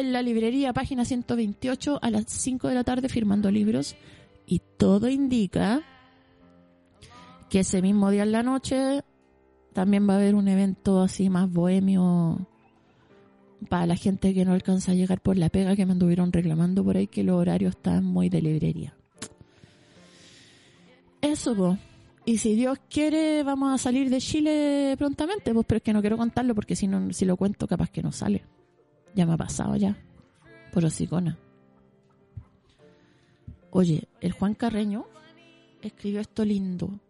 en 0.00 0.12
la 0.12 0.22
librería 0.22 0.72
página 0.72 1.04
128 1.04 1.98
a 2.00 2.10
las 2.10 2.24
5 2.26 2.68
de 2.68 2.74
la 2.74 2.84
tarde 2.84 3.08
firmando 3.08 3.50
libros 3.50 3.96
y 4.46 4.60
todo 4.76 5.08
indica 5.08 5.82
que 7.48 7.60
ese 7.60 7.82
mismo 7.82 8.10
día 8.10 8.24
en 8.24 8.32
la 8.32 8.42
noche 8.42 9.02
también 9.72 10.08
va 10.08 10.14
a 10.14 10.16
haber 10.16 10.34
un 10.34 10.48
evento 10.48 11.02
así 11.02 11.30
más 11.30 11.50
bohemio 11.50 12.46
para 13.68 13.86
la 13.86 13.96
gente 13.96 14.34
que 14.34 14.44
no 14.44 14.52
alcanza 14.52 14.92
a 14.92 14.94
llegar 14.94 15.20
por 15.20 15.36
la 15.36 15.48
pega 15.48 15.76
que 15.76 15.86
me 15.86 15.92
anduvieron 15.92 16.32
reclamando 16.32 16.84
por 16.84 16.96
ahí 16.96 17.06
que 17.06 17.24
los 17.24 17.36
horarios 17.36 17.76
están 17.76 18.04
muy 18.04 18.28
de 18.28 18.42
librería. 18.42 18.94
Eso, 21.20 21.54
pues. 21.54 21.78
Y 22.24 22.38
si 22.38 22.54
Dios 22.54 22.78
quiere, 22.90 23.42
vamos 23.44 23.72
a 23.72 23.78
salir 23.78 24.10
de 24.10 24.20
Chile 24.20 24.94
prontamente, 24.98 25.54
pues, 25.54 25.64
pero 25.66 25.76
es 25.76 25.82
que 25.82 25.92
no 25.92 26.00
quiero 26.00 26.16
contarlo 26.16 26.54
porque 26.54 26.74
si 26.74 26.88
no, 26.88 27.12
si 27.12 27.24
lo 27.24 27.36
cuento, 27.36 27.66
capaz 27.66 27.90
que 27.90 28.02
no 28.02 28.12
sale. 28.12 28.44
Ya 29.16 29.26
me 29.26 29.32
ha 29.32 29.36
pasado 29.36 29.74
ya. 29.76 29.96
Por 30.72 30.84
hocicona. 30.84 31.38
Oye, 33.70 34.08
el 34.20 34.32
Juan 34.32 34.54
Carreño 34.54 35.06
escribió 35.82 36.20
esto 36.20 36.44
lindo. 36.44 37.00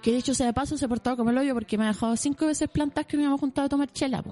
Que 0.00 0.12
dicho 0.12 0.32
sea 0.32 0.46
de 0.46 0.52
paso, 0.52 0.78
se 0.78 0.84
ha 0.84 0.88
portado 0.88 1.16
como 1.16 1.30
el 1.30 1.38
hoyo 1.38 1.54
porque 1.54 1.76
me 1.76 1.84
ha 1.84 1.88
dejado 1.88 2.16
cinco 2.16 2.46
veces 2.46 2.68
plantas 2.70 3.04
que 3.06 3.16
nos 3.16 3.24
habíamos 3.24 3.40
juntado 3.40 3.66
a 3.66 3.68
tomar 3.68 3.92
chela. 3.92 4.22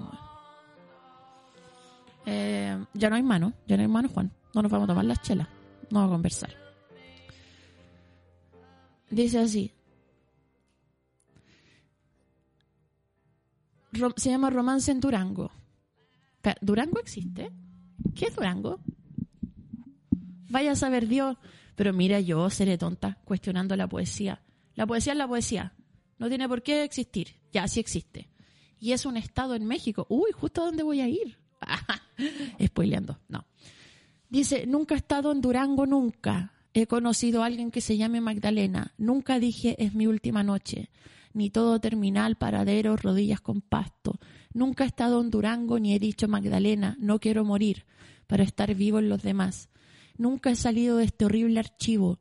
Eh, 2.24 2.84
ya 2.94 3.10
no 3.10 3.16
hay 3.16 3.22
mano, 3.22 3.52
ya 3.66 3.76
no 3.76 3.82
hay 3.82 3.88
mano, 3.88 4.08
Juan. 4.08 4.30
No 4.54 4.62
nos 4.62 4.70
vamos 4.70 4.86
a 4.86 4.92
tomar 4.92 5.04
las 5.04 5.22
chelas. 5.22 5.48
No 5.90 6.00
vamos 6.00 6.12
a 6.12 6.14
conversar. 6.14 6.50
Dice 9.10 9.40
así. 9.40 9.72
Se 14.16 14.30
llama 14.30 14.50
Romance 14.50 14.90
en 14.90 15.00
Durango. 15.00 15.50
¿Durango 16.60 17.00
existe? 17.00 17.50
¿Qué 18.14 18.26
es 18.26 18.34
Durango? 18.34 18.80
Vaya 20.48 20.72
a 20.72 20.76
saber 20.76 21.08
Dios. 21.08 21.36
Pero 21.74 21.92
mira, 21.92 22.20
yo 22.20 22.50
seré 22.50 22.78
tonta 22.78 23.18
cuestionando 23.24 23.76
la 23.76 23.88
poesía. 23.88 24.42
La 24.74 24.86
poesía 24.86 25.12
es 25.12 25.18
la 25.18 25.28
poesía. 25.28 25.74
No 26.18 26.28
tiene 26.28 26.48
por 26.48 26.62
qué 26.62 26.84
existir. 26.84 27.36
Ya, 27.52 27.66
sí 27.68 27.80
existe. 27.80 28.28
Y 28.78 28.92
es 28.92 29.06
un 29.06 29.16
estado 29.16 29.54
en 29.54 29.66
México. 29.66 30.06
Uy, 30.08 30.30
justo 30.32 30.62
a 30.62 30.66
dónde 30.66 30.82
voy 30.82 31.00
a 31.00 31.08
ir. 31.08 31.38
Spoileando. 32.64 33.18
No. 33.28 33.46
Dice, 34.28 34.66
nunca 34.66 34.94
he 34.94 34.98
estado 34.98 35.32
en 35.32 35.40
Durango, 35.40 35.86
nunca. 35.86 36.52
He 36.74 36.86
conocido 36.86 37.42
a 37.42 37.46
alguien 37.46 37.70
que 37.70 37.80
se 37.80 37.96
llame 37.96 38.20
Magdalena. 38.20 38.94
Nunca 38.96 39.38
dije 39.38 39.76
es 39.82 39.94
mi 39.94 40.06
última 40.06 40.42
noche. 40.42 40.90
Ni 41.34 41.50
todo 41.50 41.80
terminal, 41.80 42.36
paradero, 42.36 42.96
rodillas 42.96 43.40
con 43.40 43.60
pasto. 43.60 44.18
Nunca 44.52 44.84
he 44.84 44.86
estado 44.86 45.20
en 45.20 45.30
Durango 45.30 45.78
ni 45.78 45.94
he 45.94 45.98
dicho 45.98 46.28
Magdalena, 46.28 46.96
no 46.98 47.18
quiero 47.18 47.44
morir 47.44 47.86
para 48.26 48.44
estar 48.44 48.74
vivo 48.74 48.98
en 48.98 49.08
los 49.08 49.22
demás. 49.22 49.68
Nunca 50.16 50.50
he 50.50 50.56
salido 50.56 50.98
de 50.98 51.04
este 51.04 51.24
horrible 51.24 51.60
archivo, 51.60 52.20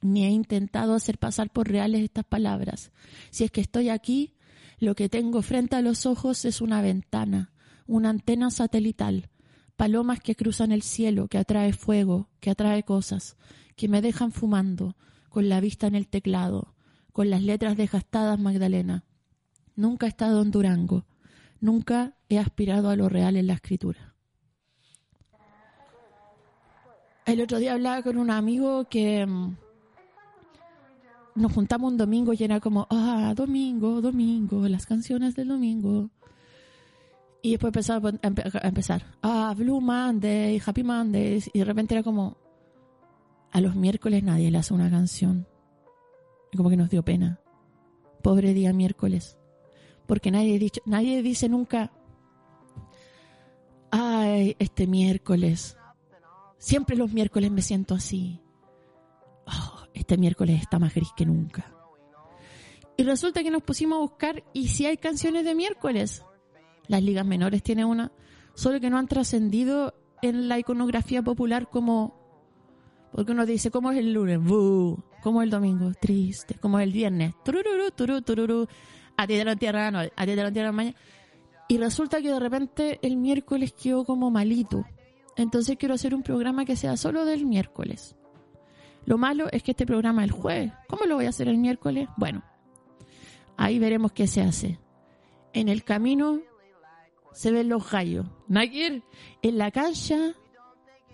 ni 0.00 0.24
he 0.24 0.30
intentado 0.30 0.94
hacer 0.94 1.18
pasar 1.18 1.50
por 1.50 1.68
reales 1.68 2.02
estas 2.02 2.24
palabras. 2.24 2.92
Si 3.30 3.44
es 3.44 3.50
que 3.50 3.60
estoy 3.60 3.88
aquí, 3.88 4.34
lo 4.78 4.94
que 4.94 5.08
tengo 5.08 5.42
frente 5.42 5.76
a 5.76 5.82
los 5.82 6.06
ojos 6.06 6.44
es 6.44 6.60
una 6.60 6.82
ventana, 6.82 7.52
una 7.86 8.10
antena 8.10 8.50
satelital, 8.50 9.30
palomas 9.76 10.20
que 10.20 10.34
cruzan 10.34 10.72
el 10.72 10.82
cielo, 10.82 11.28
que 11.28 11.38
atrae 11.38 11.72
fuego, 11.72 12.28
que 12.40 12.50
atrae 12.50 12.82
cosas, 12.82 13.36
que 13.76 13.88
me 13.88 14.02
dejan 14.02 14.32
fumando, 14.32 14.96
con 15.28 15.48
la 15.48 15.60
vista 15.60 15.86
en 15.86 15.94
el 15.94 16.08
teclado, 16.08 16.74
con 17.12 17.30
las 17.30 17.42
letras 17.42 17.76
desgastadas, 17.76 18.38
Magdalena. 18.38 19.04
Nunca 19.76 20.06
he 20.06 20.08
estado 20.08 20.42
en 20.42 20.50
Durango, 20.50 21.06
nunca 21.60 22.14
he 22.28 22.38
aspirado 22.38 22.90
a 22.90 22.96
lo 22.96 23.08
real 23.08 23.36
en 23.36 23.46
la 23.46 23.54
escritura. 23.54 24.14
El 27.24 27.40
otro 27.40 27.58
día 27.58 27.74
hablaba 27.74 28.02
con 28.02 28.16
un 28.18 28.30
amigo 28.30 28.84
que 28.88 29.24
mm, 29.24 29.56
nos 31.36 31.52
juntamos 31.52 31.92
un 31.92 31.96
domingo 31.96 32.32
y 32.32 32.42
era 32.42 32.60
como, 32.60 32.86
ah, 32.90 33.32
domingo, 33.36 34.00
domingo, 34.00 34.66
las 34.68 34.86
canciones 34.86 35.34
del 35.36 35.48
domingo. 35.48 36.10
Y 37.40 37.52
después 37.52 37.70
empezaba 37.70 38.08
a 38.10 38.12
empe- 38.12 38.60
a 38.62 38.68
empezar, 38.68 39.04
ah, 39.22 39.54
Blue 39.56 39.80
Monday, 39.80 40.60
Happy 40.64 40.82
Mondays, 40.82 41.48
y 41.52 41.60
de 41.60 41.64
repente 41.64 41.94
era 41.94 42.02
como, 42.02 42.36
a 43.52 43.60
los 43.60 43.74
miércoles 43.76 44.22
nadie 44.22 44.50
le 44.50 44.58
hace 44.58 44.74
una 44.74 44.90
canción. 44.90 45.46
Como 46.56 46.70
que 46.70 46.76
nos 46.76 46.90
dio 46.90 47.02
pena. 47.02 47.40
Pobre 48.22 48.54
día 48.54 48.72
miércoles. 48.72 49.38
Porque 50.06 50.30
nadie, 50.30 50.58
dicho, 50.58 50.80
nadie 50.84 51.22
dice 51.22 51.48
nunca, 51.48 51.92
ay, 53.90 54.56
este 54.58 54.86
miércoles. 54.86 55.76
Siempre 56.58 56.96
los 56.96 57.12
miércoles 57.12 57.50
me 57.50 57.62
siento 57.62 57.94
así. 57.94 58.40
Oh, 59.46 59.86
este 59.94 60.16
miércoles 60.16 60.60
está 60.60 60.78
más 60.78 60.94
gris 60.94 61.10
que 61.16 61.26
nunca. 61.26 61.74
Y 62.96 63.04
resulta 63.04 63.42
que 63.42 63.50
nos 63.50 63.62
pusimos 63.62 63.96
a 63.96 64.02
buscar 64.02 64.44
y 64.52 64.68
si 64.68 64.86
hay 64.86 64.96
canciones 64.96 65.44
de 65.44 65.54
miércoles. 65.54 66.24
Las 66.88 67.02
ligas 67.02 67.24
menores 67.24 67.62
tienen 67.62 67.86
una, 67.86 68.12
solo 68.54 68.80
que 68.80 68.90
no 68.90 68.98
han 68.98 69.06
trascendido 69.06 69.94
en 70.20 70.48
la 70.48 70.58
iconografía 70.58 71.22
popular 71.22 71.70
como 71.70 72.22
porque 73.12 73.32
uno 73.32 73.44
dice, 73.44 73.70
¿cómo 73.70 73.92
es 73.92 73.98
el 73.98 74.12
lunes? 74.12 74.42
Bú. 74.42 75.02
¿Cómo 75.22 75.40
es 75.40 75.46
el 75.46 75.50
domingo? 75.50 75.92
Triste. 76.00 76.56
¿Cómo 76.60 76.78
es 76.80 76.84
el 76.84 76.92
viernes? 76.92 77.34
Tururú, 77.44 77.90
turú, 77.94 78.22
tururú. 78.22 78.66
A 79.16 79.26
ti 79.26 79.34
te 79.34 79.44
lo 79.44 79.52
entierran 79.52 79.94
hoy, 79.94 80.10
a 80.16 80.26
ti 80.26 80.34
te 80.34 80.42
lo 80.42 80.48
entierran 80.48 80.74
mañana. 80.74 80.96
Y 81.68 81.78
resulta 81.78 82.20
que 82.20 82.30
de 82.30 82.40
repente 82.40 82.98
el 83.02 83.16
miércoles 83.16 83.72
quedó 83.72 84.04
como 84.04 84.30
malito. 84.30 84.84
Entonces 85.36 85.76
quiero 85.78 85.94
hacer 85.94 86.14
un 86.14 86.22
programa 86.22 86.64
que 86.64 86.76
sea 86.76 86.96
solo 86.96 87.24
del 87.24 87.46
miércoles. 87.46 88.16
Lo 89.04 89.16
malo 89.16 89.46
es 89.50 89.62
que 89.62 89.70
este 89.70 89.86
programa 89.86 90.24
es 90.24 90.30
el 90.30 90.36
jueves. 90.36 90.72
¿Cómo 90.88 91.04
lo 91.04 91.14
voy 91.16 91.26
a 91.26 91.30
hacer 91.30 91.48
el 91.48 91.58
miércoles? 91.58 92.08
Bueno, 92.16 92.42
ahí 93.56 93.78
veremos 93.78 94.12
qué 94.12 94.26
se 94.26 94.42
hace. 94.42 94.78
En 95.52 95.68
el 95.68 95.84
camino 95.84 96.40
se 97.32 97.52
ven 97.52 97.68
los 97.68 97.90
gallos. 97.90 98.26
Nakir, 98.48 99.02
en 99.40 99.58
la 99.58 99.70
cancha, 99.70 100.34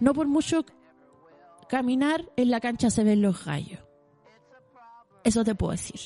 no 0.00 0.14
por 0.14 0.26
mucho 0.26 0.64
caminar, 1.68 2.24
en 2.36 2.50
la 2.50 2.61
cancha 2.61 2.90
se 2.90 3.04
ven 3.04 3.22
los 3.22 3.44
gallos. 3.44 3.88
Eso 5.24 5.44
te 5.44 5.54
puedo 5.54 5.72
decir. 5.72 6.00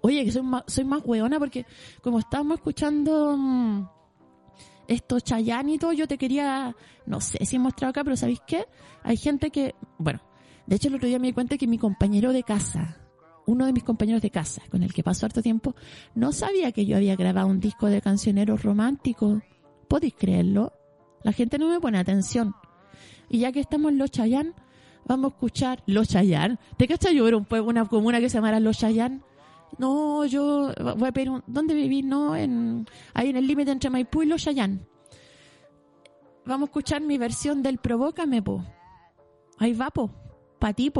Oye, 0.00 0.24
que 0.24 0.32
soy 0.32 0.42
más, 0.42 0.64
soy 0.66 0.84
más 0.84 1.02
hueona 1.04 1.38
porque 1.38 1.66
como 2.02 2.18
estábamos 2.18 2.56
escuchando 2.56 3.36
mm, 3.36 3.88
esto 4.88 5.20
Chayanne 5.20 5.74
y 5.74 5.78
todo, 5.78 5.92
yo 5.92 6.08
te 6.08 6.18
quería, 6.18 6.74
no 7.06 7.20
sé 7.20 7.44
si 7.44 7.56
he 7.56 7.58
mostrado 7.58 7.90
acá, 7.90 8.04
pero 8.04 8.16
¿sabéis 8.16 8.40
qué? 8.46 8.66
Hay 9.02 9.16
gente 9.16 9.50
que, 9.50 9.74
bueno, 9.98 10.20
de 10.66 10.76
hecho 10.76 10.88
el 10.88 10.96
otro 10.96 11.08
día 11.08 11.18
me 11.18 11.28
di 11.28 11.32
cuenta 11.32 11.56
que 11.56 11.66
mi 11.66 11.78
compañero 11.78 12.32
de 12.32 12.42
casa, 12.42 12.98
uno 13.46 13.66
de 13.66 13.72
mis 13.72 13.84
compañeros 13.84 14.22
de 14.22 14.30
casa, 14.30 14.62
con 14.70 14.82
el 14.82 14.92
que 14.92 15.02
pasó 15.02 15.26
harto 15.26 15.42
tiempo, 15.42 15.74
no 16.14 16.32
sabía 16.32 16.72
que 16.72 16.86
yo 16.86 16.96
había 16.96 17.16
grabado 17.16 17.46
un 17.46 17.60
disco 17.60 17.86
de 17.86 18.00
cancioneros 18.00 18.62
románticos. 18.62 19.42
¿Podéis 19.88 20.14
creerlo? 20.14 20.72
La 21.22 21.32
gente 21.32 21.58
no 21.58 21.68
me 21.68 21.80
pone 21.80 21.98
atención. 21.98 22.54
Y 23.28 23.40
ya 23.40 23.52
que 23.52 23.60
estamos 23.60 23.92
en 23.92 23.98
Los 23.98 24.10
Chayán, 24.10 24.54
vamos 25.12 25.32
a 25.32 25.34
escuchar 25.34 25.82
Los 25.86 26.08
Chayán. 26.08 26.58
¿Te 26.76 26.88
cachas 26.88 27.12
yo 27.12 27.28
era 27.28 27.36
un 27.36 27.44
pueblo, 27.44 27.68
una 27.68 27.84
comuna 27.84 28.20
que 28.20 28.28
se 28.28 28.38
llamara 28.38 28.60
Los 28.60 28.78
Chayán? 28.78 29.22
No, 29.78 30.24
yo 30.26 30.72
voy 30.96 31.08
a 31.08 31.12
pedir 31.12 31.30
un... 31.30 31.42
¿Dónde 31.46 31.74
viví? 31.74 32.02
No, 32.02 32.34
en, 32.36 32.86
ahí 33.14 33.30
en 33.30 33.36
el 33.36 33.46
límite 33.46 33.70
entre 33.70 33.90
Maipú 33.90 34.22
y 34.22 34.26
Los 34.26 34.42
Chayán. 34.42 34.86
Vamos 36.44 36.68
a 36.68 36.70
escuchar 36.70 37.02
mi 37.02 37.18
versión 37.18 37.62
del 37.62 37.78
Provócame, 37.78 38.42
po. 38.42 38.64
Ahí 39.58 39.74
va, 39.74 39.90
po. 39.90 40.10
Pa' 40.58 40.72
ti, 40.72 40.90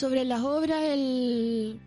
Sobre 0.00 0.24
las 0.24 0.40
obras, 0.40 0.82
el, 0.82 1.78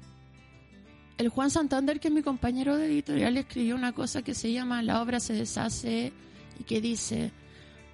el 1.18 1.30
Juan 1.30 1.49
Santander, 1.49 1.99
que 1.99 2.09
es 2.09 2.14
mi 2.14 2.22
compañero 2.22 2.78
de 2.78 2.86
editorial, 2.86 3.38
escribió 3.38 3.74
una 3.74 3.91
cosa 3.91 4.22
que 4.22 4.36
se 4.36 4.53
llama 4.53 4.84
La 4.84 5.01
obra 5.01 5.20
se 5.20 5.34
deshace 5.34 6.14
y 6.59 6.64
que 6.64 6.80
dice, 6.80 7.32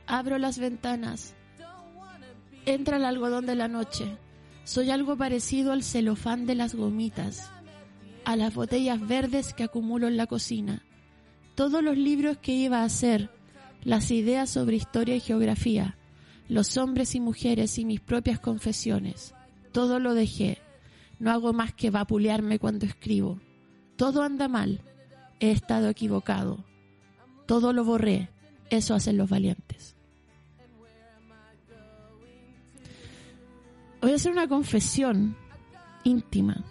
abro 0.07 0.38
las 0.38 0.59
ventanas, 0.59 1.36
entra 2.65 2.97
el 2.97 3.05
algodón 3.05 3.45
de 3.45 3.55
la 3.55 3.70
noche, 3.70 4.17
soy 4.65 4.91
algo 4.91 5.15
parecido 5.15 5.72
al 5.72 5.84
celofán 5.84 6.45
de 6.45 6.55
las 6.55 6.76
gomitas, 6.76 7.49
a 8.26 8.36
las 8.36 8.53
botellas 8.53 8.99
verdes 8.99 9.53
que 9.53 9.63
acumulo 9.63 10.09
en 10.09 10.17
la 10.17 10.28
cocina. 10.28 10.84
Todos 11.55 11.82
los 11.82 11.97
libros 11.97 12.39
que 12.39 12.51
iba 12.51 12.82
a 12.82 12.84
hacer 12.84 13.30
las 13.86 14.11
ideas 14.11 14.49
sobre 14.49 14.76
historia 14.76 15.15
y 15.15 15.22
geografía, 15.22 15.95
los 16.49 16.76
hombres 16.76 17.15
y 17.15 17.22
mujeres 17.22 17.78
y 17.78 17.86
mis 17.86 18.01
propias 18.01 18.41
confesiones. 18.41 19.34
Todo 19.72 19.99
lo 19.99 20.13
dejé. 20.13 20.59
No 21.20 21.32
hago 21.32 21.53
más 21.53 21.74
que 21.74 21.89
vapulearme 21.89 22.59
cuando 22.59 22.86
escribo. 22.86 23.39
Todo 23.95 24.24
anda 24.24 24.47
mal. 24.47 24.82
He 25.39 25.51
estado 25.51 25.89
equivocado. 25.89 26.63
Todo 27.45 27.74
lo 27.74 27.84
borré. 27.84 28.30
Eso 28.70 28.95
hacen 28.95 29.17
los 29.17 29.30
valientes. 29.30 29.95
Voy 34.01 34.11
a 34.11 34.15
hacer 34.15 34.32
una 34.32 34.47
confesión 34.47 35.36
íntima. 36.03 36.63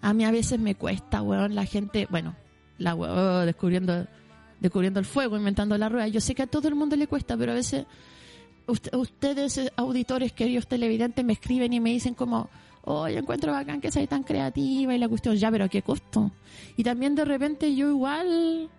A 0.00 0.14
mí 0.14 0.24
a 0.24 0.30
veces 0.30 0.58
me 0.58 0.74
cuesta, 0.74 1.22
weón, 1.22 1.54
la 1.54 1.66
gente, 1.66 2.08
bueno, 2.10 2.34
la 2.78 2.94
weón, 2.94 3.46
descubriendo, 3.46 4.06
descubriendo 4.58 5.00
el 5.00 5.06
fuego, 5.06 5.36
inventando 5.36 5.76
la 5.76 5.88
rueda. 5.88 6.08
Yo 6.08 6.20
sé 6.20 6.34
que 6.34 6.42
a 6.42 6.46
todo 6.46 6.68
el 6.68 6.74
mundo 6.74 6.96
le 6.96 7.06
cuesta, 7.06 7.36
pero 7.36 7.52
a 7.52 7.56
veces 7.56 7.84
ustedes, 8.66 9.58
eh, 9.58 9.72
auditores, 9.76 10.32
queridos 10.32 10.66
televidentes, 10.66 11.24
me 11.24 11.32
escriben 11.34 11.72
y 11.72 11.80
me 11.80 11.90
dicen 11.90 12.14
como, 12.14 12.48
oye, 12.84 13.18
encuentro 13.18 13.52
bacán 13.52 13.80
que 13.80 13.90
seas 13.90 14.08
tan 14.08 14.22
creativa 14.22 14.94
y 14.94 14.98
la 14.98 15.08
cuestión, 15.08 15.36
ya, 15.36 15.50
pero 15.50 15.64
¿a 15.64 15.68
qué 15.68 15.82
costo? 15.82 16.30
Y 16.76 16.84
también 16.84 17.14
de 17.14 17.24
repente 17.24 17.74
yo 17.74 17.88
igual 17.88 18.70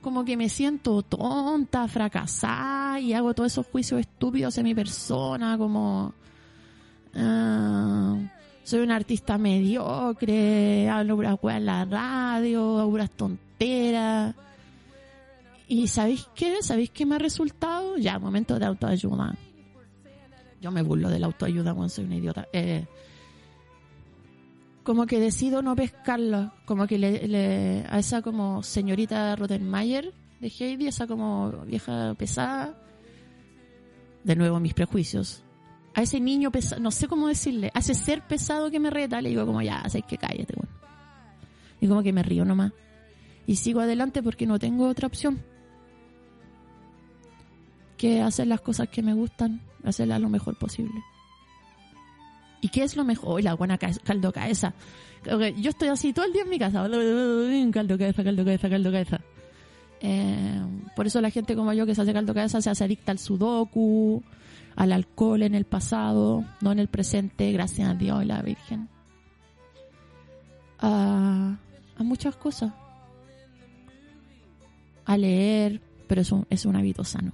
como 0.00 0.24
que 0.24 0.36
me 0.36 0.48
siento 0.48 1.02
tonta, 1.02 1.88
fracasada 1.88 3.00
y 3.00 3.12
hago 3.12 3.34
todos 3.34 3.52
esos 3.52 3.66
juicios 3.66 4.00
estúpidos 4.00 4.56
en 4.58 4.64
mi 4.64 4.74
persona, 4.74 5.58
como 5.58 6.14
ah, 7.14 8.16
soy 8.62 8.80
una 8.80 8.96
artista 8.96 9.38
mediocre, 9.38 10.88
hablo 10.88 11.16
puras 11.16 11.38
en 11.42 11.66
la 11.66 11.84
radio, 11.84 12.78
hago 12.78 12.90
puras 12.90 13.10
tonteras. 13.10 14.34
¿Y 15.68 15.86
sabéis 15.86 16.26
qué? 16.34 16.62
¿Sabéis 16.62 16.90
qué 16.90 17.04
me 17.04 17.16
ha 17.16 17.18
resultado? 17.18 17.98
Ya, 17.98 18.18
momento 18.18 18.58
de 18.58 18.64
autoayuda. 18.64 19.36
Yo 20.60 20.70
me 20.72 20.82
burlo 20.82 21.10
de 21.10 21.18
la 21.18 21.26
autoayuda 21.26 21.74
cuando 21.74 21.90
soy 21.90 22.06
una 22.06 22.16
idiota. 22.16 22.48
Eh, 22.52 22.86
como 24.82 25.06
que 25.06 25.20
decido 25.20 25.60
no 25.60 25.76
pescarlo. 25.76 26.52
Como 26.64 26.86
que 26.86 26.98
le, 26.98 27.84
a 27.86 27.98
esa 27.98 28.22
como 28.22 28.62
señorita 28.62 29.36
Rottenmeier 29.36 30.14
de 30.40 30.48
Heidi, 30.48 30.88
esa 30.88 31.06
como 31.06 31.50
vieja 31.66 32.14
pesada. 32.14 32.74
De 34.24 34.34
nuevo 34.34 34.58
mis 34.60 34.72
prejuicios. 34.72 35.42
A 35.94 36.02
ese 36.02 36.18
niño 36.18 36.50
pesado, 36.50 36.80
no 36.80 36.90
sé 36.90 37.08
cómo 37.08 37.28
decirle, 37.28 37.70
a 37.74 37.80
ese 37.80 37.94
ser 37.94 38.26
pesado 38.26 38.70
que 38.70 38.80
me 38.80 38.88
reta, 38.88 39.20
le 39.20 39.30
digo 39.30 39.44
como 39.44 39.60
ya, 39.62 39.82
sé 39.88 40.02
que 40.02 40.16
cállate, 40.16 40.54
bueno. 40.54 40.72
Y 41.80 41.88
como 41.88 42.02
que 42.02 42.12
me 42.12 42.22
río 42.22 42.44
nomás. 42.44 42.72
Y 43.46 43.56
sigo 43.56 43.80
adelante 43.80 44.22
porque 44.22 44.46
no 44.46 44.58
tengo 44.58 44.88
otra 44.88 45.06
opción. 45.06 45.42
Que 47.98 48.22
hacer 48.22 48.46
las 48.46 48.60
cosas 48.62 48.88
que 48.88 49.02
me 49.02 49.12
gustan, 49.12 49.60
hacerlas 49.84 50.20
lo 50.20 50.28
mejor 50.30 50.56
posible. 50.56 51.02
¿Y 52.60 52.68
qué 52.68 52.82
es 52.84 52.96
lo 52.96 53.04
mejor? 53.04 53.34
Uy, 53.36 53.42
la 53.42 53.54
buena 53.54 53.76
ca- 53.76 53.92
caldo 54.04 54.32
cabeza. 54.32 54.72
Yo 55.56 55.70
estoy 55.70 55.88
así 55.88 56.12
todo 56.12 56.24
el 56.24 56.32
día 56.32 56.42
en 56.42 56.48
mi 56.48 56.58
casa. 56.58 56.88
Caldo 57.72 57.98
cabeza, 57.98 58.22
caldo 58.24 58.44
cabeza, 58.44 58.70
caldo 58.70 58.90
cabeza. 58.92 59.20
Eh, 60.00 60.60
por 60.94 61.06
eso 61.08 61.20
la 61.20 61.30
gente 61.30 61.56
como 61.56 61.72
yo 61.72 61.84
que 61.84 61.94
se 61.94 62.02
hace 62.02 62.12
caldo 62.12 62.32
cabeza 62.32 62.62
se 62.62 62.70
hace 62.70 62.84
adicta 62.84 63.10
al 63.10 63.18
sudoku, 63.18 64.22
al 64.76 64.92
alcohol 64.92 65.42
en 65.42 65.56
el 65.56 65.64
pasado, 65.64 66.44
no 66.60 66.70
en 66.70 66.78
el 66.78 66.86
presente, 66.86 67.50
gracias 67.50 67.88
a 67.90 67.94
Dios 67.94 68.22
y 68.22 68.26
la 68.26 68.40
Virgen. 68.42 68.88
A, 70.78 71.56
a 71.96 72.02
muchas 72.04 72.36
cosas. 72.36 72.72
A 75.04 75.16
leer, 75.16 75.80
pero 76.06 76.20
es 76.20 76.30
un, 76.30 76.46
es 76.50 76.64
un 76.64 76.76
hábito 76.76 77.02
sano. 77.02 77.32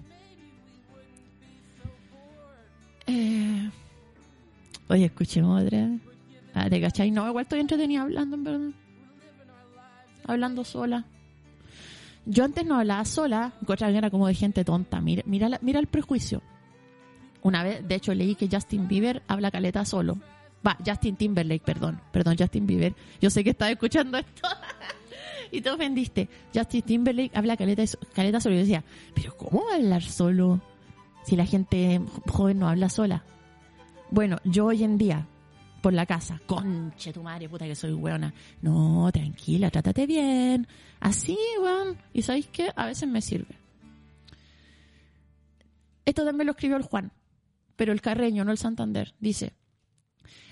Eh, 3.07 3.71
Oye, 4.89 5.07
escuchemos 5.07 5.63
otra. 5.63 5.91
Ah, 6.55 6.69
¿te 6.69 6.81
cachai? 6.81 7.11
No, 7.11 7.27
igual 7.29 7.43
estoy 7.43 7.61
entretenida 7.61 8.03
hablando, 8.03 8.37
en 8.37 8.45
verdad. 8.45 8.71
Hablando 10.27 10.65
sola. 10.65 11.05
Yo 12.27 12.45
antes 12.45 12.65
no 12.65 12.79
hablaba 12.79 13.05
sola, 13.05 13.53
encontraba 13.61 13.93
que 13.93 13.99
era 13.99 14.11
como 14.11 14.27
de 14.27 14.35
gente 14.35 14.65
tonta. 14.65 15.01
Mira, 15.01 15.23
mira, 15.27 15.59
mira 15.63 15.81
el 15.81 15.87
prejuicio. 15.87 16.43
Una 17.43 17.63
vez, 17.63 17.87
de 17.87 17.95
hecho, 17.95 18.15
leí 18.15 18.35
que 18.35 18.49
Justin 18.51 18.89
Bieber 18.89 19.23
habla 19.29 19.51
caleta 19.51 19.85
solo. 19.85 20.17
Va, 20.67 20.79
Justin 20.85 21.17
Timberlake, 21.17 21.63
perdón. 21.63 22.01
Perdón, 22.11 22.37
Justin 22.39 22.67
Bieber. 22.67 22.95
Yo 23.21 23.29
sé 23.29 23.45
que 23.45 23.51
estaba 23.51 23.71
escuchando 23.71 24.17
esto. 24.17 24.49
y 25.51 25.61
te 25.61 25.71
ofendiste. 25.71 26.29
Justin 26.55 26.83
Timberlake 26.83 27.37
habla 27.37 27.57
caleta, 27.57 27.83
caleta 28.15 28.41
solo. 28.41 28.55
Y 28.55 28.59
yo 28.59 28.63
decía, 28.63 28.85
pero 29.15 29.37
¿cómo 29.37 29.63
hablar 29.71 30.03
solo? 30.03 30.61
Si 31.25 31.37
la 31.37 31.47
gente 31.47 32.01
joven 32.29 32.59
no 32.59 32.69
habla 32.69 32.89
sola. 32.89 33.25
Bueno, 34.11 34.39
yo 34.45 34.67
hoy 34.67 34.85
en 34.85 34.99
día, 34.99 35.27
por 35.83 35.93
la 35.93 36.07
casa, 36.07 36.41
conche 36.47 37.13
tu 37.13 37.23
madre, 37.23 37.49
puta 37.49 37.67
que 37.67 37.75
soy 37.75 37.93
weona. 37.93 38.33
No, 38.63 39.11
tranquila, 39.13 39.71
trátate 39.71 40.07
bien. 40.07 40.67
Así, 41.01 41.39
weón. 41.61 41.99
Y 42.13 42.23
sabéis 42.23 42.49
qué? 42.49 42.71
A 42.77 42.87
veces 42.87 43.09
me 43.09 43.23
sirve. 43.23 43.57
Esto 46.05 46.25
también 46.25 46.47
lo 46.47 46.53
escribió 46.53 46.77
el 46.77 46.83
Juan, 46.83 47.13
pero 47.77 47.93
el 47.93 48.03
Carreño, 48.03 48.45
no 48.45 48.53
el 48.53 48.59
Santander. 48.59 49.15
Dice, 49.19 49.55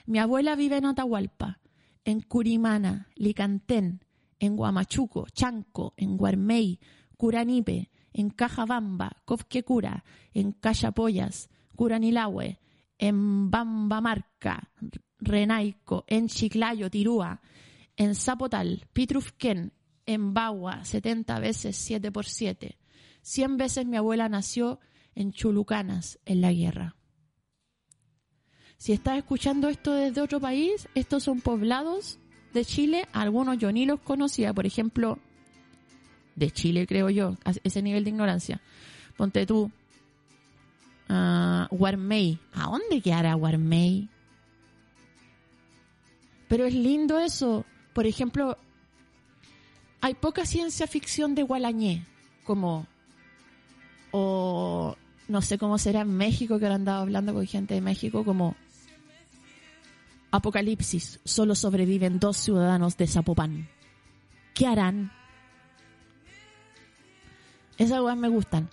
mi 0.07 0.19
abuela 0.19 0.57
vive 0.57 0.79
en 0.79 0.87
Atahualpa, 0.87 1.61
en 2.05 2.21
Curimana, 2.21 3.09
Licantén, 3.15 4.05
en 4.39 4.57
Guamachuco, 4.57 5.27
Chanco, 5.33 5.93
en 5.97 6.17
Guarmey, 6.17 6.81
Curanipe, 7.17 7.91
en 8.13 8.31
Cajabamba, 8.31 9.23
Cofquecura, 9.25 10.05
en 10.33 10.53
Cachapoyas, 10.53 11.51
Curanilahue, 11.77 12.59
en 12.99 13.51
Bambamarca, 13.51 14.71
Renaico, 15.19 16.05
en 16.07 16.29
Chiclayo, 16.29 16.91
Tirúa, 16.91 17.41
en 17.97 18.15
Zapotal, 18.15 18.87
Pitrufquén, 18.93 19.73
en 20.07 20.35
Bagua, 20.35 20.85
70 20.85 21.39
veces 21.41 21.77
7 21.77 22.11
por 22.13 22.27
7. 22.27 22.79
100 23.23 23.57
veces 23.57 23.87
mi 23.87 23.97
abuela 23.97 24.29
nació 24.29 24.81
en 25.15 25.33
Chulucanas, 25.33 26.19
en 26.25 26.41
la 26.41 26.53
guerra. 26.53 26.97
Si 28.77 28.93
estás 28.93 29.19
escuchando 29.19 29.69
esto 29.69 29.93
desde 29.93 30.21
otro 30.21 30.41
país, 30.41 30.89
estos 30.95 31.23
son 31.23 31.41
poblados 31.41 32.19
de 32.53 32.65
Chile, 32.65 33.07
algunos 33.13 33.59
yo 33.59 33.71
ni 33.71 33.87
los 33.87 34.01
conocía, 34.01 34.53
por 34.53 34.67
ejemplo, 34.67 35.19
de 36.35 36.51
Chile 36.51 36.87
creo 36.87 37.11
yo, 37.11 37.37
a 37.45 37.53
ese 37.63 37.83
nivel 37.83 38.05
de 38.05 38.11
ignorancia. 38.11 38.61
Ponte 39.17 39.47
tú, 39.47 39.71
ah, 41.09 41.69
Guarmey. 41.71 42.39
¿A 42.55 42.65
dónde 42.65 43.01
quedará 43.01 43.35
Guarmey? 43.35 44.09
Pero 46.49 46.67
es 46.67 46.75
lindo 46.75 47.19
eso. 47.19 47.65
Por 47.93 48.07
ejemplo, 48.07 48.57
hay 50.01 50.15
poca 50.15 50.45
ciencia 50.45 50.87
ficción 50.87 51.35
de 51.35 51.43
Gualañé, 51.43 52.05
como, 52.45 52.87
o 54.11 54.97
no 55.29 55.43
sé 55.43 55.59
cómo 55.59 55.79
será 55.79 56.01
en 56.01 56.17
México, 56.17 56.59
que 56.59 56.65
ahora 56.65 56.75
andaba 56.75 57.01
hablando 57.01 57.33
con 57.33 57.47
gente 57.47 57.75
de 57.75 57.81
México, 57.81 58.25
como 58.25 58.57
Apocalipsis, 60.31 61.21
solo 61.25 61.55
sobreviven 61.55 62.19
dos 62.19 62.39
ciudadanos 62.39 62.97
de 62.97 63.07
Zapopan. 63.07 63.69
¿Qué 64.55 64.67
harán? 64.67 65.13
Esas 67.79 68.01
cosas 68.01 68.17
me 68.17 68.29
gustan. 68.29 68.71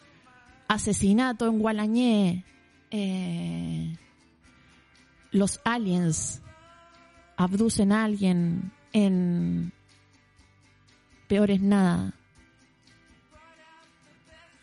Asesinato 0.67 1.47
en 1.47 1.59
Gualañé. 1.59 2.43
eh, 2.91 3.95
los 5.31 5.61
aliens 5.63 6.41
abducen 7.37 7.91
a 7.91 8.03
alguien 8.03 8.71
en 8.93 9.71
peor 11.27 11.51
es 11.51 11.61
nada. 11.61 12.13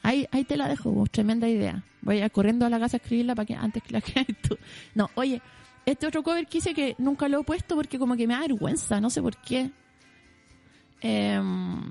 Ahí, 0.03 0.26
ahí 0.30 0.45
te 0.45 0.57
la 0.57 0.68
dejo, 0.68 0.91
vos, 0.91 1.11
tremenda 1.11 1.49
idea. 1.49 1.82
Voy 2.03 2.20
a 2.20 2.30
corriendo 2.30 2.66
a 2.66 2.70
la 2.70 2.78
casa 2.78 2.97
a 2.97 2.99
escribirla 2.99 3.34
para 3.34 3.47
que 3.47 3.55
antes 3.55 3.82
que 3.82 3.93
la 3.93 4.01
creas 4.01 4.26
tú. 4.47 4.57
No, 4.95 5.11
oye, 5.14 5.41
este 5.84 6.07
otro 6.07 6.22
cover 6.22 6.47
que 6.47 6.59
hice 6.59 6.74
que 6.74 6.95
nunca 6.99 7.28
lo 7.28 7.41
he 7.41 7.45
puesto 7.45 7.76
porque 7.76 7.99
como 7.99 8.16
que 8.16 8.26
me 8.26 8.34
da 8.34 8.41
vergüenza, 8.41 9.01
no 9.01 9.11
sé 9.11 9.22
por 9.22 9.37
qué. 9.37 9.70
Em, 11.01 11.91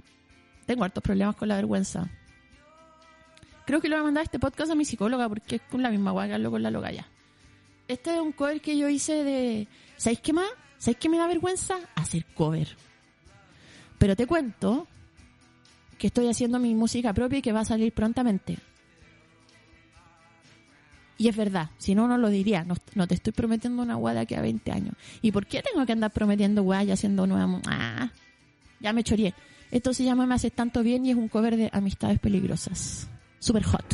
tengo 0.65 0.83
hartos 0.83 1.03
problemas 1.03 1.35
con 1.35 1.47
la 1.47 1.55
vergüenza. 1.55 2.09
Creo 3.66 3.82
que 3.82 3.89
lo 3.89 3.95
voy 3.95 4.01
a 4.01 4.05
mandar 4.05 4.24
este 4.24 4.39
podcast 4.39 4.72
a 4.72 4.76
mi 4.76 4.86
psicóloga 4.86 5.28
porque 5.28 5.55
es 5.57 5.61
con 5.63 5.82
la 5.82 5.89
misma 5.89 6.11
guay 6.11 6.30
que 6.30 6.36
hablo 6.36 6.51
con 6.51 6.61
la 6.61 6.72
loca 6.72 6.91
ya. 6.91 7.07
Este 7.88 8.13
es 8.13 8.20
un 8.20 8.32
cover 8.32 8.61
que 8.61 8.78
yo 8.78 8.89
hice 8.89 9.24
de... 9.24 9.68
¿Sabéis 9.97 10.20
qué 10.22 10.34
más? 10.34 10.49
¿Sabéis 10.78 10.97
qué 10.97 11.09
me 11.09 11.18
da 11.18 11.28
vergüenza? 11.28 11.76
Hacer 11.95 12.26
cover. 12.26 12.76
Pero 13.97 14.16
te 14.16 14.28
cuento 14.28 14.88
que 15.97 16.07
estoy 16.07 16.28
haciendo 16.28 16.59
mi 16.59 16.76
música 16.76 17.13
propia 17.13 17.39
y 17.39 17.41
que 17.41 17.51
va 17.51 17.61
a 17.61 17.66
salir 17.66 17.93
prontamente. 17.93 18.57
Y 21.18 21.30
es 21.30 21.36
verdad, 21.36 21.70
si 21.78 21.95
no, 21.95 22.07
no 22.07 22.18
lo 22.18 22.30
diría. 22.30 22.66
No, 22.93 23.07
te 23.07 23.16
estoy 23.16 23.34
prometiendo 23.34 23.82
una 23.82 23.95
guada 23.95 24.26
que 24.26 24.36
a 24.36 24.41
20 24.41 24.72
años. 24.72 24.95
¿Y 25.22 25.32
por 25.32 25.45
qué 25.45 25.61
tengo 25.61 25.86
que 25.86 25.93
andar 25.93 26.11
prometiendo 26.11 26.63
guada 26.63 26.84
y 26.84 26.91
haciendo 26.91 27.26
nueva? 27.26 27.61
Ah, 27.68 28.11
ya 28.80 28.91
me 28.91 29.03
choreé. 29.03 29.34
Esto 29.72 29.93
se 29.93 30.03
llama 30.03 30.26
Me 30.26 30.36
haces 30.36 30.51
tanto 30.51 30.84
bien 30.84 31.05
y 31.05 31.11
es 31.11 31.16
un 31.16 31.30
cover 31.30 31.55
de 31.55 31.70
Amistades 31.72 32.20
Peligrosas. 32.20 33.07
Super 33.39 33.61
hot. 33.61 33.86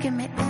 Que 0.00 0.10
me 0.10 0.49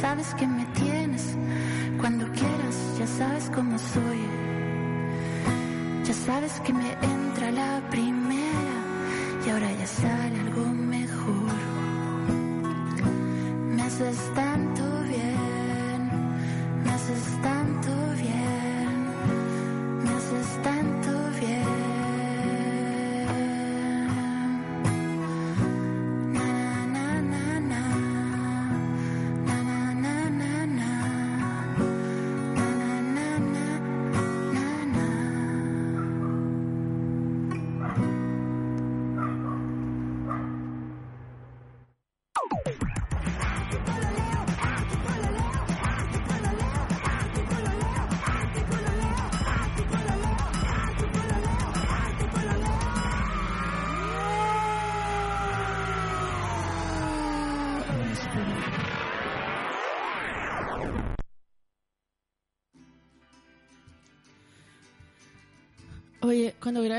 sabes 0.00 0.34
que 0.34 0.46
me 0.46 0.57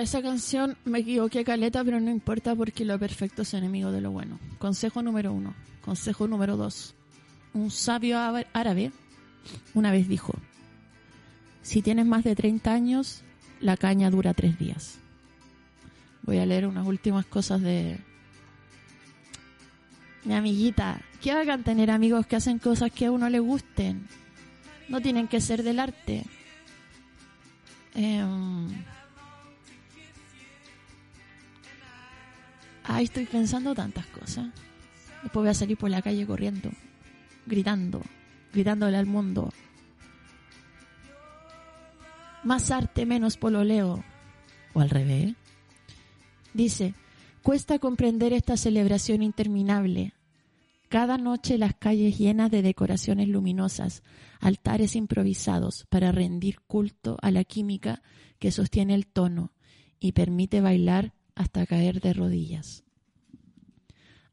Esa 0.02 0.22
canción 0.22 0.78
me 0.86 1.00
equivoqué 1.00 1.44
caleta, 1.44 1.84
pero 1.84 2.00
no 2.00 2.10
importa 2.10 2.56
porque 2.56 2.86
lo 2.86 2.98
perfecto 3.00 3.42
es 3.44 3.54
enemigo 3.54 3.92
de 3.92 4.02
lo 4.02 4.12
bueno. 4.12 4.40
Consejo 4.58 5.02
número 5.02 5.34
uno. 5.34 5.54
Consejo 5.82 6.28
número 6.28 6.58
dos. 6.58 6.96
Un 7.54 7.70
sabio 7.72 8.18
ára- 8.20 8.46
árabe 8.54 8.92
una 9.74 9.92
vez 9.92 10.08
dijo, 10.08 10.34
si 11.62 11.82
tienes 11.82 12.06
más 12.06 12.24
de 12.24 12.36
30 12.36 12.72
años, 12.72 13.24
la 13.60 13.78
caña 13.78 14.10
dura 14.10 14.34
tres 14.34 14.58
días. 14.60 15.00
Voy 16.24 16.38
a 16.38 16.46
leer 16.46 16.68
unas 16.68 16.86
últimas 16.86 17.26
cosas 17.26 17.62
de 17.62 17.98
mi 20.26 20.34
amiguita. 20.34 21.02
Qué 21.22 21.32
hagan 21.32 21.64
tener 21.64 21.90
amigos 21.92 22.26
que 22.28 22.36
hacen 22.36 22.60
cosas 22.60 22.92
que 22.92 23.06
a 23.08 23.12
uno 23.12 23.30
le 23.30 23.40
gusten. 23.40 24.08
No 24.88 25.02
tienen 25.02 25.28
que 25.28 25.42
ser 25.42 25.64
del 25.64 25.80
arte. 25.80 26.24
Em, 27.96 28.68
Ay, 32.92 33.04
estoy 33.04 33.28
pensando 33.28 33.76
tantas 33.76 34.08
cosas. 34.08 34.48
Después 35.22 35.44
voy 35.44 35.50
a 35.50 35.54
salir 35.54 35.78
por 35.78 35.92
la 35.92 36.02
calle 36.02 36.26
corriendo, 36.26 36.72
gritando, 37.46 38.02
gritándole 38.52 38.98
al 38.98 39.06
mundo. 39.06 39.54
Más 42.44 42.72
arte, 42.72 43.06
menos 43.06 43.38
pololeo. 43.38 44.04
O 44.74 44.82
al 44.82 44.90
revés. 44.90 45.36
Dice, 46.56 46.96
cuesta 47.44 47.78
comprender 47.78 48.34
esta 48.34 48.58
celebración 48.58 49.22
interminable. 49.22 50.14
Cada 50.88 51.20
noche 51.20 51.60
las 51.60 51.76
calles 51.76 52.18
llenas 52.18 52.50
de 52.50 52.64
decoraciones 52.64 53.28
luminosas, 53.28 54.02
altares 54.40 54.96
improvisados 54.96 55.86
para 55.90 56.12
rendir 56.12 56.60
culto 56.62 57.18
a 57.22 57.30
la 57.30 57.44
química 57.44 58.02
que 58.40 58.50
sostiene 58.50 58.96
el 58.96 59.06
tono 59.06 59.52
y 60.00 60.14
permite 60.14 60.60
bailar 60.60 61.14
hasta 61.40 61.66
caer 61.66 62.02
de 62.02 62.12
rodillas. 62.12 62.84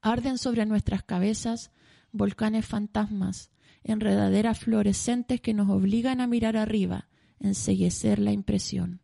Arden 0.01 0.39
sobre 0.39 0.67
nuestras 0.67 1.05
cabezas 1.05 1.71
volcanes 2.11 2.67
fantasmas, 2.67 3.53
enredaderas 3.85 4.59
fluorescentes 4.59 5.41
que 5.41 5.55
nos 5.55 5.71
obligan 5.71 6.21
a 6.21 6.27
mirar 6.27 6.57
arriba, 6.57 7.09
enseguecer 7.39 8.19
la 8.19 8.33
impresión. 8.33 9.03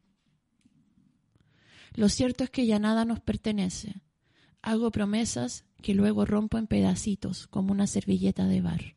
Lo 1.94 2.08
cierto 2.08 2.42
es 2.42 2.50
que 2.50 2.66
ya 2.66 2.80
nada 2.80 3.04
nos 3.04 3.20
pertenece. 3.20 4.02
Hago 4.62 4.90
promesas 4.90 5.64
que 5.80 5.94
luego 5.94 6.24
rompo 6.24 6.58
en 6.58 6.66
pedacitos 6.66 7.46
como 7.46 7.70
una 7.70 7.86
servilleta 7.86 8.48
de 8.48 8.62
bar. 8.62 8.96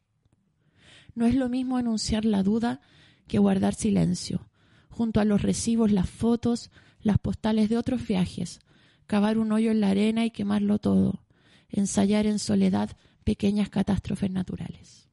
No 1.13 1.27
es 1.27 1.35
lo 1.35 1.47
mismo 1.47 1.77
enunciar 1.77 2.25
la 2.25 2.41
duda 2.41 2.81
que 3.27 3.37
guardar 3.37 3.75
silencio. 3.75 4.49
Junto 4.89 5.19
a 5.19 5.25
los 5.25 5.43
recibos, 5.43 5.91
las 5.91 6.09
fotos, 6.09 6.71
las 7.01 7.19
postales 7.19 7.69
de 7.69 7.77
otros 7.77 8.07
viajes, 8.07 8.61
cavar 9.07 9.37
un 9.37 9.51
hoyo 9.51 9.71
en 9.71 9.81
la 9.81 9.89
arena 9.89 10.25
y 10.25 10.31
quemarlo 10.31 10.79
todo, 10.79 11.23
ensayar 11.69 12.25
en 12.25 12.39
soledad 12.39 12.91
pequeñas 13.23 13.69
catástrofes 13.69 14.31
naturales. 14.31 15.09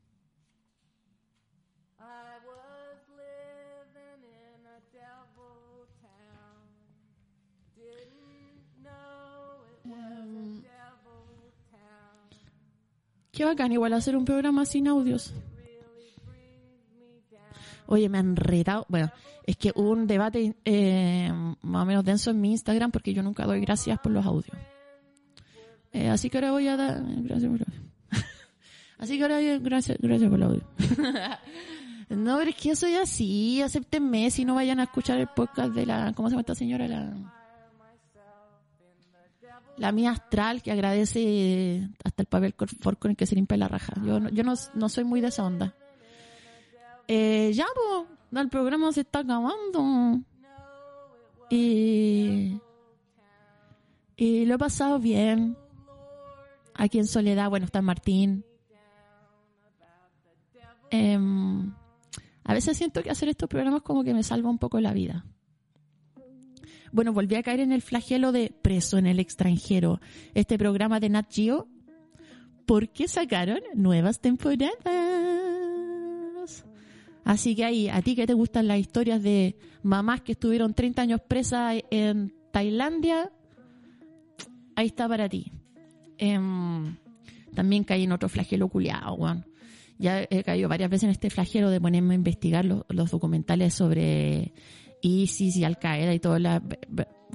Town. 9.85 10.65
Qué 13.33 13.45
bacán 13.45 13.73
igual 13.73 13.93
hacer 13.95 14.17
un 14.17 14.25
programa 14.25 14.65
sin 14.65 14.89
audios. 14.89 15.35
Oye, 17.93 18.09
me 18.09 18.17
han 18.19 18.29
enredado. 18.31 18.87
Bueno, 18.89 19.11
es 19.45 19.57
que 19.59 19.71
hubo 19.75 19.91
un 19.91 20.07
debate 20.07 20.55
eh, 20.65 21.31
más 21.61 21.83
o 21.83 21.85
menos 21.85 22.03
denso 22.05 22.31
en 22.31 22.41
mi 22.41 22.53
Instagram 22.53 22.91
porque 22.91 23.13
yo 23.13 23.23
nunca 23.23 23.45
doy 23.45 23.61
gracias 23.61 23.99
por 23.99 24.13
los 24.13 24.25
audios. 24.25 24.57
Eh, 25.93 26.09
así 26.09 26.31
que 26.31 26.39
ahora 26.39 26.53
voy 26.53 26.69
a 26.69 26.77
dar... 26.79 27.03
Gracias 27.05 27.51
por 27.51 27.61
audio. 27.61 27.83
así 28.99 29.17
que 29.19 29.23
ahora 29.25 29.37
voy 29.37 29.49
a- 29.51 29.59
gracias, 29.59 29.99
gracias 30.01 30.31
por 30.31 30.39
el 30.39 30.43
audio. 30.45 30.63
no, 32.09 32.39
pero 32.39 32.49
es 32.51 32.57
que 32.57 32.71
yo 32.71 32.77
soy 32.77 32.95
así, 32.95 33.61
acéptenme 33.61 34.31
si 34.31 34.47
no 34.47 34.55
vayan 34.55 34.81
a 34.81 34.85
escuchar 34.85 35.19
el 35.19 35.27
podcast 35.29 35.75
de 35.75 35.85
la... 35.85 36.15
¿Cómo 36.15 36.29
se 36.29 36.33
llama 36.33 36.41
esta 36.41 36.55
señora? 36.55 36.89
La... 36.89 37.13
La 39.77 39.93
mía 39.93 40.13
astral 40.13 40.63
que 40.63 40.73
agradece 40.73 41.89
hasta 42.05 42.23
el 42.23 42.27
papel 42.27 42.55
con 42.55 43.11
el 43.11 43.17
que 43.17 43.27
se 43.27 43.35
limpia 43.35 43.57
la 43.59 43.69
raja. 43.69 43.93
Yo, 44.03 44.19
no- 44.19 44.31
yo 44.31 44.45
no, 44.45 44.55
no 44.75 44.89
soy 44.89 45.05
muy 45.05 45.21
de 45.21 45.29
esa 45.29 45.45
onda. 45.45 45.75
Eh, 47.09 47.53
ya, 47.55 47.67
pues, 47.75 48.43
el 48.43 48.49
programa 48.49 48.93
se 48.93 49.03
está 49.03 49.21
acabando. 49.21 50.21
Y, 51.51 52.59
y 54.17 54.47
lo 54.47 54.55
he 54.55 54.59
pasado 54.59 54.99
bien. 54.99 55.57
Aquí 56.75 56.99
en 56.99 57.07
Soledad, 57.07 57.51
bueno, 57.51 57.67
está 57.67 57.83
Martín. 57.83 58.45
Em, 60.91 61.73
a 62.45 62.55
veces 62.55 62.77
siento 62.77 63.03
que 63.03 63.11
hacer 63.11 63.29
estos 63.29 63.49
programas 63.49 63.83
como 63.83 64.05
que 64.05 64.15
me 64.15 64.23
salva 64.23 64.51
un 64.51 64.59
poco 64.59 64.81
la 64.81 64.93
vida. 64.93 65.25
Bueno, 66.93 67.15
volví 67.15 67.35
a 67.37 67.43
caer 67.43 67.61
en 67.61 67.73
el 67.73 67.81
flagelo 67.81 68.33
de 68.33 68.55
Preso 68.63 68.99
en 68.99 69.07
el 69.07 69.19
extranjero, 69.19 70.01
este 70.35 70.59
programa 70.59 71.01
de 71.01 71.09
Nat 71.09 71.33
Geo, 71.33 71.67
porque 72.67 73.09
sacaron 73.09 73.61
nuevas 73.75 74.21
temporadas. 74.21 75.32
Así 77.25 77.55
que 77.55 77.65
ahí, 77.65 77.89
a 77.89 78.03
ti 78.03 78.17
que 78.17 78.27
te 78.27 78.35
gustan 78.35 78.67
las 78.67 78.79
historias 78.79 79.23
de 79.23 79.57
mamás 79.83 80.23
que 80.23 80.33
estuvieron 80.33 80.75
30 80.75 81.03
años 81.03 81.21
presas 81.21 81.83
en 81.91 82.35
Tailandia, 82.51 83.31
ahí 84.75 84.87
está 84.87 85.09
para 85.09 85.29
ti. 85.29 85.53
Em, 86.19 86.97
también 87.55 87.85
caí 87.85 88.05
en 88.05 88.13
otro 88.13 88.29
flagelo 88.29 88.69
culiado, 88.69 89.15
weón. 89.15 89.45
Ya 89.99 90.27
he 90.29 90.43
caído 90.43 90.69
varias 90.69 90.91
veces 90.91 91.05
en 91.05 91.11
este 91.11 91.31
flagelo 91.31 91.71
de 91.71 91.81
ponerme 91.81 92.15
a 92.15 92.17
investigar 92.17 92.65
los, 92.65 93.11
documentales 93.11 93.73
sobre 93.73 94.53
ISIS 95.01 95.57
y 95.57 95.65
Al 95.65 95.79
Qaeda 95.79 96.13
y 96.13 96.19
todas 96.19 96.41
las 96.41 96.61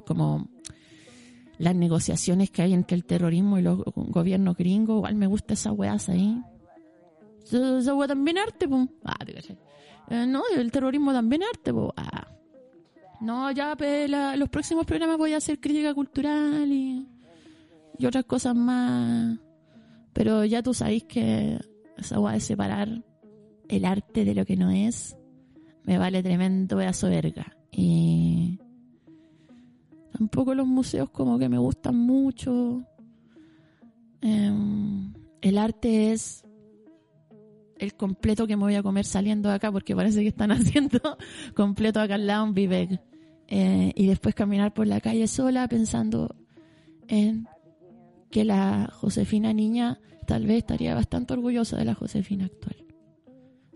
como 0.04 0.50
las 1.58 1.74
negociaciones 1.74 2.50
que 2.50 2.62
hay 2.62 2.74
entre 2.74 2.96
el 2.96 3.04
terrorismo 3.04 3.58
y 3.58 3.62
los 3.62 3.82
gobiernos 3.84 4.56
gringos. 4.56 4.98
Igual 4.98 5.14
me 5.14 5.26
gusta 5.26 5.54
esa 5.54 5.72
weá 5.72 5.96
ahí. 6.08 6.42
Esa 7.52 7.94
weá 7.94 8.08
también 8.08 8.38
arte, 8.38 8.68
po. 8.68 8.88
Ah, 9.04 9.24
te 9.24 9.34
caché. 9.34 9.56
Eh, 10.10 10.26
no, 10.26 10.42
el 10.56 10.70
terrorismo 10.72 11.12
también 11.12 11.42
arte, 11.42 11.72
po. 11.72 11.92
Ah. 11.96 12.26
No, 13.20 13.50
ya 13.50 13.76
la- 14.08 14.36
los 14.36 14.48
próximos 14.48 14.86
programas 14.86 15.18
voy 15.18 15.32
a 15.34 15.38
hacer 15.38 15.58
crítica 15.60 15.92
cultural 15.94 16.70
y, 16.70 17.06
y 17.98 18.06
otras 18.06 18.24
cosas 18.24 18.54
más. 18.54 19.38
Pero 20.12 20.44
ya 20.44 20.62
tú 20.62 20.72
sabéis 20.74 21.04
que 21.04 21.58
esa 21.96 22.20
weá 22.20 22.34
de 22.34 22.40
separar 22.40 23.02
el 23.68 23.84
arte 23.84 24.24
de 24.24 24.34
lo 24.34 24.44
que 24.46 24.56
no 24.56 24.70
es 24.70 25.16
me 25.84 25.98
vale 25.98 26.22
tremendo 26.22 26.76
pedazo 26.76 27.08
verga. 27.08 27.56
Y 27.70 28.58
tampoco 30.12 30.54
los 30.54 30.66
museos 30.66 31.10
como 31.10 31.38
que 31.38 31.48
me 31.48 31.58
gustan 31.58 31.96
mucho. 31.96 32.82
Em, 34.20 35.12
el 35.40 35.58
arte 35.58 36.12
es 36.12 36.44
el 37.78 37.94
completo 37.94 38.46
que 38.46 38.56
me 38.56 38.62
voy 38.62 38.74
a 38.74 38.82
comer 38.82 39.04
saliendo 39.04 39.48
de 39.48 39.56
acá 39.56 39.70
porque 39.72 39.94
parece 39.94 40.22
que 40.22 40.28
están 40.28 40.50
haciendo 40.52 41.00
completo 41.54 42.00
acá 42.00 42.14
al 42.14 42.26
lado 42.26 42.44
un 42.44 42.54
Vivek. 42.54 43.00
Eh, 43.50 43.92
y 43.94 44.06
después 44.06 44.34
caminar 44.34 44.74
por 44.74 44.86
la 44.86 45.00
calle 45.00 45.26
sola 45.26 45.66
pensando 45.68 46.36
en 47.08 47.48
que 48.30 48.44
la 48.44 48.90
Josefina 48.92 49.54
niña 49.54 50.00
tal 50.26 50.46
vez 50.46 50.58
estaría 50.58 50.94
bastante 50.94 51.32
orgullosa 51.32 51.78
de 51.78 51.86
la 51.86 51.94
Josefina 51.94 52.44
actual. 52.44 52.76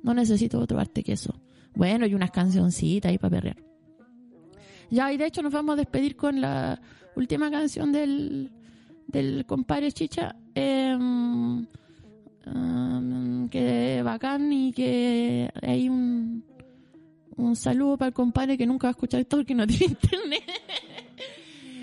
No 0.03 0.13
necesito 0.13 0.61
otro 0.61 0.79
arte 0.79 1.03
que 1.03 1.13
eso. 1.13 1.41
Bueno, 1.75 2.07
y 2.07 2.15
unas 2.15 2.31
cancioncitas 2.31 3.11
ahí 3.11 3.19
para 3.19 3.37
perrear. 3.37 3.57
Ya, 4.91 5.11
y 5.11 5.17
de 5.17 5.25
hecho 5.25 5.41
nos 5.41 5.53
vamos 5.53 5.73
a 5.73 5.77
despedir 5.77 6.17
con 6.17 6.41
la 6.41 6.79
última 7.17 7.51
canción 7.51 7.93
del, 7.93 8.53
del 9.07 9.47
compadre 9.47 9.91
Chicha. 9.93 10.37
Em, 10.55 11.67
em, 12.47 13.49
que 13.49 14.03
bacán 14.03 14.53
y 14.53 14.73
que 14.73 15.51
hay 15.63 15.89
un, 15.89 16.45
un 17.37 17.57
saludo 17.57 17.97
para 17.97 18.09
el 18.09 18.15
compadre 18.15 18.59
que 18.59 18.67
nunca 18.67 18.87
va 18.87 18.91
a 18.91 18.93
escuchar 18.93 19.21
esto 19.21 19.37
porque 19.37 19.55
no 19.55 19.67
tiene 19.69 19.87
internet. 19.87 20.43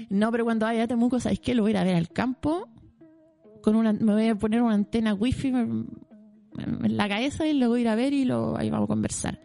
no, 0.09 0.31
pero 0.31 0.43
cuando 0.43 0.65
vaya 0.65 0.83
a 0.83 0.87
Temuco, 0.87 1.19
¿sabéis 1.19 1.39
qué? 1.39 1.55
Lo 1.55 1.63
voy 1.63 1.71
a 1.71 1.73
ir 1.73 1.77
a 1.77 1.83
ver 1.83 1.95
al 1.95 2.09
campo. 2.09 2.67
Con 3.61 3.75
una, 3.75 3.93
me 3.93 4.13
voy 4.13 4.27
a 4.27 4.35
poner 4.35 4.61
una 4.61 4.75
antena 4.75 5.13
wifi 5.13 5.49
en 5.49 5.87
en 6.57 6.97
la 6.97 7.07
cabeza 7.07 7.47
y 7.47 7.53
lo 7.53 7.69
voy 7.69 7.79
a 7.79 7.81
ir 7.81 7.87
a 7.89 7.95
ver 7.95 8.13
y 8.13 8.25
lo, 8.25 8.57
ahí 8.57 8.69
vamos 8.69 8.85
a 8.85 8.87
conversar. 8.87 9.39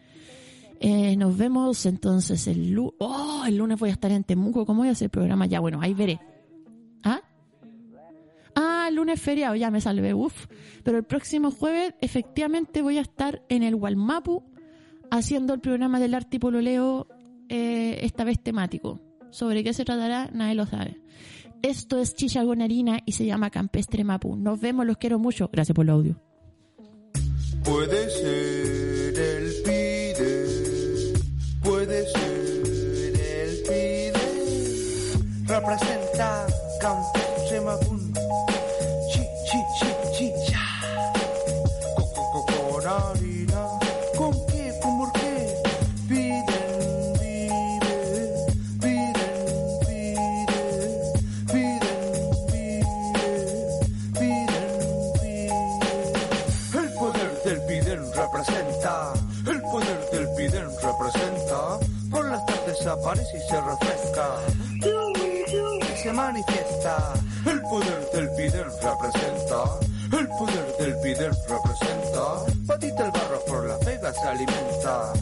Eh, 0.80 1.16
nos 1.16 1.36
vemos 1.36 1.86
entonces 1.86 2.46
el 2.46 2.72
lunes. 2.72 2.94
Oh, 2.98 3.44
el 3.46 3.56
lunes 3.56 3.78
voy 3.78 3.90
a 3.90 3.92
estar 3.92 4.10
en 4.10 4.24
Temuco. 4.24 4.66
¿Cómo 4.66 4.80
voy 4.80 4.88
a 4.88 4.92
hacer 4.92 5.06
el 5.06 5.10
programa? 5.10 5.46
Ya, 5.46 5.60
bueno, 5.60 5.80
ahí 5.80 5.94
veré. 5.94 6.20
¿Ah? 8.54 8.88
Lunes 8.92 9.20
feriado, 9.20 9.54
ya 9.56 9.70
me 9.70 9.80
salvé, 9.80 10.14
uf. 10.14 10.46
Pero 10.82 10.98
el 10.98 11.04
próximo 11.04 11.50
jueves, 11.50 11.94
efectivamente, 12.00 12.82
voy 12.82 12.98
a 12.98 13.02
estar 13.02 13.42
en 13.48 13.62
el 13.62 13.74
Walmapu 13.74 14.44
haciendo 15.10 15.54
el 15.54 15.60
programa 15.60 16.00
del 16.00 16.14
arte 16.14 16.36
y 16.36 16.40
pololeo, 16.40 17.08
eh, 17.48 17.98
esta 18.02 18.24
vez 18.24 18.40
temático. 18.42 19.00
¿Sobre 19.30 19.64
qué 19.64 19.72
se 19.72 19.84
tratará? 19.84 20.30
Nadie 20.32 20.54
lo 20.54 20.66
sabe. 20.66 21.00
Esto 21.62 21.98
es 21.98 22.14
Chicha 22.14 22.44
con 22.44 22.62
harina 22.62 23.00
y 23.06 23.12
se 23.12 23.24
llama 23.24 23.50
Campestre 23.50 24.04
Mapu. 24.04 24.36
Nos 24.36 24.60
vemos, 24.60 24.86
los 24.86 24.98
quiero 24.98 25.18
mucho. 25.18 25.48
Gracias 25.52 25.74
por 25.74 25.84
el 25.84 25.90
audio. 25.90 26.20
Puede 27.64 28.10
ser 28.10 29.18
el 29.18 29.54
pide, 29.64 31.14
puede 31.62 32.06
ser 32.06 33.16
el 33.16 33.62
pide. 33.62 34.14
Representa 35.46 36.46
Campestre 36.80 37.33
Mapun. 37.60 38.12
Chi, 39.12 39.22
chi, 39.46 39.58
chi, 39.78 39.88
chi, 40.14 40.26
cha. 40.46 40.64
Co, 41.96 42.02
co, 42.14 42.22
co, 42.32 42.40
con 42.44 42.86
harina. 42.86 43.62
¿Con 44.16 44.32
qué? 44.48 44.64
¿Con 44.82 44.98
por 44.98 45.12
qué? 45.12 45.32
Piden, 46.08 46.44
pide, 47.18 47.62
piden, 48.80 49.24
pide, 49.90 50.24
piden, 51.50 51.82
pide, 52.50 52.72
piden, 54.20 54.72
pide. 55.20 56.78
El 56.80 56.88
poder 56.98 57.30
del 57.44 57.60
Piden 57.66 58.02
representa, 58.12 59.12
el 59.46 59.60
poder 59.62 60.00
del 60.12 60.26
Piden 60.36 60.68
representa, 60.82 61.78
por 62.10 62.24
las 62.30 62.44
tardes 62.46 62.86
aparece 62.86 63.36
y 63.38 63.40
se 63.48 63.60
refresca, 63.60 64.26
y 64.82 65.96
se 66.02 66.12
manifiesta. 66.12 67.23
El 67.74 67.80
poder 67.80 68.10
del 68.12 68.30
Piden 68.36 68.66
representa, 68.70 69.64
el 70.16 70.28
poder 70.28 70.76
del 70.78 70.96
Piden 71.00 71.32
representa, 71.48 72.44
patita 72.68 73.06
el 73.06 73.10
barro 73.10 73.44
por 73.48 73.66
la 73.66 73.76
vega 73.78 74.12
se 74.12 74.28
alimenta. 74.28 75.12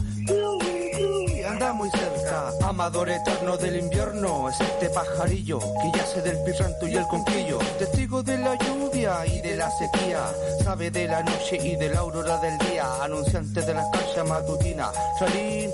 Anda 1.49 1.73
muy 1.73 1.89
cerca, 1.89 2.51
amador 2.63 3.09
eterno 3.09 3.57
del 3.57 3.79
invierno, 3.79 4.49
es 4.49 4.61
este 4.61 4.89
pajarillo 4.89 5.59
que 5.59 5.97
yace 5.97 6.21
del 6.21 6.37
pirranto 6.43 6.87
y 6.87 6.95
el 6.95 7.07
conquillo, 7.07 7.57
testigo 7.79 8.21
de 8.21 8.37
la 8.37 8.55
lluvia 8.55 9.25
y 9.25 9.41
de 9.41 9.55
la 9.55 9.71
sequía, 9.71 10.21
sabe 10.63 10.91
de 10.91 11.07
la 11.07 11.23
noche 11.23 11.57
y 11.57 11.75
de 11.75 11.89
la 11.89 12.01
aurora 12.01 12.37
del 12.37 12.57
día, 12.59 12.85
anunciante 13.01 13.61
de 13.61 13.73
la 13.73 13.81
escarcha 13.81 14.23
matutina, 14.25 14.91
Chalín, 15.17 15.71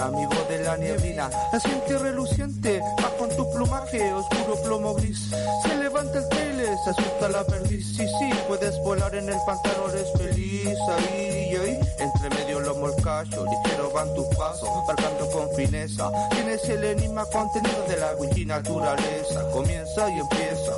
Amigo 0.00 0.34
de 0.48 0.58
la 0.62 0.76
nieblina, 0.76 1.30
naciente 1.52 1.96
reluciente, 1.98 2.80
va 3.02 3.10
con 3.16 3.28
tu 3.36 3.50
plumaje, 3.52 4.12
oscuro 4.12 4.60
plomo 4.62 4.94
gris, 4.94 5.30
se 5.62 5.76
levanta 5.76 6.18
el 6.18 6.28
tele, 6.28 6.66
se 6.84 6.90
asusta 6.90 7.28
la 7.28 7.44
perdiz, 7.44 7.86
sí, 7.96 8.06
sí, 8.06 8.30
puedes 8.48 8.76
volar 8.82 9.14
en 9.14 9.28
el 9.28 9.38
pantano, 9.46 9.88
eres 9.90 10.10
feliz, 10.18 10.76
ahí 10.96 11.56
ahí, 11.56 11.80
entre 11.98 12.30
medio 12.30 12.60
los 12.60 12.76
molcachos, 12.76 13.48
ligero 13.48 13.90
van 13.92 14.12
tus 14.14 14.26
pasos, 14.36 14.68
marcando 14.86 15.30
con 15.30 15.48
fineza, 15.54 16.10
tienes 16.30 16.64
el 16.68 16.84
enigma 16.84 17.24
contenido 17.26 17.84
de 17.88 17.96
la 17.96 18.14
wiki 18.16 18.44
naturaleza, 18.44 19.48
comienza 19.52 20.10
y 20.10 20.18
empieza, 20.18 20.72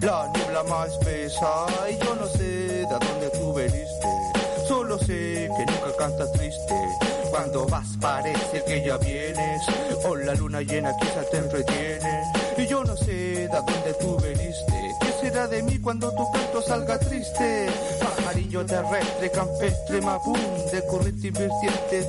la 0.00 0.30
niebla 0.34 0.62
más 0.64 0.88
espesa, 0.88 1.66
y 1.90 2.02
yo 2.02 2.14
no 2.16 2.26
sé 2.28 2.42
de 2.42 2.86
dónde 2.86 3.30
tú 3.34 3.52
veniste, 3.52 4.08
solo 4.66 4.98
sé 4.98 5.48
que 5.56 5.66
nunca 5.66 5.96
cantas 5.98 6.32
triste, 6.32 6.88
cuando 7.34 7.66
vas 7.66 7.96
parece 8.00 8.62
que 8.64 8.86
ya 8.86 8.96
vienes, 8.96 9.62
o 10.04 10.14
la 10.14 10.34
luna 10.34 10.60
llena 10.62 10.96
quizá 11.00 11.24
te 11.32 11.38
entretiene, 11.38 12.22
y 12.56 12.66
yo 12.68 12.84
no 12.84 12.96
sé 12.96 13.12
de 13.12 13.48
dónde 13.48 13.94
tú 14.00 14.16
veniste, 14.20 14.94
qué 15.00 15.12
será 15.20 15.48
de 15.48 15.60
mí 15.64 15.80
cuando 15.80 16.14
tu 16.14 16.30
canto 16.30 16.62
salga 16.62 16.96
triste, 16.96 17.66
pajarillo 18.00 18.64
terrestre, 18.64 19.30
campestre, 19.32 20.00
mapún, 20.00 20.38
de 20.70 20.86
corriente 20.86 21.26
y 21.26 21.30
vertiente, 21.30 22.02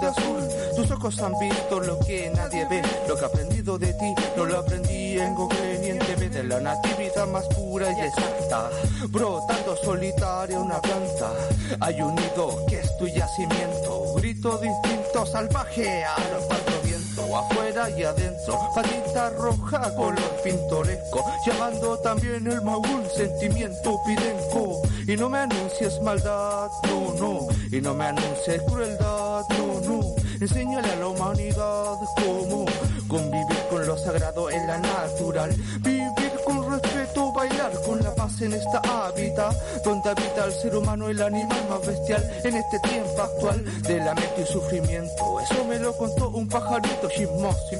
de 0.00 0.06
azul, 0.08 0.49
tus 0.80 0.90
ojos 0.92 1.18
han 1.20 1.38
visto 1.38 1.80
lo 1.80 1.98
que 2.00 2.30
nadie 2.30 2.66
ve, 2.68 2.82
lo 3.06 3.14
que 3.14 3.22
he 3.22 3.26
aprendido 3.26 3.78
de 3.78 3.92
ti, 3.92 4.14
no 4.36 4.44
lo 4.46 4.58
aprendí 4.58 5.18
en 5.18 5.34
Google 5.34 5.78
ni 5.78 6.28
de 6.28 6.44
la 6.44 6.60
natividad 6.60 7.26
más 7.28 7.44
pura 7.48 7.90
y 7.90 8.00
exacta. 8.00 8.70
Brotando 9.08 9.76
solitaria 9.76 10.58
una 10.58 10.80
planta. 10.80 11.32
Hay 11.80 12.00
un 12.00 12.14
nido 12.14 12.64
que 12.68 12.78
es 12.78 12.96
tu 12.98 13.06
yacimiento. 13.06 14.14
Grito 14.16 14.58
distinto, 14.58 15.26
salvaje 15.26 16.04
a 16.04 16.16
los 16.32 16.44
cuatro 16.44 16.74
vientos. 16.84 17.00
Afuera 17.34 17.90
y 17.90 18.02
adentro, 18.02 18.58
patita 18.74 19.30
roja, 19.30 19.94
color 19.94 20.40
pintoresco. 20.42 21.24
Llamando 21.46 21.98
también 21.98 22.46
el 22.46 22.62
maúl, 22.62 23.04
sentimiento 23.14 24.00
pidenco. 24.06 24.82
Y 25.06 25.16
no 25.16 25.28
me 25.28 25.38
anuncies 25.38 26.00
maldad, 26.02 26.68
no, 26.88 27.14
no. 27.18 27.48
Y 27.70 27.80
no 27.80 27.94
me 27.94 28.04
anuncies 28.06 28.62
crueldad, 28.62 29.42
no, 29.50 29.80
no. 29.80 30.19
Enséñale 30.40 30.90
a 30.90 30.96
la 30.96 31.08
humanidad 31.08 31.98
cómo 32.16 32.64
convivir 33.08 33.58
con 33.68 33.86
lo 33.86 33.98
sagrado 33.98 34.50
en 34.50 34.66
la 34.66 34.78
natural. 34.78 35.50
Vivir 35.80 36.32
con 36.46 36.72
respeto, 36.72 37.30
bailar 37.32 37.72
con 37.84 38.02
la 38.02 38.14
paz 38.14 38.40
en 38.40 38.54
esta 38.54 38.78
hábitat, 38.78 39.54
donde 39.84 40.08
habita 40.08 40.46
el 40.46 40.52
ser 40.52 40.74
humano, 40.74 41.10
el 41.10 41.20
animal 41.20 41.66
más 41.68 41.86
bestial 41.86 42.26
en 42.42 42.56
este 42.56 42.78
tiempo 42.80 43.20
actual 43.20 43.82
de 43.82 43.98
lamento 43.98 44.40
y 44.40 44.46
sufrimiento. 44.46 45.40
Eso 45.40 45.64
me 45.66 45.78
lo 45.78 45.94
contó 45.98 46.30
un 46.30 46.48
pajarito 46.48 47.08
chismoso 47.10 47.58
y 47.72 47.76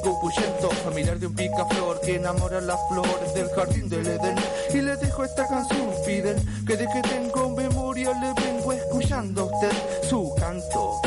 familiar 0.84 1.18
de 1.18 1.26
un 1.26 1.34
picaflor 1.34 2.00
que 2.00 2.16
enamora 2.16 2.60
las 2.60 2.78
flores 2.88 3.34
del 3.34 3.48
jardín 3.50 3.88
del 3.88 4.06
Edén. 4.06 4.36
Y 4.72 4.82
le 4.82 4.96
dejo 4.96 5.24
esta 5.24 5.46
canción, 5.46 5.90
piden 6.06 6.36
que 6.66 6.76
de 6.76 6.86
que 6.86 7.02
tengo 7.02 7.50
memoria 7.50 8.12
le 8.20 8.32
vengo 8.42 8.72
escuchando 8.72 9.42
a 9.42 9.44
usted 9.44 9.72
su 10.08 10.34
canto, 10.38 11.00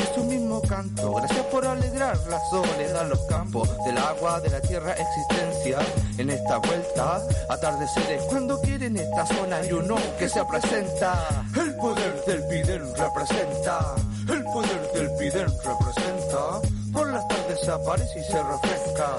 Gracias 0.73 1.45
por 1.51 1.67
alegrar 1.67 2.17
la 2.29 2.39
soledad, 2.49 3.07
los 3.07 3.19
campos, 3.27 3.69
del 3.85 3.95
agua, 3.95 4.39
de 4.41 4.49
la 4.49 4.59
tierra, 4.59 4.93
existencia. 4.93 5.77
En 6.17 6.31
esta 6.31 6.57
vuelta, 6.57 7.21
atardeceres 7.47 8.23
cuando 8.23 8.59
quieren 8.59 8.97
esta 8.97 9.23
zona 9.27 9.63
y 9.63 9.71
uno 9.71 9.97
que 10.17 10.27
se 10.27 10.43
presenta. 10.45 11.45
El 11.55 11.75
poder 11.75 12.25
del 12.25 12.43
Piden 12.47 12.81
representa, 12.95 13.95
el 14.27 14.43
poder 14.45 14.91
del 14.95 15.11
Piden 15.17 15.47
representa. 15.63 16.61
Por 16.91 17.07
las 17.11 17.27
tardes 17.27 17.69
aparece 17.69 18.19
y 18.19 18.23
se 18.23 18.41
refresca. 18.41 19.09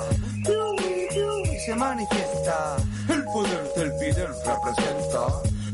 Y 1.53 1.59
se 1.61 1.75
manifiesta. 1.77 2.77
El 3.09 3.25
poder 3.27 3.73
del 3.77 3.93
Piden 3.99 4.33
representa. 4.45 5.27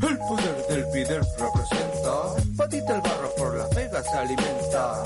El 0.07 0.17
poder 0.19 0.67
del 0.69 0.85
Piden 0.91 1.23
representa. 1.39 2.35
Patita 2.55 2.95
el 2.95 3.01
barro 3.01 3.33
por 3.35 3.55
las 3.55 3.69
vegas 3.71 4.05
se 4.05 4.17
alimenta. 4.17 5.03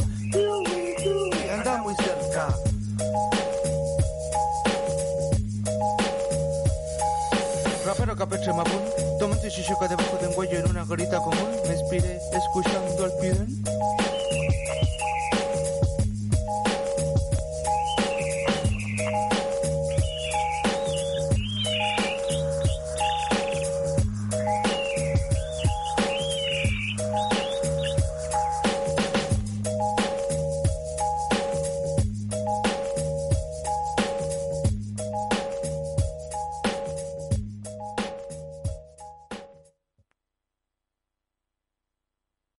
Capeche 8.18 8.54
mapón, 8.54 8.82
tomate 9.20 9.50
shishoka 9.50 9.90
debajo 9.90 10.18
de 10.22 10.28
un 10.28 10.46
en 10.46 10.70
una 10.70 10.86
gorita 10.86 11.18
común. 11.18 11.50
Me 11.68 11.74
inspiré 11.74 12.18
escuchando 12.32 13.04
al 13.04 13.12
piden. 13.20 13.62